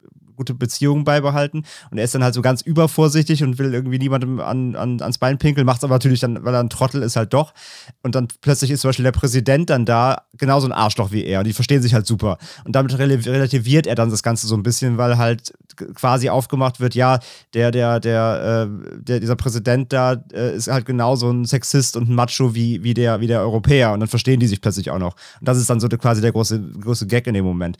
gute 0.43 0.55
Beziehung 0.55 1.05
beibehalten. 1.05 1.65
Und 1.91 1.99
er 1.99 2.05
ist 2.05 2.15
dann 2.15 2.25
halt 2.25 2.35
so 2.35 2.43
ganz 2.43 2.63
übervorsichtig 2.63 3.45
und 3.45 3.59
will 3.59 3.73
irgendwie 3.73 3.99
niemandem 3.99 4.41
an, 4.41 4.75
an, 4.75 5.01
ans 5.01 5.19
Bein 5.19 5.39
pinkeln, 5.39 5.65
macht 5.65 5.79
es 5.79 5.85
aber 5.85 5.95
natürlich 5.95 6.21
dann, 6.21 6.45
weil 6.45 6.55
er 6.55 6.61
ein 6.61 6.69
Trottel 6.69 7.03
ist, 7.03 7.15
halt 7.15 7.33
doch. 7.33 7.55
Und 8.03 8.17
dann 8.17 8.27
plötzlich 8.41 8.73
ist 8.73 8.81
zum 8.81 8.89
Beispiel 8.89 9.05
der 9.05 9.13
Präsident 9.13 9.71
dann 9.71 9.85
da, 9.85 10.23
genauso 10.37 10.67
ein 10.67 10.73
Arschloch 10.73 11.13
wie 11.13 11.25
er. 11.25 11.41
Und 11.41 11.47
die 11.47 11.53
verstehen 11.53 11.81
sich 11.81 11.95
halt 11.95 12.07
super. 12.07 12.39
Und 12.65 12.75
damit 12.75 12.99
relativiert 12.99 13.87
er 13.87 13.95
dann 13.95 14.11
das 14.11 14.25
Ganze 14.25 14.49
so 14.49 14.57
ein 14.57 14.65
bisschen, 14.65 14.99
weil 14.99 15.17
halt 15.17 15.53
quasi 15.95 16.29
aufgemacht 16.29 16.81
wird, 16.81 16.95
ja, 16.95 17.21
der, 17.55 17.71
der, 17.71 18.01
der, 18.01 18.69
äh, 18.69 19.01
der 19.01 19.21
dieser 19.21 19.37
Präsident 19.37 19.93
da 19.93 20.23
äh, 20.33 20.57
ist 20.57 20.69
halt 20.69 20.87
genauso 20.87 21.31
ein 21.31 21.45
Sexist 21.45 21.97
und 21.97 22.09
ein 22.09 22.15
Macho 22.15 22.55
wie, 22.55 22.83
wie, 22.83 22.95
der, 22.95 23.21
wie 23.21 23.29
der 23.29 23.41
Europäer. 23.41 23.93
Und 23.93 24.01
dann 24.01 24.09
verstehen 24.09 24.41
die 24.41 24.49
sich 24.49 24.61
plötzlich 24.61 24.91
auch 24.91 24.99
noch. 24.99 25.15
Und 25.39 25.49
das 25.49 25.59
ist 25.59 25.71
dann 25.71 25.79
so 25.79 25.89
quasi 25.89 26.21
der 26.21 26.33
große, 26.33 26.61
große 26.81 27.07
Gag 27.07 27.27
in 27.29 27.35
dem 27.35 27.45
Moment. 27.45 27.77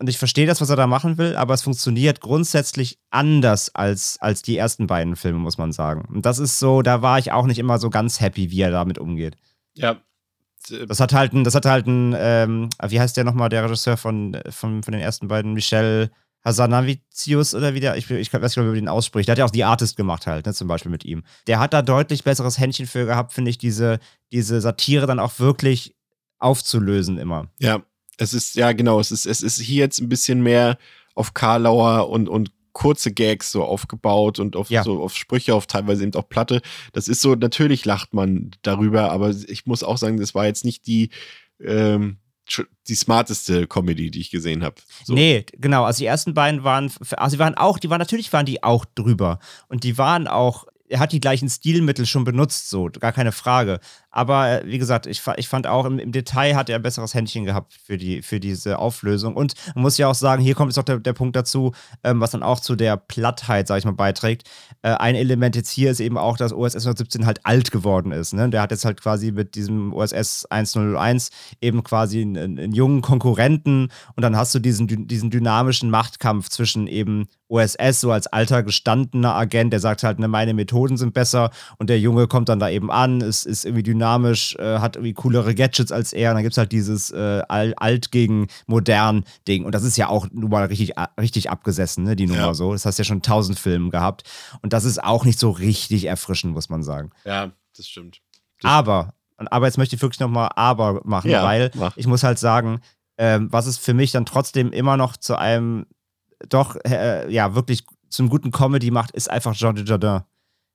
Und 0.00 0.08
ich 0.08 0.18
verstehe 0.18 0.46
das, 0.46 0.60
was 0.60 0.70
er 0.70 0.76
da 0.76 0.86
machen 0.86 1.18
will, 1.18 1.34
aber 1.34 1.54
es 1.54 1.62
funktioniert 1.62 2.20
grundsätzlich 2.20 2.98
anders 3.10 3.74
als, 3.74 4.16
als 4.20 4.42
die 4.42 4.56
ersten 4.56 4.86
beiden 4.86 5.16
Filme, 5.16 5.40
muss 5.40 5.58
man 5.58 5.72
sagen. 5.72 6.06
Und 6.08 6.24
das 6.24 6.38
ist 6.38 6.60
so, 6.60 6.82
da 6.82 7.02
war 7.02 7.18
ich 7.18 7.32
auch 7.32 7.46
nicht 7.46 7.58
immer 7.58 7.78
so 7.78 7.90
ganz 7.90 8.20
happy, 8.20 8.50
wie 8.50 8.60
er 8.60 8.70
damit 8.70 8.98
umgeht. 8.98 9.36
Ja. 9.74 9.96
Das 10.86 11.00
hat 11.00 11.12
halt 11.12 11.32
ein, 11.32 11.44
das 11.44 11.54
hat 11.54 11.66
halt 11.66 11.86
ein, 11.86 12.14
ähm, 12.16 12.68
wie 12.86 13.00
heißt 13.00 13.16
der 13.16 13.24
nochmal, 13.24 13.48
der 13.48 13.64
Regisseur 13.64 13.96
von, 13.96 14.36
von, 14.50 14.82
von 14.82 14.92
den 14.92 15.00
ersten 15.00 15.26
beiden, 15.26 15.54
Michel 15.54 16.10
Hasanavicius 16.44 17.54
oder 17.54 17.74
wie 17.74 17.80
der, 17.80 17.96
ich, 17.96 18.10
ich 18.10 18.32
weiß 18.32 18.42
nicht, 18.42 18.56
wie 18.56 18.68
man 18.68 18.74
den 18.74 18.88
ausspricht. 18.88 19.28
Der 19.28 19.32
hat 19.32 19.38
ja 19.38 19.44
auch 19.44 19.52
The 19.52 19.64
Artist 19.64 19.96
gemacht 19.96 20.26
halt, 20.26 20.46
ne, 20.46 20.54
zum 20.54 20.68
Beispiel 20.68 20.90
mit 20.90 21.04
ihm. 21.04 21.24
Der 21.46 21.58
hat 21.58 21.72
da 21.72 21.82
deutlich 21.82 22.24
besseres 22.24 22.58
Händchen 22.58 22.86
für 22.86 23.06
gehabt, 23.06 23.32
finde 23.32 23.50
ich, 23.50 23.58
diese, 23.58 23.98
diese 24.32 24.60
Satire 24.60 25.06
dann 25.06 25.18
auch 25.18 25.38
wirklich 25.38 25.96
aufzulösen 26.38 27.18
immer. 27.18 27.48
Ja, 27.58 27.82
es 28.18 28.34
ist, 28.34 28.56
ja 28.56 28.72
genau, 28.72 29.00
es 29.00 29.10
ist, 29.10 29.26
es 29.26 29.42
ist 29.42 29.60
hier 29.60 29.78
jetzt 29.78 30.00
ein 30.00 30.08
bisschen 30.08 30.42
mehr 30.42 30.76
auf 31.14 31.34
Karlauer 31.34 32.10
und, 32.10 32.28
und 32.28 32.50
kurze 32.72 33.12
Gags 33.12 33.50
so 33.50 33.64
aufgebaut 33.64 34.38
und 34.38 34.54
auf, 34.54 34.70
ja. 34.70 34.84
so 34.84 35.02
auf 35.02 35.16
Sprüche, 35.16 35.54
auf 35.54 35.66
teilweise 35.66 36.04
eben 36.04 36.14
auch 36.14 36.28
Platte. 36.28 36.60
Das 36.92 37.08
ist 37.08 37.20
so, 37.20 37.34
natürlich 37.34 37.84
lacht 37.84 38.14
man 38.14 38.50
darüber, 38.62 39.10
aber 39.10 39.30
ich 39.30 39.66
muss 39.66 39.82
auch 39.82 39.98
sagen, 39.98 40.18
das 40.18 40.34
war 40.34 40.46
jetzt 40.46 40.64
nicht 40.64 40.86
die, 40.86 41.10
ähm, 41.60 42.18
die 42.86 42.94
smarteste 42.94 43.66
Comedy, 43.66 44.10
die 44.10 44.20
ich 44.20 44.30
gesehen 44.30 44.62
habe. 44.62 44.76
So. 45.04 45.14
Nee, 45.14 45.44
genau. 45.52 45.84
Also 45.84 45.98
die 45.98 46.06
ersten 46.06 46.34
beiden 46.34 46.64
waren, 46.64 46.90
also 47.16 47.34
sie 47.34 47.38
waren 47.38 47.56
auch, 47.56 47.78
die 47.78 47.90
waren 47.90 47.98
natürlich 47.98 48.32
waren 48.32 48.46
die 48.46 48.62
auch 48.62 48.84
drüber 48.94 49.38
und 49.68 49.84
die 49.84 49.98
waren 49.98 50.28
auch 50.28 50.66
er 50.88 51.00
hat 51.00 51.12
die 51.12 51.20
gleichen 51.20 51.48
Stilmittel 51.48 52.06
schon 52.06 52.24
benutzt, 52.24 52.70
so, 52.70 52.88
gar 52.98 53.12
keine 53.12 53.32
Frage. 53.32 53.80
Aber 54.10 54.48
äh, 54.48 54.62
wie 54.66 54.78
gesagt, 54.78 55.06
ich, 55.06 55.22
ich 55.36 55.48
fand 55.48 55.66
auch 55.66 55.84
im, 55.84 55.98
im, 55.98 56.12
Detail 56.12 56.56
hat 56.56 56.70
er 56.70 56.76
ein 56.76 56.82
besseres 56.82 57.14
Händchen 57.14 57.44
gehabt 57.44 57.74
für, 57.84 57.98
die, 57.98 58.22
für 58.22 58.40
diese 58.40 58.78
Auflösung. 58.78 59.36
Und 59.36 59.54
man 59.74 59.82
muss 59.82 59.98
ja 59.98 60.08
auch 60.08 60.14
sagen, 60.14 60.42
hier 60.42 60.54
kommt 60.54 60.70
jetzt 60.70 60.78
auch 60.78 60.84
der, 60.84 60.98
der 60.98 61.12
Punkt 61.12 61.36
dazu, 61.36 61.72
ähm, 62.04 62.20
was 62.20 62.30
dann 62.30 62.42
auch 62.42 62.60
zu 62.60 62.74
der 62.74 62.96
Plattheit, 62.96 63.68
sag 63.68 63.78
ich 63.78 63.84
mal, 63.84 63.92
beiträgt. 63.92 64.48
Äh, 64.82 64.90
ein 64.92 65.14
Element 65.14 65.56
jetzt 65.56 65.70
hier 65.70 65.90
ist 65.90 66.00
eben 66.00 66.16
auch, 66.16 66.36
dass 66.36 66.52
OSS 66.52 66.86
117 66.86 67.26
halt 67.26 67.44
alt 67.44 67.70
geworden 67.70 68.12
ist. 68.12 68.32
Ne? 68.32 68.48
Der 68.48 68.62
hat 68.62 68.70
jetzt 68.70 68.84
halt 68.84 69.00
quasi 69.00 69.30
mit 69.30 69.54
diesem 69.54 69.92
OSS 69.92 70.46
1001 70.46 71.30
eben 71.60 71.84
quasi 71.84 72.22
einen, 72.22 72.58
einen 72.58 72.72
jungen 72.72 73.02
Konkurrenten 73.02 73.88
und 74.16 74.22
dann 74.22 74.36
hast 74.36 74.54
du 74.54 74.58
diesen, 74.58 75.06
diesen 75.06 75.30
dynamischen 75.30 75.90
Machtkampf 75.90 76.48
zwischen 76.48 76.86
eben 76.86 77.26
OSS 77.48 78.00
so 78.00 78.12
als 78.12 78.26
alter 78.26 78.62
gestandener 78.62 79.34
Agent, 79.34 79.72
der 79.72 79.80
sagt 79.80 80.02
halt, 80.02 80.18
ne, 80.18 80.28
meine 80.28 80.54
Methoden 80.54 80.96
sind 80.96 81.14
besser 81.14 81.50
und 81.78 81.88
der 81.88 81.98
Junge 81.98 82.26
kommt 82.26 82.48
dann 82.48 82.60
da 82.60 82.68
eben 82.68 82.90
an, 82.90 83.20
ist, 83.20 83.46
ist 83.46 83.64
irgendwie 83.64 83.82
dynamisch, 83.82 83.97
äh, 84.00 84.78
hat 84.78 84.96
irgendwie 84.96 85.14
coolere 85.14 85.54
Gadgets 85.54 85.92
als 85.92 86.12
er 86.12 86.30
und 86.30 86.36
dann 86.36 86.42
gibt 86.42 86.54
es 86.54 86.58
halt 86.58 86.72
dieses 86.72 87.10
äh, 87.10 87.42
alt 87.48 88.10
gegen 88.10 88.48
modern 88.66 89.24
Ding 89.46 89.64
und 89.64 89.74
das 89.74 89.84
ist 89.84 89.96
ja 89.96 90.08
auch 90.08 90.26
nun 90.32 90.50
mal 90.50 90.64
richtig, 90.66 90.94
richtig 91.20 91.50
abgesessen, 91.50 92.04
ne, 92.04 92.16
die 92.16 92.26
Nummer 92.26 92.38
ja. 92.40 92.54
so. 92.54 92.72
Das 92.72 92.86
hast 92.86 92.98
du 92.98 93.02
ja 93.02 93.04
schon 93.04 93.22
tausend 93.22 93.58
Filmen 93.58 93.90
gehabt 93.90 94.22
und 94.62 94.72
das 94.72 94.84
ist 94.84 95.02
auch 95.02 95.24
nicht 95.24 95.38
so 95.38 95.50
richtig 95.50 96.04
erfrischend, 96.04 96.54
muss 96.54 96.68
man 96.68 96.82
sagen. 96.82 97.10
Ja, 97.24 97.52
das 97.76 97.88
stimmt. 97.88 98.20
Das 98.60 98.70
aber, 98.70 99.14
und, 99.36 99.48
aber 99.48 99.66
jetzt 99.66 99.78
möchte 99.78 99.96
ich 99.96 100.02
wirklich 100.02 100.20
nochmal 100.20 100.50
aber 100.56 101.00
machen, 101.04 101.30
ja, 101.30 101.44
weil 101.44 101.70
mach. 101.74 101.96
ich 101.96 102.06
muss 102.06 102.22
halt 102.22 102.38
sagen, 102.38 102.80
ähm, 103.18 103.48
was 103.50 103.66
es 103.66 103.78
für 103.78 103.94
mich 103.94 104.12
dann 104.12 104.26
trotzdem 104.26 104.72
immer 104.72 104.96
noch 104.96 105.16
zu 105.16 105.36
einem 105.36 105.86
doch, 106.48 106.76
äh, 106.86 107.30
ja, 107.32 107.54
wirklich 107.54 107.84
zum 108.08 108.28
guten 108.28 108.50
Comedy 108.50 108.90
macht, 108.90 109.10
ist 109.10 109.30
einfach 109.30 109.54
Jean 109.54 109.74
Dujardin. 109.74 110.22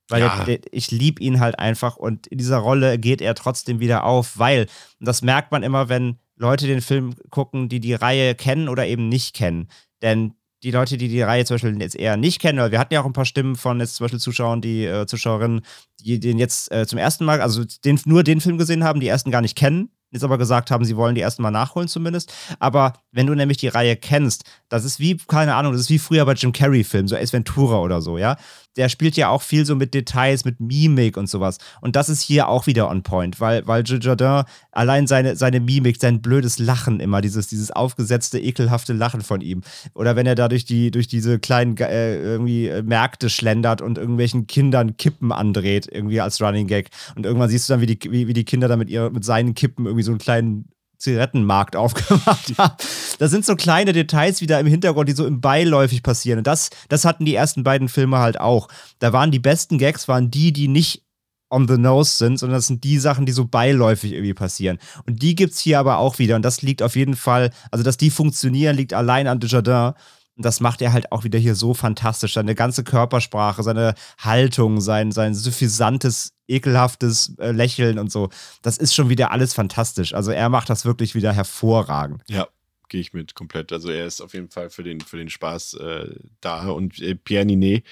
Weil 0.10 0.22
ja. 0.22 0.44
der, 0.44 0.58
der, 0.58 0.74
ich 0.74 0.92
liebe 0.92 1.22
ihn 1.22 1.40
halt 1.40 1.60
einfach 1.60 1.96
und 1.96 2.28
in 2.28 2.38
dieser 2.38 2.58
Rolle 2.58 3.00
geht 3.00 3.22
er 3.22 3.36
trotzdem 3.36 3.80
wieder 3.80 4.04
auf, 4.04 4.38
weil, 4.38 4.68
und 5.00 5.08
das 5.08 5.22
merkt 5.22 5.52
man 5.52 5.64
immer, 5.64 5.90
wenn 5.90 6.18
Leute 6.36 6.68
den 6.68 6.82
Film 6.82 7.16
gucken, 7.30 7.70
die 7.70 7.80
die 7.80 7.94
Reihe 7.94 8.36
kennen 8.36 8.68
oder 8.68 8.86
eben 8.86 9.08
nicht 9.08 9.36
kennen. 9.36 9.68
Denn 10.02 10.34
die 10.64 10.72
Leute, 10.72 10.98
die 10.98 11.10
die 11.10 11.22
Reihe 11.22 11.46
zum 11.46 11.56
Beispiel 11.56 11.80
jetzt 11.82 11.96
eher 11.96 12.18
nicht 12.18 12.42
kennen, 12.42 12.60
weil 12.60 12.72
wir 12.72 12.80
hatten 12.80 12.94
ja 12.94 13.02
auch 13.02 13.06
ein 13.06 13.14
paar 13.14 13.26
Stimmen 13.26 13.56
von 13.56 13.80
jetzt 13.80 13.96
zum 13.96 14.06
Beispiel 14.06 14.20
Zuschauern, 14.20 14.62
die 14.62 14.86
äh, 14.86 15.06
Zuschauerinnen, 15.06 15.62
die 16.00 16.20
den 16.20 16.40
jetzt 16.40 16.72
äh, 16.72 16.88
zum 16.88 17.00
ersten 17.00 17.26
Mal, 17.26 17.42
also 17.42 17.64
den, 17.84 18.00
nur 18.06 18.24
den 18.24 18.42
Film 18.42 18.58
gesehen 18.58 18.84
haben, 18.84 19.02
die 19.02 19.08
ersten 19.08 19.30
gar 19.30 19.42
nicht 19.42 19.58
kennen, 19.58 19.90
jetzt 20.12 20.24
aber 20.24 20.38
gesagt 20.38 20.72
haben, 20.72 20.86
sie 20.86 20.96
wollen 20.96 21.16
die 21.16 21.22
ersten 21.22 21.42
Mal 21.42 21.52
nachholen 21.52 21.90
zumindest. 21.90 22.34
Aber 22.60 22.94
wenn 23.12 23.28
du 23.28 23.36
nämlich 23.36 23.58
die 23.58 23.68
Reihe 23.68 23.98
kennst, 23.98 24.46
das 24.70 24.86
ist 24.86 25.00
wie, 25.00 25.18
keine 25.18 25.56
Ahnung, 25.56 25.74
das 25.74 25.82
ist 25.82 25.90
wie 25.90 26.00
früher 26.00 26.26
bei 26.26 26.34
Jim 26.34 26.54
Carrey-Filmen, 26.54 27.10
so 27.10 27.18
Ace 27.18 27.34
Ventura 27.34 27.80
oder 27.80 28.02
so, 28.02 28.18
ja 28.18 28.38
der 28.76 28.90
spielt 28.90 29.16
ja 29.16 29.30
auch 29.30 29.42
viel 29.42 29.66
so 29.66 29.76
mit 29.76 29.94
Details, 29.94 30.46
mit 30.46 30.60
Mimik 30.60 31.18
und 31.18 31.28
sowas. 31.28 31.58
Und 31.82 31.96
das 31.96 32.10
ist 32.10 32.22
hier 32.22 32.48
auch 32.48 32.68
wieder 32.68 32.90
on 32.90 33.04
point, 33.04 33.40
weil, 33.40 33.66
weil 33.68 33.84
Jardin 33.86 34.44
allein 34.72 35.08
seine, 35.08 35.36
seine 35.36 35.60
Mimik, 35.60 36.00
sein 36.00 36.22
blödes 36.22 36.60
Lachen 36.60 37.00
immer, 37.00 37.22
dieses, 37.22 37.48
dieses 37.48 37.72
aufgesetzte, 37.72 38.40
ekelhafte 38.40 38.94
Lachen 38.94 39.22
von 39.22 39.42
ihm. 39.42 39.62
Oder 39.94 40.16
wenn 40.16 40.26
er 40.26 40.36
da 40.36 40.48
durch, 40.48 40.66
die, 40.66 40.92
durch 40.92 41.08
diese 41.08 41.40
kleinen 41.40 41.78
äh, 41.78 42.16
irgendwie 42.16 42.68
äh, 42.68 42.82
Märkte 42.82 43.30
schlendert 43.30 43.82
und 43.82 43.98
irgendwelchen 43.98 44.48
Kindern 44.48 44.98
Kippen 44.98 45.32
andreht, 45.32 45.88
irgendwie 45.92 46.22
als 46.22 46.42
Running 46.42 46.68
Gag. 46.68 46.90
Und 47.16 47.26
irgendwann 47.26 47.50
siehst 47.50 47.70
du 47.70 47.74
dann, 47.74 47.82
wie 47.82 47.86
die, 47.86 48.00
wie, 48.12 48.28
wie 48.28 48.34
die 48.34 48.46
Kinder 48.46 48.68
da 48.68 48.78
mit, 48.78 48.90
ihr, 48.90 49.10
mit 49.10 49.24
seinen 49.24 49.54
Kippen 49.54 49.86
irgendwie 49.86 50.04
so 50.04 50.12
einen 50.12 50.20
kleinen 50.20 50.70
Zigarettenmarkt 50.98 51.76
aufgemacht 51.78 52.58
haben. 52.58 52.76
Das 53.20 53.32
sind 53.32 53.46
so 53.46 53.56
kleine 53.56 53.94
Details 53.94 54.42
wieder 54.42 54.60
im 54.60 54.68
Hintergrund, 54.68 55.10
die 55.10 55.14
so 55.14 55.26
im 55.26 55.42
Beiläufig 55.42 56.04
passieren. 56.04 56.40
Und 56.40 56.48
das, 56.48 56.70
das 56.90 57.06
hatten 57.06 57.26
die 57.26 57.36
ersten 57.36 57.64
beiden 57.64 57.90
Filme 57.90 58.20
halt 58.20 58.40
auch. 58.40 58.68
Da 59.00 59.14
waren 59.14 59.32
die 59.32 59.40
besten 59.40 59.78
Gags, 59.78 60.08
waren 60.08 60.32
die, 60.32 60.54
die 60.54 60.68
nicht 60.68 61.04
on 61.50 61.68
the 61.68 61.78
nose 61.78 62.18
sind, 62.18 62.38
sondern 62.38 62.58
das 62.58 62.68
sind 62.68 62.84
die 62.84 62.98
Sachen, 62.98 63.26
die 63.26 63.32
so 63.32 63.46
beiläufig 63.46 64.14
irgendwie 64.14 64.34
passieren. 64.34 64.80
Und 65.06 65.22
die 65.22 65.36
gibt 65.36 65.54
es 65.54 65.60
hier 65.60 65.80
aber 65.80 66.00
auch 66.00 66.18
wieder. 66.18 66.36
Und 66.36 66.42
das 66.42 66.64
liegt 66.64 66.82
auf 66.82 66.96
jeden 66.96 67.16
Fall, 67.16 67.52
also 67.70 67.84
dass 67.84 67.98
die 67.98 68.10
funktionieren, 68.10 68.76
liegt 68.76 68.94
allein 68.94 69.28
an 69.28 69.40
Desjardins. 69.40 69.94
Und 70.36 70.46
das 70.46 70.60
macht 70.60 70.82
er 70.82 70.94
halt 70.94 71.12
auch 71.12 71.24
wieder 71.24 71.38
hier 71.38 71.56
so 71.56 71.74
fantastisch. 71.74 72.34
Seine 72.34 72.56
ganze 72.56 72.84
Körpersprache, 72.84 73.62
seine 73.62 73.94
Haltung, 74.18 74.82
sein, 74.82 75.12
sein 75.12 75.36
suffisantes, 75.36 76.34
ekelhaftes 76.48 77.36
äh, 77.38 77.52
Lächeln 77.52 78.00
und 78.00 78.12
so. 78.12 78.30
Das 78.64 78.78
ist 78.78 78.96
schon 78.96 79.10
wieder 79.10 79.32
alles 79.32 79.54
fantastisch. 79.54 80.14
Also 80.14 80.32
er 80.32 80.50
macht 80.50 80.70
das 80.70 80.86
wirklich 80.86 81.14
wieder 81.14 81.34
hervorragend. 81.34 82.24
Ja, 82.28 82.48
gehe 82.90 83.02
ich 83.02 83.14
mit 83.14 83.36
komplett. 83.36 83.72
Also 83.72 83.90
er 83.90 84.08
ist 84.08 84.22
auf 84.22 84.34
jeden 84.34 84.50
Fall 84.50 84.70
für 84.72 84.84
den, 84.84 85.02
für 85.02 85.18
den 85.18 85.30
Spaß 85.30 85.76
äh, 85.76 86.16
da. 86.42 86.70
Und 86.70 87.00
äh, 87.00 87.14
Pierre 87.14 87.46
Ninet 87.46 87.86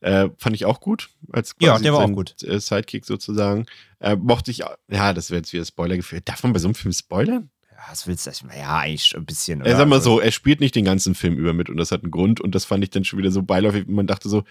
äh, 0.00 0.28
fand 0.36 0.54
ich 0.54 0.66
auch 0.66 0.80
gut. 0.80 1.08
Als 1.32 1.56
ja, 1.60 1.78
der 1.78 1.94
war 1.94 2.04
auch 2.04 2.12
gut. 2.12 2.42
Äh, 2.42 2.60
Sidekick 2.60 3.06
sozusagen. 3.06 3.64
Äh, 4.00 4.16
mochte 4.16 4.50
ich, 4.50 4.58
ja, 4.58 5.14
das 5.14 5.30
wäre 5.30 5.38
jetzt 5.38 5.52
wieder 5.54 5.64
Spoiler 5.64 5.96
gefühlt. 5.96 6.28
Darf 6.28 6.42
man 6.42 6.52
bei 6.52 6.58
so 6.58 6.68
einem 6.68 6.74
Film 6.74 6.92
spoilern? 6.92 7.48
Was 7.88 8.06
willst 8.06 8.26
du? 8.26 8.30
Ja, 8.56 8.78
eigentlich 8.78 9.14
ein 9.16 9.24
bisschen. 9.24 9.60
Oder? 9.60 9.70
Ja, 9.70 9.76
sag 9.76 9.88
mal 9.88 10.00
so, 10.00 10.20
er 10.20 10.32
spielt 10.32 10.60
nicht 10.60 10.74
den 10.74 10.84
ganzen 10.84 11.14
Film 11.14 11.36
über 11.36 11.52
mit 11.52 11.68
und 11.68 11.76
das 11.76 11.92
hat 11.92 12.02
einen 12.02 12.10
Grund 12.10 12.40
und 12.40 12.54
das 12.54 12.64
fand 12.64 12.84
ich 12.84 12.90
dann 12.90 13.04
schon 13.04 13.18
wieder 13.18 13.30
so 13.30 13.42
beiläufig. 13.42 13.86
Man 13.86 14.06
dachte 14.06 14.28
so, 14.28 14.44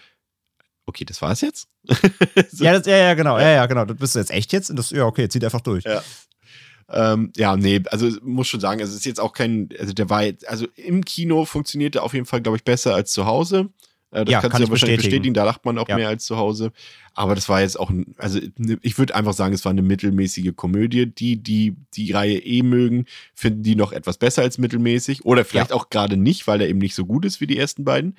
okay, 0.85 1.05
das 1.05 1.21
war's 1.21 1.41
jetzt? 1.41 1.67
so. 2.51 2.63
ja, 2.63 2.73
das, 2.73 2.85
ja, 2.85 2.97
ja, 2.97 3.13
genau, 3.13 3.37
ja, 3.39 3.51
ja, 3.51 3.65
genau. 3.65 3.85
Das 3.85 3.97
bist 3.97 4.15
du 4.15 4.19
jetzt 4.19 4.31
echt 4.31 4.53
jetzt? 4.53 4.69
Und 4.69 4.77
das, 4.77 4.91
ja, 4.91 5.05
okay, 5.05 5.27
zieht 5.29 5.43
einfach 5.43 5.61
durch. 5.61 5.83
Ja. 5.83 6.03
Ähm, 6.87 7.31
ja, 7.35 7.57
nee, 7.57 7.81
also 7.87 8.09
muss 8.21 8.47
schon 8.47 8.59
sagen, 8.59 8.79
es 8.79 8.93
ist 8.93 9.05
jetzt 9.05 9.19
auch 9.19 9.33
kein, 9.33 9.69
also 9.79 9.93
der 9.93 10.09
war 10.09 10.23
jetzt, 10.23 10.47
also 10.47 10.67
im 10.75 11.03
Kino 11.03 11.45
funktioniert 11.45 11.95
er 11.95 12.03
auf 12.03 12.13
jeden 12.13 12.27
Fall, 12.27 12.41
glaube 12.41 12.57
ich, 12.57 12.63
besser 12.63 12.93
als 12.93 13.11
zu 13.11 13.25
Hause. 13.25 13.69
Äh, 14.15 14.25
das 14.25 14.31
ja, 14.31 14.39
kannst 14.39 14.51
kann 14.53 14.61
du 14.61 14.67
ja 14.67 14.71
wahrscheinlich 14.71 14.97
bestätigen. 14.97 15.33
bestätigen, 15.33 15.33
da 15.33 15.43
lacht 15.43 15.65
man 15.65 15.77
auch 15.77 15.89
ja. 15.89 15.97
mehr 15.97 16.07
als 16.07 16.25
zu 16.25 16.37
Hause. 16.37 16.71
Aber 17.13 17.35
das 17.35 17.47
war 17.49 17.61
jetzt 17.61 17.79
auch, 17.79 17.91
also 18.17 18.39
ne, 18.57 18.77
ich 18.81 18.97
würde 18.97 19.15
einfach 19.15 19.33
sagen, 19.33 19.53
es 19.53 19.65
war 19.65 19.71
eine 19.71 19.81
mittelmäßige 19.81 20.55
Komödie. 20.55 21.05
Die, 21.05 21.37
die 21.37 21.75
die 21.93 22.11
Reihe 22.11 22.37
eh 22.37 22.61
mögen, 22.61 23.05
finden 23.33 23.63
die 23.63 23.75
noch 23.75 23.91
etwas 23.91 24.17
besser 24.17 24.41
als 24.41 24.57
mittelmäßig. 24.57 25.25
Oder 25.25 25.45
vielleicht 25.45 25.71
ja. 25.71 25.75
auch 25.75 25.89
gerade 25.89 26.17
nicht, 26.17 26.47
weil 26.47 26.61
er 26.61 26.69
eben 26.69 26.79
nicht 26.79 26.95
so 26.95 27.05
gut 27.05 27.25
ist 27.25 27.41
wie 27.41 27.47
die 27.47 27.57
ersten 27.57 27.83
beiden. 27.83 28.15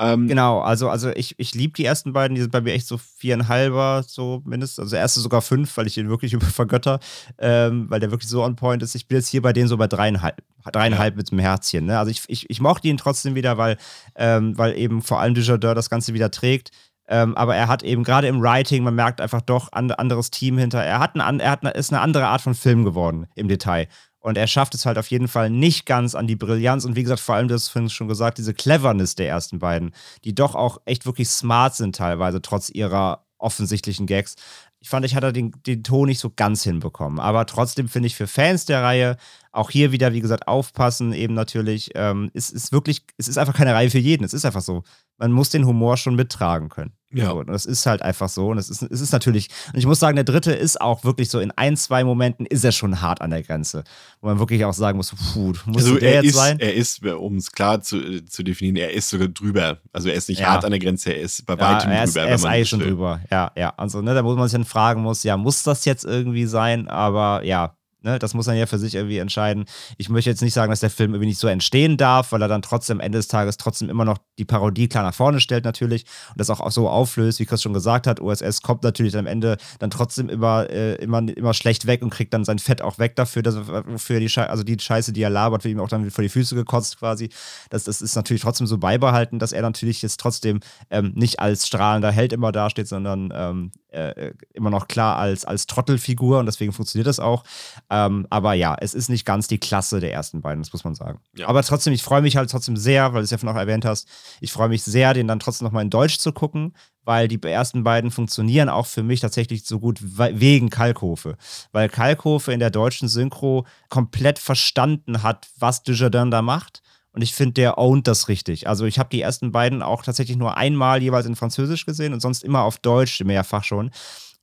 Ähm, 0.00 0.28
genau, 0.28 0.60
also, 0.60 0.88
also 0.88 1.10
ich, 1.10 1.34
ich 1.38 1.54
liebe 1.54 1.72
die 1.74 1.84
ersten 1.84 2.12
beiden, 2.12 2.36
die 2.36 2.40
sind 2.40 2.52
bei 2.52 2.60
mir 2.60 2.72
echt 2.72 2.86
so 2.86 2.98
viereinhalber, 2.98 4.04
so 4.06 4.42
mindestens. 4.44 4.78
Also 4.78 4.90
der 4.92 5.00
erste 5.00 5.18
sogar 5.18 5.42
fünf, 5.42 5.76
weil 5.76 5.88
ich 5.88 5.94
den 5.94 6.08
wirklich 6.08 6.36
vergötter, 6.54 7.00
ähm, 7.38 7.90
weil 7.90 7.98
der 7.98 8.12
wirklich 8.12 8.30
so 8.30 8.44
on 8.44 8.54
point 8.54 8.82
ist. 8.82 8.94
Ich 8.94 9.08
bin 9.08 9.18
jetzt 9.18 9.28
hier 9.28 9.42
bei 9.42 9.52
denen 9.52 9.66
so 9.66 9.76
bei 9.76 9.88
dreieinhalb, 9.88 10.36
dreieinhalb 10.70 11.14
ja. 11.14 11.16
mit 11.16 11.30
dem 11.32 11.40
Herzchen. 11.40 11.86
Ne? 11.86 11.98
Also 11.98 12.12
ich, 12.12 12.22
ich, 12.28 12.48
ich 12.48 12.60
mochte 12.60 12.86
ihn 12.86 12.96
trotzdem 12.96 13.34
wieder, 13.34 13.58
weil, 13.58 13.76
ähm, 14.14 14.56
weil 14.56 14.78
eben 14.78 15.02
vor 15.02 15.18
allem 15.18 15.34
Dujardin 15.34 15.74
das 15.74 15.90
Ganze 15.90 16.14
wieder 16.14 16.30
trägt. 16.30 16.70
Ähm, 17.10 17.34
aber 17.36 17.56
er 17.56 17.68
hat 17.68 17.82
eben 17.82 18.04
gerade 18.04 18.28
im 18.28 18.40
Writing, 18.40 18.84
man 18.84 18.94
merkt 18.94 19.20
einfach 19.20 19.40
doch 19.40 19.72
ein 19.72 19.90
anderes 19.90 20.30
Team 20.30 20.58
hinter. 20.58 20.84
Er 20.84 21.00
hat, 21.00 21.16
ein, 21.16 21.40
er 21.40 21.50
hat 21.50 21.62
eine, 21.62 21.70
ist 21.70 21.90
eine 21.90 22.02
andere 22.02 22.26
Art 22.26 22.42
von 22.42 22.54
Film 22.54 22.84
geworden 22.84 23.26
im 23.34 23.48
Detail. 23.48 23.88
Und 24.20 24.36
er 24.36 24.46
schafft 24.46 24.74
es 24.74 24.84
halt 24.84 24.98
auf 24.98 25.10
jeden 25.10 25.28
Fall 25.28 25.48
nicht 25.48 25.86
ganz 25.86 26.14
an 26.14 26.26
die 26.26 26.36
Brillanz 26.36 26.84
und 26.84 26.96
wie 26.96 27.02
gesagt, 27.02 27.20
vor 27.20 27.36
allem, 27.36 27.48
du 27.48 27.54
hast 27.54 27.68
vorhin 27.68 27.88
schon 27.88 28.08
gesagt, 28.08 28.38
diese 28.38 28.52
Cleverness 28.52 29.14
der 29.14 29.28
ersten 29.28 29.58
beiden, 29.58 29.92
die 30.24 30.34
doch 30.34 30.54
auch 30.54 30.78
echt 30.86 31.06
wirklich 31.06 31.28
smart 31.28 31.76
sind 31.76 31.94
teilweise, 31.94 32.42
trotz 32.42 32.68
ihrer 32.68 33.24
offensichtlichen 33.38 34.06
Gags. 34.06 34.34
Ich 34.80 34.88
fand, 34.88 35.04
ich 35.04 35.14
hatte 35.14 35.32
den, 35.32 35.52
den 35.66 35.82
Ton 35.82 36.08
nicht 36.08 36.20
so 36.20 36.30
ganz 36.34 36.62
hinbekommen. 36.62 37.18
Aber 37.18 37.46
trotzdem 37.46 37.88
finde 37.88 38.08
ich 38.08 38.16
für 38.16 38.26
Fans 38.26 38.64
der 38.64 38.82
Reihe 38.82 39.16
auch 39.52 39.70
hier 39.70 39.92
wieder, 39.92 40.12
wie 40.12 40.20
gesagt, 40.20 40.46
aufpassen, 40.46 41.12
eben 41.12 41.34
natürlich. 41.34 41.90
Ähm, 41.94 42.30
es 42.34 42.50
ist 42.50 42.70
wirklich, 42.72 43.04
es 43.16 43.28
ist 43.28 43.38
einfach 43.38 43.54
keine 43.54 43.74
Reihe 43.74 43.90
für 43.90 43.98
jeden. 43.98 44.24
Es 44.24 44.32
ist 44.32 44.44
einfach 44.44 44.60
so. 44.60 44.84
Man 45.16 45.32
muss 45.32 45.50
den 45.50 45.66
Humor 45.66 45.96
schon 45.96 46.14
mittragen 46.14 46.68
können. 46.68 46.97
Ja. 47.10 47.30
So, 47.30 47.38
und 47.40 47.46
das 47.48 47.64
ist 47.64 47.86
halt 47.86 48.02
einfach 48.02 48.28
so. 48.28 48.48
Und 48.48 48.58
es 48.58 48.68
ist, 48.68 48.82
es 48.82 49.00
ist 49.00 49.12
natürlich, 49.12 49.48
und 49.72 49.78
ich 49.78 49.86
muss 49.86 49.98
sagen, 49.98 50.16
der 50.16 50.24
dritte 50.24 50.52
ist 50.52 50.78
auch 50.80 51.04
wirklich 51.04 51.30
so, 51.30 51.40
in 51.40 51.50
ein, 51.52 51.74
zwei 51.76 52.04
Momenten 52.04 52.44
ist 52.44 52.64
er 52.64 52.72
schon 52.72 53.00
hart 53.00 53.22
an 53.22 53.30
der 53.30 53.42
Grenze. 53.42 53.84
Wo 54.20 54.28
man 54.28 54.38
wirklich 54.38 54.64
auch 54.66 54.74
sagen 54.74 54.98
muss, 54.98 55.14
puh, 55.32 55.54
muss 55.64 55.84
Also 55.84 55.94
der 55.98 56.08
er 56.10 56.14
jetzt 56.22 56.26
ist, 56.30 56.36
sein? 56.36 56.58
er 56.60 56.74
ist, 56.74 57.02
um 57.04 57.36
es 57.36 57.50
klar 57.52 57.80
zu, 57.80 58.22
zu 58.26 58.42
definieren, 58.42 58.76
er 58.76 58.92
ist 58.92 59.08
sogar 59.08 59.28
drüber. 59.28 59.78
Also 59.92 60.10
er 60.10 60.16
ist 60.16 60.28
nicht 60.28 60.40
Ja. 60.40 60.48
hart 60.48 60.64
an 60.66 60.70
der 60.70 60.80
Grenze, 60.80 61.12
er 61.14 61.22
ist 61.22 61.46
bei 61.46 61.54
Ja, 61.54 61.60
weitem 61.60 61.90
er 61.90 62.04
ist, 62.04 62.14
drüber. 62.16 62.26
er 62.28 62.34
ist 62.34 62.44
eigentlich 62.44 62.68
schon 62.68 62.80
drüber. 62.80 63.20
Ja, 63.30 63.52
ja. 63.56 63.72
Also, 63.78 64.02
ne, 64.02 64.12
da 64.12 64.22
muss 64.22 64.36
man 64.36 64.46
sich 64.48 64.58
dann 64.58 64.66
fragen 64.66 65.00
muss, 65.02 65.22
ja, 65.22 65.36
muss 65.38 65.62
das 65.62 65.86
jetzt 65.86 66.04
irgendwie 66.04 66.44
sein? 66.44 66.88
Aber 66.88 67.42
ja, 67.42 67.74
ne, 68.02 68.18
das 68.18 68.34
muss 68.34 68.46
man 68.46 68.56
ja 68.56 68.66
für 68.66 68.78
sich 68.78 68.94
irgendwie 68.94 69.18
entscheiden. 69.18 69.64
Ich 69.96 70.08
möchte 70.08 70.30
jetzt 70.30 70.42
nicht 70.42 70.54
sagen, 70.54 70.70
dass 70.70 70.80
der 70.80 70.90
Film 70.90 71.12
irgendwie 71.12 71.28
nicht 71.28 71.38
so 71.38 71.48
entstehen 71.48 71.96
darf, 71.96 72.32
weil 72.32 72.42
er 72.42 72.48
dann 72.48 72.62
trotzdem 72.62 72.98
am 72.98 73.00
Ende 73.00 73.18
des 73.18 73.28
Tages 73.28 73.56
trotzdem 73.56 73.90
immer 73.90 74.04
noch 74.04 74.18
die 74.38 74.44
Parodie 74.44 74.88
klar 74.88 75.04
nach 75.04 75.14
vorne 75.14 75.40
stellt 75.40 75.64
natürlich 75.64 76.04
und 76.30 76.40
das 76.40 76.50
auch 76.50 76.70
so 76.70 76.88
auflöst, 76.88 77.40
wie 77.40 77.46
Chris 77.46 77.62
schon 77.62 77.72
gesagt 77.72 78.06
hat. 78.06 78.20
OSS 78.20 78.62
kommt 78.62 78.82
natürlich 78.82 79.16
am 79.16 79.26
Ende 79.26 79.56
dann 79.78 79.90
trotzdem 79.90 80.28
immer, 80.28 80.68
äh, 80.70 80.94
immer, 80.96 81.18
immer 81.18 81.54
schlecht 81.54 81.86
weg 81.86 82.02
und 82.02 82.10
kriegt 82.10 82.32
dann 82.34 82.44
sein 82.44 82.58
Fett 82.58 82.82
auch 82.82 82.98
weg 82.98 83.16
dafür, 83.16 83.42
dass, 83.42 83.56
wofür 83.66 84.20
die 84.20 84.28
Scheiße, 84.28 84.50
also 84.50 84.62
die 84.62 84.78
Scheiße, 84.78 85.12
die 85.12 85.22
er 85.22 85.30
labert, 85.30 85.64
wird 85.64 85.72
ihm 85.72 85.80
auch 85.80 85.88
dann 85.88 86.10
vor 86.10 86.22
die 86.22 86.28
Füße 86.28 86.54
gekotzt 86.54 86.98
quasi. 86.98 87.30
Das, 87.70 87.84
das 87.84 88.00
ist 88.00 88.16
natürlich 88.16 88.42
trotzdem 88.42 88.66
so 88.66 88.78
beibehalten, 88.78 89.38
dass 89.38 89.52
er 89.52 89.62
natürlich 89.62 90.02
jetzt 90.02 90.20
trotzdem 90.20 90.60
ähm, 90.90 91.12
nicht 91.14 91.40
als 91.40 91.66
strahlender 91.66 92.12
Held 92.12 92.32
immer 92.32 92.52
dasteht, 92.52 92.88
sondern 92.88 93.32
ähm, 93.34 93.72
äh, 93.90 94.32
immer 94.54 94.70
noch 94.70 94.88
klar 94.88 95.16
als, 95.16 95.44
als 95.44 95.66
Trottelfigur 95.66 96.38
und 96.38 96.46
deswegen 96.46 96.72
funktioniert 96.72 97.06
das 97.06 97.20
auch. 97.20 97.44
Ähm, 97.90 98.26
aber 98.30 98.54
ja, 98.54 98.76
es 98.80 98.94
ist 98.94 99.08
nicht 99.08 99.24
ganz 99.24 99.48
die 99.48 99.58
Klasse 99.58 100.00
der 100.00 100.12
ersten 100.12 100.42
beiden, 100.42 100.62
das 100.62 100.72
muss 100.72 100.84
man 100.84 100.94
sagen. 100.94 101.20
Aber 101.44 101.62
trotzdem, 101.62 101.92
ich 101.92 102.02
freue 102.02 102.22
mich 102.22 102.36
halt 102.36 102.50
trotzdem 102.50 102.76
sehr, 102.76 103.12
weil 103.12 103.20
du 103.20 103.24
es 103.24 103.30
ja 103.30 103.38
von 103.38 103.48
auch 103.48 103.56
erwähnt 103.56 103.84
hast, 103.84 104.08
ich 104.40 104.52
freue 104.52 104.68
mich 104.68 104.82
sehr, 104.82 105.14
den 105.14 105.28
dann 105.28 105.40
trotzdem 105.40 105.64
nochmal 105.66 105.84
in 105.84 105.90
Deutsch 105.90 106.18
zu 106.18 106.32
gucken, 106.32 106.74
weil 107.04 107.28
die 107.28 107.42
ersten 107.42 107.84
beiden 107.84 108.10
funktionieren 108.10 108.68
auch 108.68 108.86
für 108.86 109.02
mich 109.02 109.20
tatsächlich 109.20 109.64
so 109.64 109.80
gut 109.80 109.98
we- 110.18 110.32
wegen 110.34 110.68
Kalkofe. 110.68 111.36
Weil 111.72 111.88
Kalkofe 111.88 112.52
in 112.52 112.60
der 112.60 112.70
deutschen 112.70 113.08
Synchro 113.08 113.66
komplett 113.88 114.38
verstanden 114.38 115.22
hat, 115.22 115.48
was 115.58 115.82
Dujardin 115.82 116.30
da 116.30 116.42
macht. 116.42 116.82
Und 117.12 117.22
ich 117.22 117.34
finde, 117.34 117.54
der 117.54 117.78
ownt 117.78 118.06
das 118.06 118.28
richtig. 118.28 118.68
Also 118.68 118.84
ich 118.84 118.98
habe 118.98 119.08
die 119.10 119.20
ersten 119.20 119.50
beiden 119.50 119.82
auch 119.82 120.02
tatsächlich 120.02 120.36
nur 120.36 120.56
einmal 120.56 121.02
jeweils 121.02 121.26
in 121.26 121.36
Französisch 121.36 121.86
gesehen 121.86 122.12
und 122.12 122.20
sonst 122.20 122.44
immer 122.44 122.62
auf 122.62 122.78
Deutsch, 122.78 123.22
mehrfach 123.24 123.64
schon. 123.64 123.90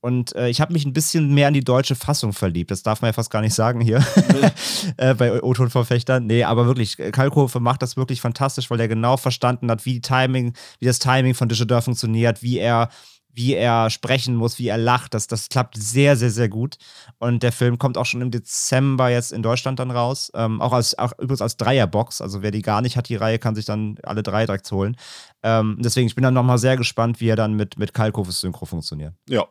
Und 0.00 0.36
äh, 0.36 0.48
ich 0.48 0.60
habe 0.60 0.72
mich 0.72 0.84
ein 0.84 0.92
bisschen 0.92 1.34
mehr 1.34 1.48
in 1.48 1.54
die 1.54 1.64
deutsche 1.64 1.96
Fassung 1.96 2.32
verliebt. 2.32 2.70
Das 2.70 2.82
darf 2.82 3.02
man 3.02 3.08
ja 3.08 3.12
fast 3.12 3.30
gar 3.30 3.40
nicht 3.40 3.54
sagen 3.54 3.80
hier 3.80 4.04
äh, 4.98 5.14
bei 5.14 5.42
O-Ton-Verfechtern. 5.42 6.26
Nee, 6.26 6.44
aber 6.44 6.66
wirklich, 6.66 6.98
äh, 6.98 7.10
Kalkofe 7.10 7.58
macht 7.58 7.82
das 7.82 7.96
wirklich 7.96 8.20
fantastisch, 8.20 8.70
weil 8.70 8.78
er 8.78 8.88
genau 8.88 9.16
verstanden 9.16 9.70
hat, 9.70 9.84
wie, 9.84 10.00
Timing, 10.00 10.52
wie 10.78 10.86
das 10.86 10.98
Timing 10.98 11.34
von 11.34 11.48
Dujardin 11.48 11.82
funktioniert, 11.82 12.42
wie 12.42 12.58
er 12.58 12.90
wie 13.36 13.52
er 13.52 13.90
sprechen 13.90 14.34
muss, 14.34 14.58
wie 14.58 14.68
er 14.68 14.78
lacht. 14.78 15.12
Das, 15.12 15.26
das 15.26 15.50
klappt 15.50 15.76
sehr, 15.76 16.16
sehr, 16.16 16.30
sehr 16.30 16.48
gut. 16.48 16.78
Und 17.18 17.42
der 17.42 17.52
Film 17.52 17.78
kommt 17.78 17.98
auch 17.98 18.06
schon 18.06 18.22
im 18.22 18.30
Dezember 18.30 19.10
jetzt 19.10 19.30
in 19.30 19.42
Deutschland 19.42 19.78
dann 19.78 19.90
raus. 19.90 20.32
Ähm, 20.34 20.62
auch, 20.62 20.72
als, 20.72 20.98
auch 20.98 21.12
übrigens 21.18 21.42
als 21.42 21.58
Dreierbox. 21.58 22.22
Also 22.22 22.40
wer 22.40 22.50
die 22.50 22.62
gar 22.62 22.80
nicht 22.80 22.96
hat, 22.96 23.10
die 23.10 23.16
Reihe, 23.16 23.38
kann 23.38 23.54
sich 23.54 23.66
dann 23.66 23.98
alle 24.02 24.22
drei 24.22 24.46
direkt 24.46 24.70
holen. 24.72 24.96
Ähm, 25.42 25.76
deswegen, 25.80 26.06
ich 26.06 26.14
bin 26.14 26.24
dann 26.24 26.32
nochmal 26.32 26.56
sehr 26.56 26.78
gespannt, 26.78 27.20
wie 27.20 27.28
er 27.28 27.36
dann 27.36 27.54
mit, 27.54 27.78
mit 27.78 27.92
Kalkofes 27.92 28.40
Synchro 28.40 28.64
funktioniert. 28.64 29.12
Ja. 29.28 29.46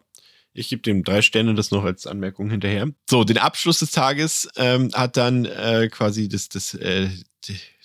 Ich 0.58 0.70
gebe 0.70 0.82
dem 0.82 1.04
drei 1.04 1.22
Sterne, 1.22 1.54
das 1.54 1.70
noch 1.70 1.84
als 1.84 2.08
Anmerkung 2.08 2.50
hinterher. 2.50 2.88
So, 3.10 3.24
den 3.24 3.38
Abschluss 3.38 3.80
des 3.80 3.92
Tages 3.92 4.50
ähm, 4.56 4.90
hat 4.94 5.18
dann 5.18 5.46
äh, 5.46 5.90
quasi 5.90 6.28
das, 6.30 6.50
das, 6.50 6.74
äh, 6.76 7.10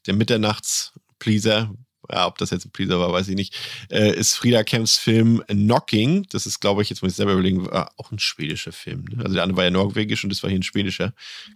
der 0.07 0.15
Mitternachts-Pleaser, 0.15 1.75
ja, 2.13 2.27
ob 2.27 2.39
das 2.39 2.51
jetzt 2.51 2.67
ein 2.67 2.71
Pleaser 2.71 2.99
war, 2.99 3.13
weiß 3.13 3.29
ich 3.29 3.37
nicht, 3.37 3.55
äh, 3.91 4.15
ist 4.15 4.37
Frieda 4.37 4.63
Kemps 4.65 4.97
Film 4.97 5.43
Knocking. 5.47 6.27
Das 6.31 6.47
ist, 6.47 6.61
glaube 6.61 6.83
ich, 6.83 6.91
jetzt 6.91 7.03
muss 7.03 7.13
ich 7.13 7.17
selber 7.17 7.33
überlegen, 7.33 7.67
war 7.71 7.93
auch 7.97 8.11
ein 8.13 8.19
schwedischer 8.19 8.73
Film. 8.73 9.05
Ne? 9.05 9.23
Also 9.23 9.35
der 9.35 9.43
andere 9.43 9.57
war 9.57 9.65
ja 9.65 9.71
norwegisch 9.71 10.25
und 10.25 10.31
das 10.31 10.43
war 10.43 10.51
hier 10.51 10.59
ein 10.59 10.63
schwedischer. 10.65 11.13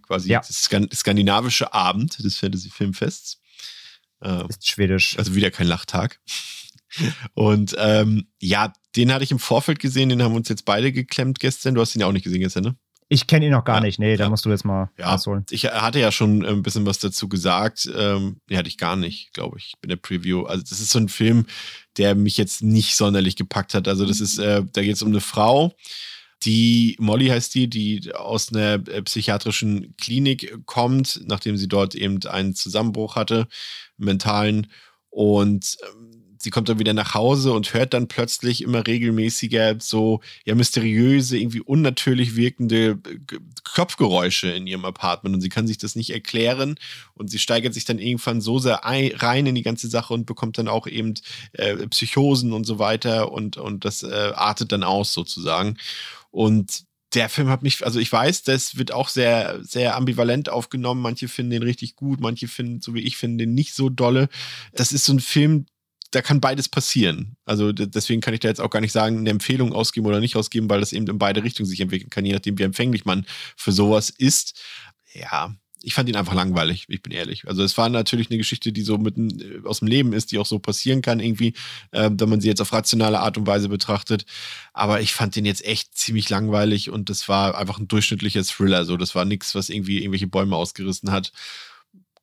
Quasi 0.07 0.29
Ja. 0.29 0.39
das 0.39 0.63
Skan 0.63 0.89
skandinavische 0.93 1.73
Abend 1.73 2.23
des 2.23 2.37
Fantasy-Filmfests. 2.37 3.39
Äh, 4.21 4.47
ist 4.49 4.67
schwedisch. 4.67 5.17
Also 5.17 5.35
wieder 5.35 5.51
kein 5.51 5.67
Lachtag. 5.67 6.19
Und 7.33 7.75
ähm, 7.77 8.27
ja, 8.39 8.71
den 8.95 9.11
hatte 9.11 9.23
ich 9.23 9.31
im 9.31 9.39
Vorfeld 9.39 9.79
gesehen, 9.79 10.09
den 10.09 10.21
haben 10.23 10.31
wir 10.31 10.37
uns 10.37 10.49
jetzt 10.49 10.65
beide 10.65 10.91
geklemmt 10.91 11.39
gestern. 11.39 11.75
Du 11.75 11.81
hast 11.81 11.95
ihn 11.95 12.01
ja 12.01 12.07
auch 12.07 12.13
nicht 12.13 12.23
gesehen 12.23 12.39
gestern, 12.39 12.63
ne? 12.63 12.75
Ich 13.07 13.27
kenne 13.27 13.45
ihn 13.45 13.51
noch 13.51 13.65
gar 13.65 13.81
nicht. 13.81 13.99
Nee, 13.99 14.17
da 14.17 14.29
musst 14.29 14.45
du 14.45 14.49
jetzt 14.49 14.65
mal 14.65 14.89
Ja, 14.97 15.13
ausholen. 15.13 15.45
ich 15.51 15.65
hatte 15.65 15.99
ja 15.99 16.11
schon 16.11 16.43
ein 16.43 16.63
bisschen 16.63 16.85
was 16.87 16.97
dazu 16.97 17.29
gesagt. 17.29 17.87
Ähm, 17.95 18.41
nee, 18.49 18.57
hatte 18.57 18.67
ich 18.67 18.77
gar 18.79 18.95
nicht, 18.95 19.31
glaube 19.33 19.57
ich, 19.59 19.73
in 19.83 19.89
der 19.89 19.95
Preview. 19.95 20.43
Also, 20.43 20.63
das 20.67 20.79
ist 20.79 20.89
so 20.89 20.97
ein 20.99 21.09
Film, 21.09 21.45
der 21.97 22.15
mich 22.15 22.37
jetzt 22.37 22.63
nicht 22.63 22.95
sonderlich 22.95 23.35
gepackt 23.35 23.75
hat. 23.75 23.87
Also, 23.87 24.05
das 24.05 24.19
ist, 24.21 24.39
äh, 24.39 24.63
da 24.73 24.81
geht 24.81 24.95
es 24.95 25.03
um 25.03 25.09
eine 25.09 25.21
Frau, 25.21 25.73
die, 26.43 26.95
Molly 26.99 27.27
heißt 27.27 27.55
die, 27.55 27.67
die 27.69 28.13
aus 28.13 28.51
einer 28.51 28.73
äh, 28.87 29.01
psychiatrischen 29.03 29.95
Klinik 29.97 30.65
kommt, 30.65 31.21
nachdem 31.25 31.57
sie 31.57 31.67
dort 31.67 31.95
eben 31.95 32.21
einen 32.25 32.53
Zusammenbruch 32.55 33.15
hatte, 33.15 33.47
mentalen. 33.97 34.67
Und 35.09 35.77
ähm, 35.87 36.04
sie 36.45 36.51
kommt 36.51 36.69
dann 36.69 36.79
wieder 36.79 36.93
nach 36.93 37.15
Hause 37.15 37.51
und 37.51 37.73
hört 37.73 37.93
dann 37.93 38.07
plötzlich 38.07 38.61
immer 38.61 38.85
regelmäßiger 38.85 39.77
so 39.79 40.21
ja 40.45 40.55
mysteriöse, 40.55 41.37
irgendwie 41.37 41.59
unnatürlich 41.59 42.35
wirkende 42.35 42.99
äh, 43.09 43.39
Kopfgeräusche 43.63 44.49
in 44.51 44.67
ihrem 44.67 44.85
Apartment 44.85 45.35
und 45.35 45.41
sie 45.41 45.49
kann 45.49 45.67
sich 45.67 45.79
das 45.79 45.95
nicht 45.95 46.11
erklären 46.11 46.75
und 47.15 47.29
sie 47.29 47.39
steigert 47.39 47.73
sich 47.73 47.83
dann 47.83 47.99
irgendwann 47.99 48.41
so 48.41 48.59
sehr 48.59 48.85
ei- 48.85 49.11
rein 49.15 49.47
in 49.47 49.55
die 49.55 49.63
ganze 49.63 49.89
Sache 49.89 50.13
und 50.13 50.25
bekommt 50.27 50.57
dann 50.59 50.67
auch 50.67 50.85
eben 50.87 51.15
äh, 51.53 51.75
Psychosen 51.87 52.53
und 52.53 52.65
so 52.65 52.79
weiter 52.79 53.31
und, 53.31 53.57
und 53.57 53.83
das 53.83 54.03
äh, 54.03 54.31
artet 54.35 54.71
dann 54.71 54.83
aus 54.83 55.11
sozusagen. 55.13 55.77
Und 56.29 56.85
der 57.15 57.29
Film 57.29 57.49
hat 57.49 57.63
mich, 57.63 57.83
also 57.85 57.99
ich 57.99 58.11
weiß, 58.11 58.43
das 58.43 58.77
wird 58.77 58.91
auch 58.91 59.09
sehr, 59.09 59.59
sehr 59.63 59.95
ambivalent 59.95 60.49
aufgenommen. 60.49 61.01
Manche 61.01 61.27
finden 61.27 61.51
den 61.51 61.63
richtig 61.63 61.95
gut, 61.95 62.19
manche 62.19 62.47
finden, 62.47 62.81
so 62.81 62.93
wie 62.93 63.01
ich, 63.01 63.17
finden 63.17 63.37
den 63.37 63.53
nicht 63.53 63.73
so 63.73 63.89
dolle. 63.89 64.27
Das 64.73 64.91
ist 64.91 65.05
so 65.05 65.13
ein 65.13 65.19
Film, 65.19 65.65
da 66.15 66.21
kann 66.21 66.39
beides 66.39 66.69
passieren. 66.69 67.35
Also 67.43 67.73
deswegen 67.73 68.21
kann 68.21 68.33
ich 68.33 68.39
da 68.39 68.47
jetzt 68.47 68.61
auch 68.61 68.69
gar 68.69 68.79
nicht 68.79 68.93
sagen, 68.93 69.19
eine 69.19 69.29
Empfehlung 69.29 69.73
ausgeben 69.73 70.05
oder 70.05 70.21
nicht 70.21 70.37
ausgeben, 70.37 70.69
weil 70.69 70.79
das 70.79 70.93
eben 70.93 71.07
in 71.07 71.19
beide 71.19 71.43
Richtungen 71.43 71.67
sich 71.67 71.81
entwickeln 71.81 72.09
kann, 72.09 72.25
je 72.25 72.31
nachdem, 72.31 72.57
wie 72.57 72.63
empfänglich 72.63 73.03
man 73.03 73.25
für 73.57 73.73
sowas 73.73 74.09
ist. 74.09 74.57
Ja, 75.13 75.53
ich 75.81 75.93
fand 75.93 76.07
ihn 76.07 76.15
einfach 76.15 76.33
langweilig, 76.33 76.85
ich 76.87 77.03
bin 77.03 77.11
ehrlich. 77.11 77.47
Also 77.47 77.63
es 77.63 77.77
war 77.77 77.89
natürlich 77.89 78.29
eine 78.29 78.37
Geschichte, 78.37 78.71
die 78.71 78.81
so 78.81 78.97
mitten 78.97 79.39
äh, 79.41 79.67
aus 79.67 79.79
dem 79.79 79.89
Leben 79.89 80.13
ist, 80.13 80.31
die 80.31 80.39
auch 80.39 80.45
so 80.45 80.57
passieren 80.57 81.01
kann 81.01 81.19
irgendwie, 81.19 81.53
äh, 81.91 82.09
wenn 82.11 82.29
man 82.29 82.39
sie 82.39 82.47
jetzt 82.47 82.61
auf 82.61 82.71
rationale 82.71 83.19
Art 83.19 83.37
und 83.37 83.45
Weise 83.45 83.67
betrachtet. 83.67 84.25
Aber 84.73 85.01
ich 85.01 85.13
fand 85.13 85.35
den 85.35 85.45
jetzt 85.45 85.65
echt 85.65 85.97
ziemlich 85.97 86.29
langweilig 86.29 86.89
und 86.89 87.09
das 87.09 87.27
war 87.27 87.57
einfach 87.57 87.77
ein 87.77 87.89
durchschnittlicher 87.89 88.43
Thriller. 88.43 88.85
So, 88.85 88.95
das 88.95 89.15
war 89.15 89.25
nichts, 89.25 89.53
was 89.53 89.69
irgendwie 89.69 89.99
irgendwelche 89.99 90.27
Bäume 90.27 90.55
ausgerissen 90.55 91.11
hat. 91.11 91.33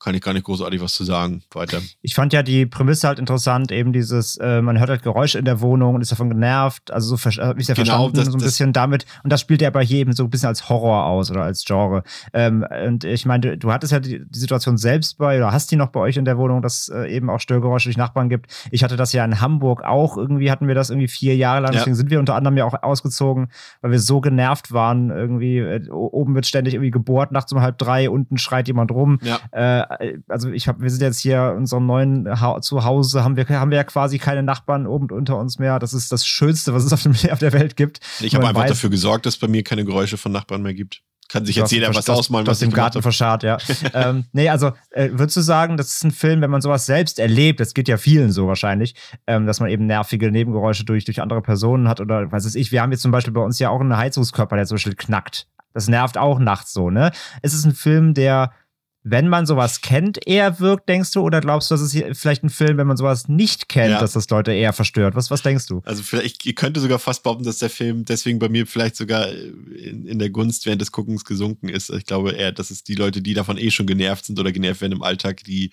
Kann 0.03 0.15
ich 0.17 0.21
gar 0.21 0.33
nicht 0.33 0.45
großartig 0.45 0.81
was 0.83 0.95
zu 0.95 1.05
sagen. 1.05 1.43
Weiter. 1.53 1.79
Ich 2.01 2.15
fand 2.17 2.33
ja 2.33 2.43
die 2.43 2.67
Prämisse 2.67 3.07
halt 3.07 3.19
interessant, 3.21 3.71
eben 3.71 3.93
dieses, 3.93 4.37
äh, 4.39 4.61
man 4.61 4.79
hört 4.81 4.91
halt 4.91 5.03
Geräusche 5.03 5.39
in 5.39 5.45
der 5.45 5.61
Wohnung 5.61 5.95
und 5.95 6.01
ist 6.01 6.11
davon 6.11 6.29
genervt. 6.29 6.91
Also 6.91 7.11
so 7.11 7.17
ver- 7.17 7.31
hab 7.31 7.59
ich 7.59 7.69
ja 7.69 7.75
Genau, 7.75 7.85
verstanden, 8.11 8.17
das- 8.17 8.27
so 8.27 8.33
ein 8.39 8.41
bisschen 8.43 8.73
damit. 8.73 9.07
Und 9.23 9.33
das 9.33 9.41
spielt 9.41 9.63
ja 9.63 9.71
bei 9.71 9.85
hier 9.85 9.99
eben 10.01 10.13
so 10.13 10.25
ein 10.25 10.31
bisschen 10.31 10.49
als 10.49 10.69
Horror 10.69 11.07
aus 11.07 11.31
oder 11.31 11.43
als 11.43 11.65
Genre. 11.65 12.03
Ähm, 12.33 12.67
und 12.89 13.05
ich 13.05 13.27
meine, 13.27 13.41
du, 13.43 13.59
du 13.59 13.73
hattest 13.73 13.93
ja 13.93 14.01
die, 14.01 14.23
die 14.29 14.39
Situation 14.39 14.77
selbst 14.77 15.19
bei, 15.19 15.37
oder 15.39 15.53
hast 15.53 15.71
die 15.71 15.77
noch 15.77 15.89
bei 15.89 16.01
euch 16.01 16.17
in 16.17 16.25
der 16.25 16.37
Wohnung, 16.37 16.63
dass 16.63 16.89
äh, 16.89 17.07
eben 17.15 17.31
auch 17.31 17.39
Störgeräusche 17.39 17.89
durch 17.89 17.97
Nachbarn 17.97 18.29
gibt. 18.29 18.51
Ich 18.73 18.83
hatte 18.83 18.97
das 18.97 19.13
ja 19.13 19.25
in 19.25 19.41
Hamburg 19.41 19.85
auch. 19.85 20.17
Irgendwie 20.17 20.51
hatten 20.51 20.67
wir 20.67 20.75
das 20.75 20.91
irgendwie 20.91 21.09
vier 21.09 21.37
Jahre 21.37 21.61
lang. 21.61 21.73
Ja. 21.75 21.79
Deswegen 21.79 21.95
sind 21.95 22.11
wir 22.11 22.19
unter 22.19 22.35
anderem 22.35 22.57
ja 22.57 22.65
auch 22.65 22.83
ausgezogen, 22.83 23.49
weil 23.83 23.93
wir 23.93 24.01
so 24.01 24.21
genervt 24.21 24.73
waren. 24.73 25.11
Irgendwie, 25.11 25.59
äh, 25.59 25.89
oben 25.91 26.35
wird 26.35 26.47
ständig 26.47 26.75
irgendwie 26.75 26.91
gebohrt, 26.91 27.31
nachts 27.31 27.53
um 27.53 27.61
halb 27.61 27.79
drei, 27.79 28.11
unten 28.11 28.37
schreit 28.39 28.67
jemand 28.67 28.91
rum. 28.91 29.21
Ja. 29.23 29.39
Äh, 29.53 29.92
also 30.29 30.51
ich 30.51 30.69
hab, 30.69 30.81
wir 30.81 30.91
sind 30.91 31.03
jetzt 31.03 31.19
hier 31.21 31.51
in 31.53 31.59
unserem 31.59 31.87
neuen 31.87 32.41
ha 32.41 32.61
Zuhause, 32.61 33.25
haben 33.25 33.37
wir, 33.37 33.49
haben 33.49 33.71
wir 33.71 33.77
ja 33.79 33.85
quasi 33.85 34.19
keine 34.19 34.43
Nachbarn 34.43 34.87
oben 34.87 35.09
unter 35.11 35.37
uns 35.39 35.59
mehr. 35.59 35.79
Das 35.79 35.93
ist 35.95 36.13
das 36.13 36.27
Schönste, 36.27 36.75
was 36.75 36.85
es 36.85 36.93
auf, 36.93 37.03
dem, 37.03 37.13
auf 37.31 37.39
der 37.39 37.53
Welt 37.53 37.77
gibt. 37.77 38.01
Ich 38.21 38.35
habe 38.35 38.47
einfach 38.47 38.65
weiß- 38.65 38.69
dafür 38.69 38.91
gesorgt, 38.91 39.27
dass 39.27 39.37
bei 39.37 39.49
mir 39.49 39.63
keine 39.63 39.85
Geräusche 39.85 40.17
von 40.17 40.33
Nachbarn 40.33 40.63
mehr 40.63 40.75
gibt. 40.75 41.03
Kann 41.29 41.47
sich 41.47 41.57
jetzt 41.57 41.65
hast- 41.65 41.71
jeder 41.73 41.87
du 41.87 41.95
was 41.95 42.09
hast- 42.09 42.11
ausmalen, 42.11 42.47
was 42.47 42.61
im 42.61 42.73
Garten 42.73 43.01
verscharrt, 43.01 43.43
ja. 43.43 43.57
ähm, 43.95 44.27
nee, 44.33 44.51
also 44.51 44.73
äh, 44.91 45.09
würdest 45.13 45.37
du 45.37 45.41
sagen, 45.41 45.77
das 45.79 45.95
ist 45.95 46.05
ein 46.05 46.11
Film, 46.11 46.43
wenn 46.43 46.51
man 46.51 46.61
sowas 46.61 46.85
selbst 46.85 47.19
erlebt, 47.19 47.59
das 47.61 47.73
geht 47.73 47.89
ja 47.89 47.97
vielen 47.97 48.33
so 48.33 48.49
wahrscheinlich, 48.49 48.95
ähm, 49.27 49.47
dass 49.47 49.59
man 49.61 49.71
eben 49.71 49.87
nervige 49.87 50.31
Nebengeräusche 50.31 50.85
durch, 50.85 51.05
durch 51.07 51.23
andere 51.23 51.41
Personen 51.41 51.89
hat 51.89 52.01
oder 52.01 52.31
was 52.33 52.45
weiß 52.45 52.55
ich. 52.57 52.71
Wir 52.71 52.83
haben 52.83 52.93
jetzt 52.93 53.01
zum 53.03 53.13
Beispiel 53.13 53.33
bei 53.33 53.41
uns 53.41 53.59
ja 53.59 53.71
auch 53.71 53.81
einen 53.81 53.97
Heizungskörper, 53.97 54.57
der 54.57 54.67
zum 54.67 54.75
Beispiel 54.75 54.95
knackt. 54.95 55.47
Das 55.73 55.89
nervt 55.89 56.19
auch 56.19 56.39
nachts 56.39 56.75
so, 56.75 56.91
ne? 56.91 57.13
Es 57.41 57.55
ist 57.55 57.65
ein 57.65 57.73
Film, 57.73 58.13
der, 58.13 58.53
wenn 59.05 59.29
man 59.29 59.47
sowas 59.47 59.81
kennt, 59.81 60.25
eher 60.29 60.61
wirkt, 60.61 60.89
denkst 60.89 61.11
du? 61.11 61.23
Oder 61.23 61.41
glaubst 61.41 61.71
du, 61.71 61.75
das 61.75 61.81
ist 61.83 61.93
hier 61.93 62.15
vielleicht 62.15 62.45
ein 62.45 62.51
Film, 62.51 62.77
wenn 62.79 62.87
man 62.87 62.97
sowas 62.97 63.27
nicht 63.29 63.69
kennt, 63.69 63.91
Ja. 63.91 64.01
dass 64.01 64.13
das 64.13 64.31
Leute 64.31 64.53
eher 64.53 64.73
verstört? 64.73 65.17
Was, 65.17 65.31
was 65.31 65.43
denkst 65.43 65.67
du? 65.67 65.83
Also 65.85 66.03
vielleicht, 66.05 66.47
ihr 66.47 66.55
könnte 66.55 66.79
sogar 66.79 66.99
fast 67.01 67.23
behaupten, 67.25 67.45
dass 67.45 67.59
der 67.59 67.71
Film 67.71 68.05
deswegen 68.05 68.39
bei 68.39 68.49
mir 68.49 68.67
vielleicht 68.67 68.95
sogar 68.97 69.29
in, 69.33 70.07
in 70.07 70.19
der 70.21 70.31
Gunst 70.31 70.67
während 70.67 70.81
des 70.81 70.93
Guckens 70.93 71.25
gesunken 71.25 71.69
ist. 71.69 71.91
Ich 71.91 72.07
glaube 72.07 72.31
eher, 72.33 72.53
dass 72.53 72.71
es 72.71 72.85
die 72.85 72.95
Leute, 72.95 73.23
die 73.23 73.35
davon 73.35 73.59
eh 73.59 73.71
schon 73.73 73.87
genervt 73.87 74.25
sind 74.27 74.39
oder 74.39 74.53
genervt 74.53 74.81
werden 74.83 74.93
im 74.93 75.03
Alltag, 75.03 75.43
die, 75.45 75.71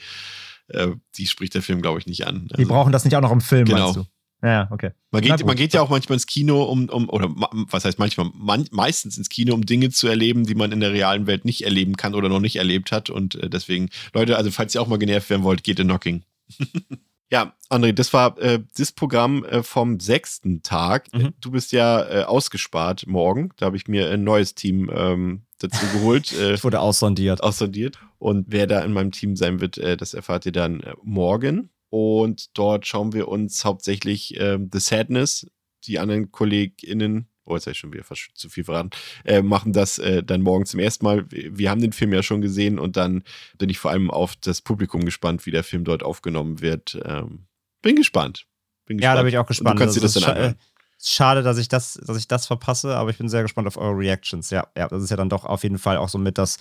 äh, 0.69 0.87
die 1.17 1.27
spricht 1.27 1.53
der 1.53 1.61
Film, 1.61 1.81
glaube 1.83 1.99
ich, 1.99 2.07
nicht 2.07 2.25
an. 2.25 2.47
Die 2.51 2.55
Also, 2.55 2.67
brauchen 2.69 2.91
das 2.91 3.05
nicht 3.05 3.15
auch 3.15 3.21
noch 3.21 3.31
im 3.31 3.41
Film, 3.41 3.65
Genau. 3.65 3.93
meinst 3.93 3.97
du? 3.97 4.05
Ja, 4.41 4.67
okay. 4.71 4.91
Man 5.11 5.21
geht, 5.21 5.45
man 5.45 5.55
geht 5.55 5.73
ja 5.73 5.81
auch 5.81 5.89
manchmal 5.89 6.15
ins 6.15 6.25
Kino, 6.25 6.63
um, 6.63 6.87
um 6.89 7.09
oder 7.09 7.29
was 7.29 7.83
heißt 7.83 7.99
manchmal, 7.99 8.29
man, 8.33 8.65
meistens 8.71 9.17
ins 9.17 9.29
Kino, 9.29 9.53
um 9.53 9.65
Dinge 9.65 9.89
zu 9.89 10.07
erleben, 10.07 10.45
die 10.45 10.55
man 10.55 10.71
in 10.71 10.79
der 10.79 10.93
realen 10.93 11.27
Welt 11.27 11.43
nicht 11.43 11.65
erleben 11.65 11.97
kann 11.97 12.15
oder 12.15 12.29
noch 12.29 12.39
nicht 12.39 12.55
erlebt 12.55 12.91
hat. 12.91 13.09
Und 13.09 13.35
äh, 13.35 13.49
deswegen, 13.49 13.89
Leute, 14.13 14.37
also 14.37 14.49
falls 14.51 14.75
ihr 14.75 14.81
auch 14.81 14.87
mal 14.87 14.99
genervt 14.99 15.29
werden 15.29 15.43
wollt, 15.43 15.63
geht 15.63 15.79
in 15.79 15.87
Knocking. 15.87 16.23
ja, 17.31 17.53
André, 17.69 17.91
das 17.91 18.13
war 18.13 18.37
äh, 18.39 18.59
das 18.77 18.93
Programm 18.93 19.43
äh, 19.43 19.61
vom 19.61 19.99
sechsten 19.99 20.63
Tag. 20.63 21.07
Mhm. 21.13 21.33
Du 21.41 21.51
bist 21.51 21.73
ja 21.73 22.01
äh, 22.03 22.23
ausgespart 22.23 23.07
morgen. 23.07 23.51
Da 23.57 23.65
habe 23.65 23.75
ich 23.75 23.87
mir 23.87 24.09
ein 24.09 24.23
neues 24.23 24.55
Team 24.55 24.89
ähm, 24.93 25.41
dazu 25.59 25.85
geholt. 25.93 26.31
Äh, 26.39 26.53
Ich 26.53 26.63
wurde 26.63 26.79
aussondiert. 26.79 27.43
Aussondiert. 27.43 27.99
Und 28.19 28.45
wer 28.49 28.67
da 28.67 28.81
in 28.81 28.93
meinem 28.93 29.11
Team 29.11 29.35
sein 29.35 29.59
wird, 29.59 29.77
äh, 29.77 29.97
das 29.97 30.13
erfahrt 30.13 30.45
ihr 30.45 30.53
dann 30.53 30.79
äh, 30.79 30.93
morgen. 31.03 31.71
Und 31.89 32.57
dort 32.57 32.85
schauen 32.85 33.13
wir 33.13 33.27
uns 33.27 33.65
hauptsächlich 33.65 34.39
ähm, 34.39 34.69
The 34.71 34.79
Sadness, 34.79 35.47
die 35.85 35.99
anderen 35.99 36.31
KollegInnen, 36.31 37.27
oh, 37.45 37.55
jetzt 37.55 37.65
habe 37.65 37.71
ich 37.71 37.79
schon 37.79 37.91
wieder 37.93 38.03
fast 38.03 38.29
zu 38.35 38.49
viel 38.49 38.63
verraten, 38.63 38.91
äh, 39.25 39.41
machen 39.41 39.73
das 39.73 39.97
äh, 39.97 40.23
dann 40.23 40.41
morgen 40.41 40.65
zum 40.65 40.79
ersten 40.79 41.05
Mal. 41.05 41.25
Wir 41.29 41.69
haben 41.71 41.81
den 41.81 41.93
Film 41.93 42.13
ja 42.13 42.21
schon 42.21 42.41
gesehen 42.41 42.77
und 42.79 42.95
dann 42.95 43.23
bin 43.57 43.69
ich 43.69 43.79
vor 43.79 43.91
allem 43.91 44.11
auf 44.11 44.35
das 44.35 44.61
Publikum 44.61 45.03
gespannt, 45.03 45.45
wie 45.45 45.51
der 45.51 45.63
Film 45.63 45.83
dort 45.83 46.03
aufgenommen 46.03 46.61
wird. 46.61 46.99
Ähm, 47.03 47.45
bin 47.81 47.95
gespannt. 47.95 48.45
Bin 48.85 48.99
Ja, 48.99 49.15
da 49.15 49.21
gespannt. 49.21 49.25
bin 49.25 49.29
ich 49.29 49.37
auch 49.37 49.41
Und 49.41 49.47
gespannt. 49.47 49.79
Du 49.79 49.83
kannst 49.83 49.97
dir 49.97 50.01
das 50.01 50.15
ist 50.15 50.25
dann 50.25 50.35
anhören. 50.35 50.55
Schade, 51.01 51.43
dass 51.43 51.57
ich 51.57 51.69
das, 51.69 51.93
dass 52.05 52.17
ich 52.17 52.27
das 52.27 52.45
verpasse, 52.45 52.95
aber 52.97 53.09
ich 53.09 53.17
bin 53.17 53.29
sehr 53.29 53.41
gespannt 53.41 53.67
auf 53.67 53.77
eure 53.77 53.97
Reactions. 53.97 54.49
Ja, 54.49 54.67
ja, 54.75 54.89
das 54.89 55.01
ist 55.01 55.09
ja 55.09 55.15
dann 55.15 55.29
doch 55.29 55.45
auf 55.45 55.63
jeden 55.63 55.77
Fall 55.77 55.95
auch 55.95 56.09
so 56.09 56.17
mit 56.17 56.37
das 56.37 56.57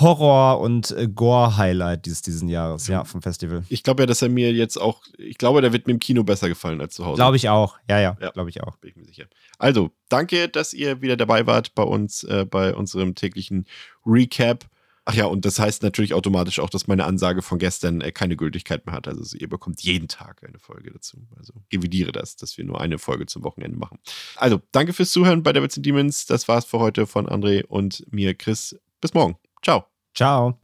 Horror- 0.00 0.60
und 0.60 0.92
äh, 0.92 1.08
Gore-Highlight 1.08 2.06
dieses, 2.06 2.22
diesen 2.22 2.48
Jahres, 2.48 2.86
ja, 2.86 3.04
vom 3.04 3.20
Festival. 3.20 3.64
Ich 3.68 3.82
glaube 3.82 4.02
ja, 4.02 4.06
dass 4.06 4.22
er 4.22 4.28
mir 4.28 4.52
jetzt 4.52 4.80
auch, 4.80 5.02
ich 5.16 5.38
glaube, 5.38 5.60
der 5.60 5.72
wird 5.72 5.86
mir 5.86 5.94
im 5.94 5.98
Kino 5.98 6.22
besser 6.24 6.48
gefallen 6.48 6.80
als 6.80 6.94
zu 6.94 7.04
Hause. 7.04 7.16
Glaube 7.16 7.36
ich 7.36 7.48
auch. 7.48 7.76
Ja, 7.88 7.98
ja, 7.98 8.16
Ja. 8.20 8.30
glaube 8.30 8.50
ich 8.50 8.62
auch. 8.62 8.76
Bin 8.76 8.90
ich 8.90 8.96
mir 8.96 9.04
sicher. 9.04 9.24
Also, 9.58 9.90
danke, 10.08 10.48
dass 10.48 10.72
ihr 10.72 11.00
wieder 11.02 11.16
dabei 11.16 11.46
wart 11.46 11.74
bei 11.74 11.82
uns, 11.82 12.22
äh, 12.24 12.46
bei 12.48 12.74
unserem 12.74 13.14
täglichen 13.16 13.66
Recap. 14.06 14.66
Ach 15.04 15.14
ja, 15.14 15.24
und 15.24 15.46
das 15.46 15.58
heißt 15.58 15.82
natürlich 15.82 16.12
automatisch 16.12 16.60
auch, 16.60 16.68
dass 16.68 16.86
meine 16.86 17.04
Ansage 17.06 17.40
von 17.40 17.58
gestern 17.58 18.02
äh, 18.02 18.12
keine 18.12 18.36
Gültigkeit 18.36 18.84
mehr 18.84 18.94
hat. 18.94 19.08
Also 19.08 19.36
ihr 19.38 19.48
bekommt 19.48 19.80
jeden 19.80 20.06
Tag 20.06 20.44
eine 20.46 20.58
Folge 20.58 20.90
dazu. 20.92 21.16
Also 21.38 21.54
revidiere 21.72 22.12
das, 22.12 22.36
dass 22.36 22.58
wir 22.58 22.64
nur 22.66 22.80
eine 22.80 22.98
Folge 22.98 23.24
zum 23.24 23.42
Wochenende 23.42 23.78
machen. 23.78 23.98
Also, 24.36 24.60
danke 24.70 24.92
fürs 24.92 25.10
Zuhören 25.10 25.42
bei 25.42 25.52
Devils 25.54 25.76
and 25.78 25.86
Demons. 25.86 26.26
Das 26.26 26.46
war's 26.46 26.66
für 26.66 26.78
heute 26.78 27.06
von 27.06 27.26
André 27.26 27.64
und 27.64 28.04
mir, 28.12 28.34
Chris. 28.34 28.78
Bis 29.00 29.14
morgen. 29.14 29.36
Ciao. 29.62 29.88
Ciao. 30.14 30.54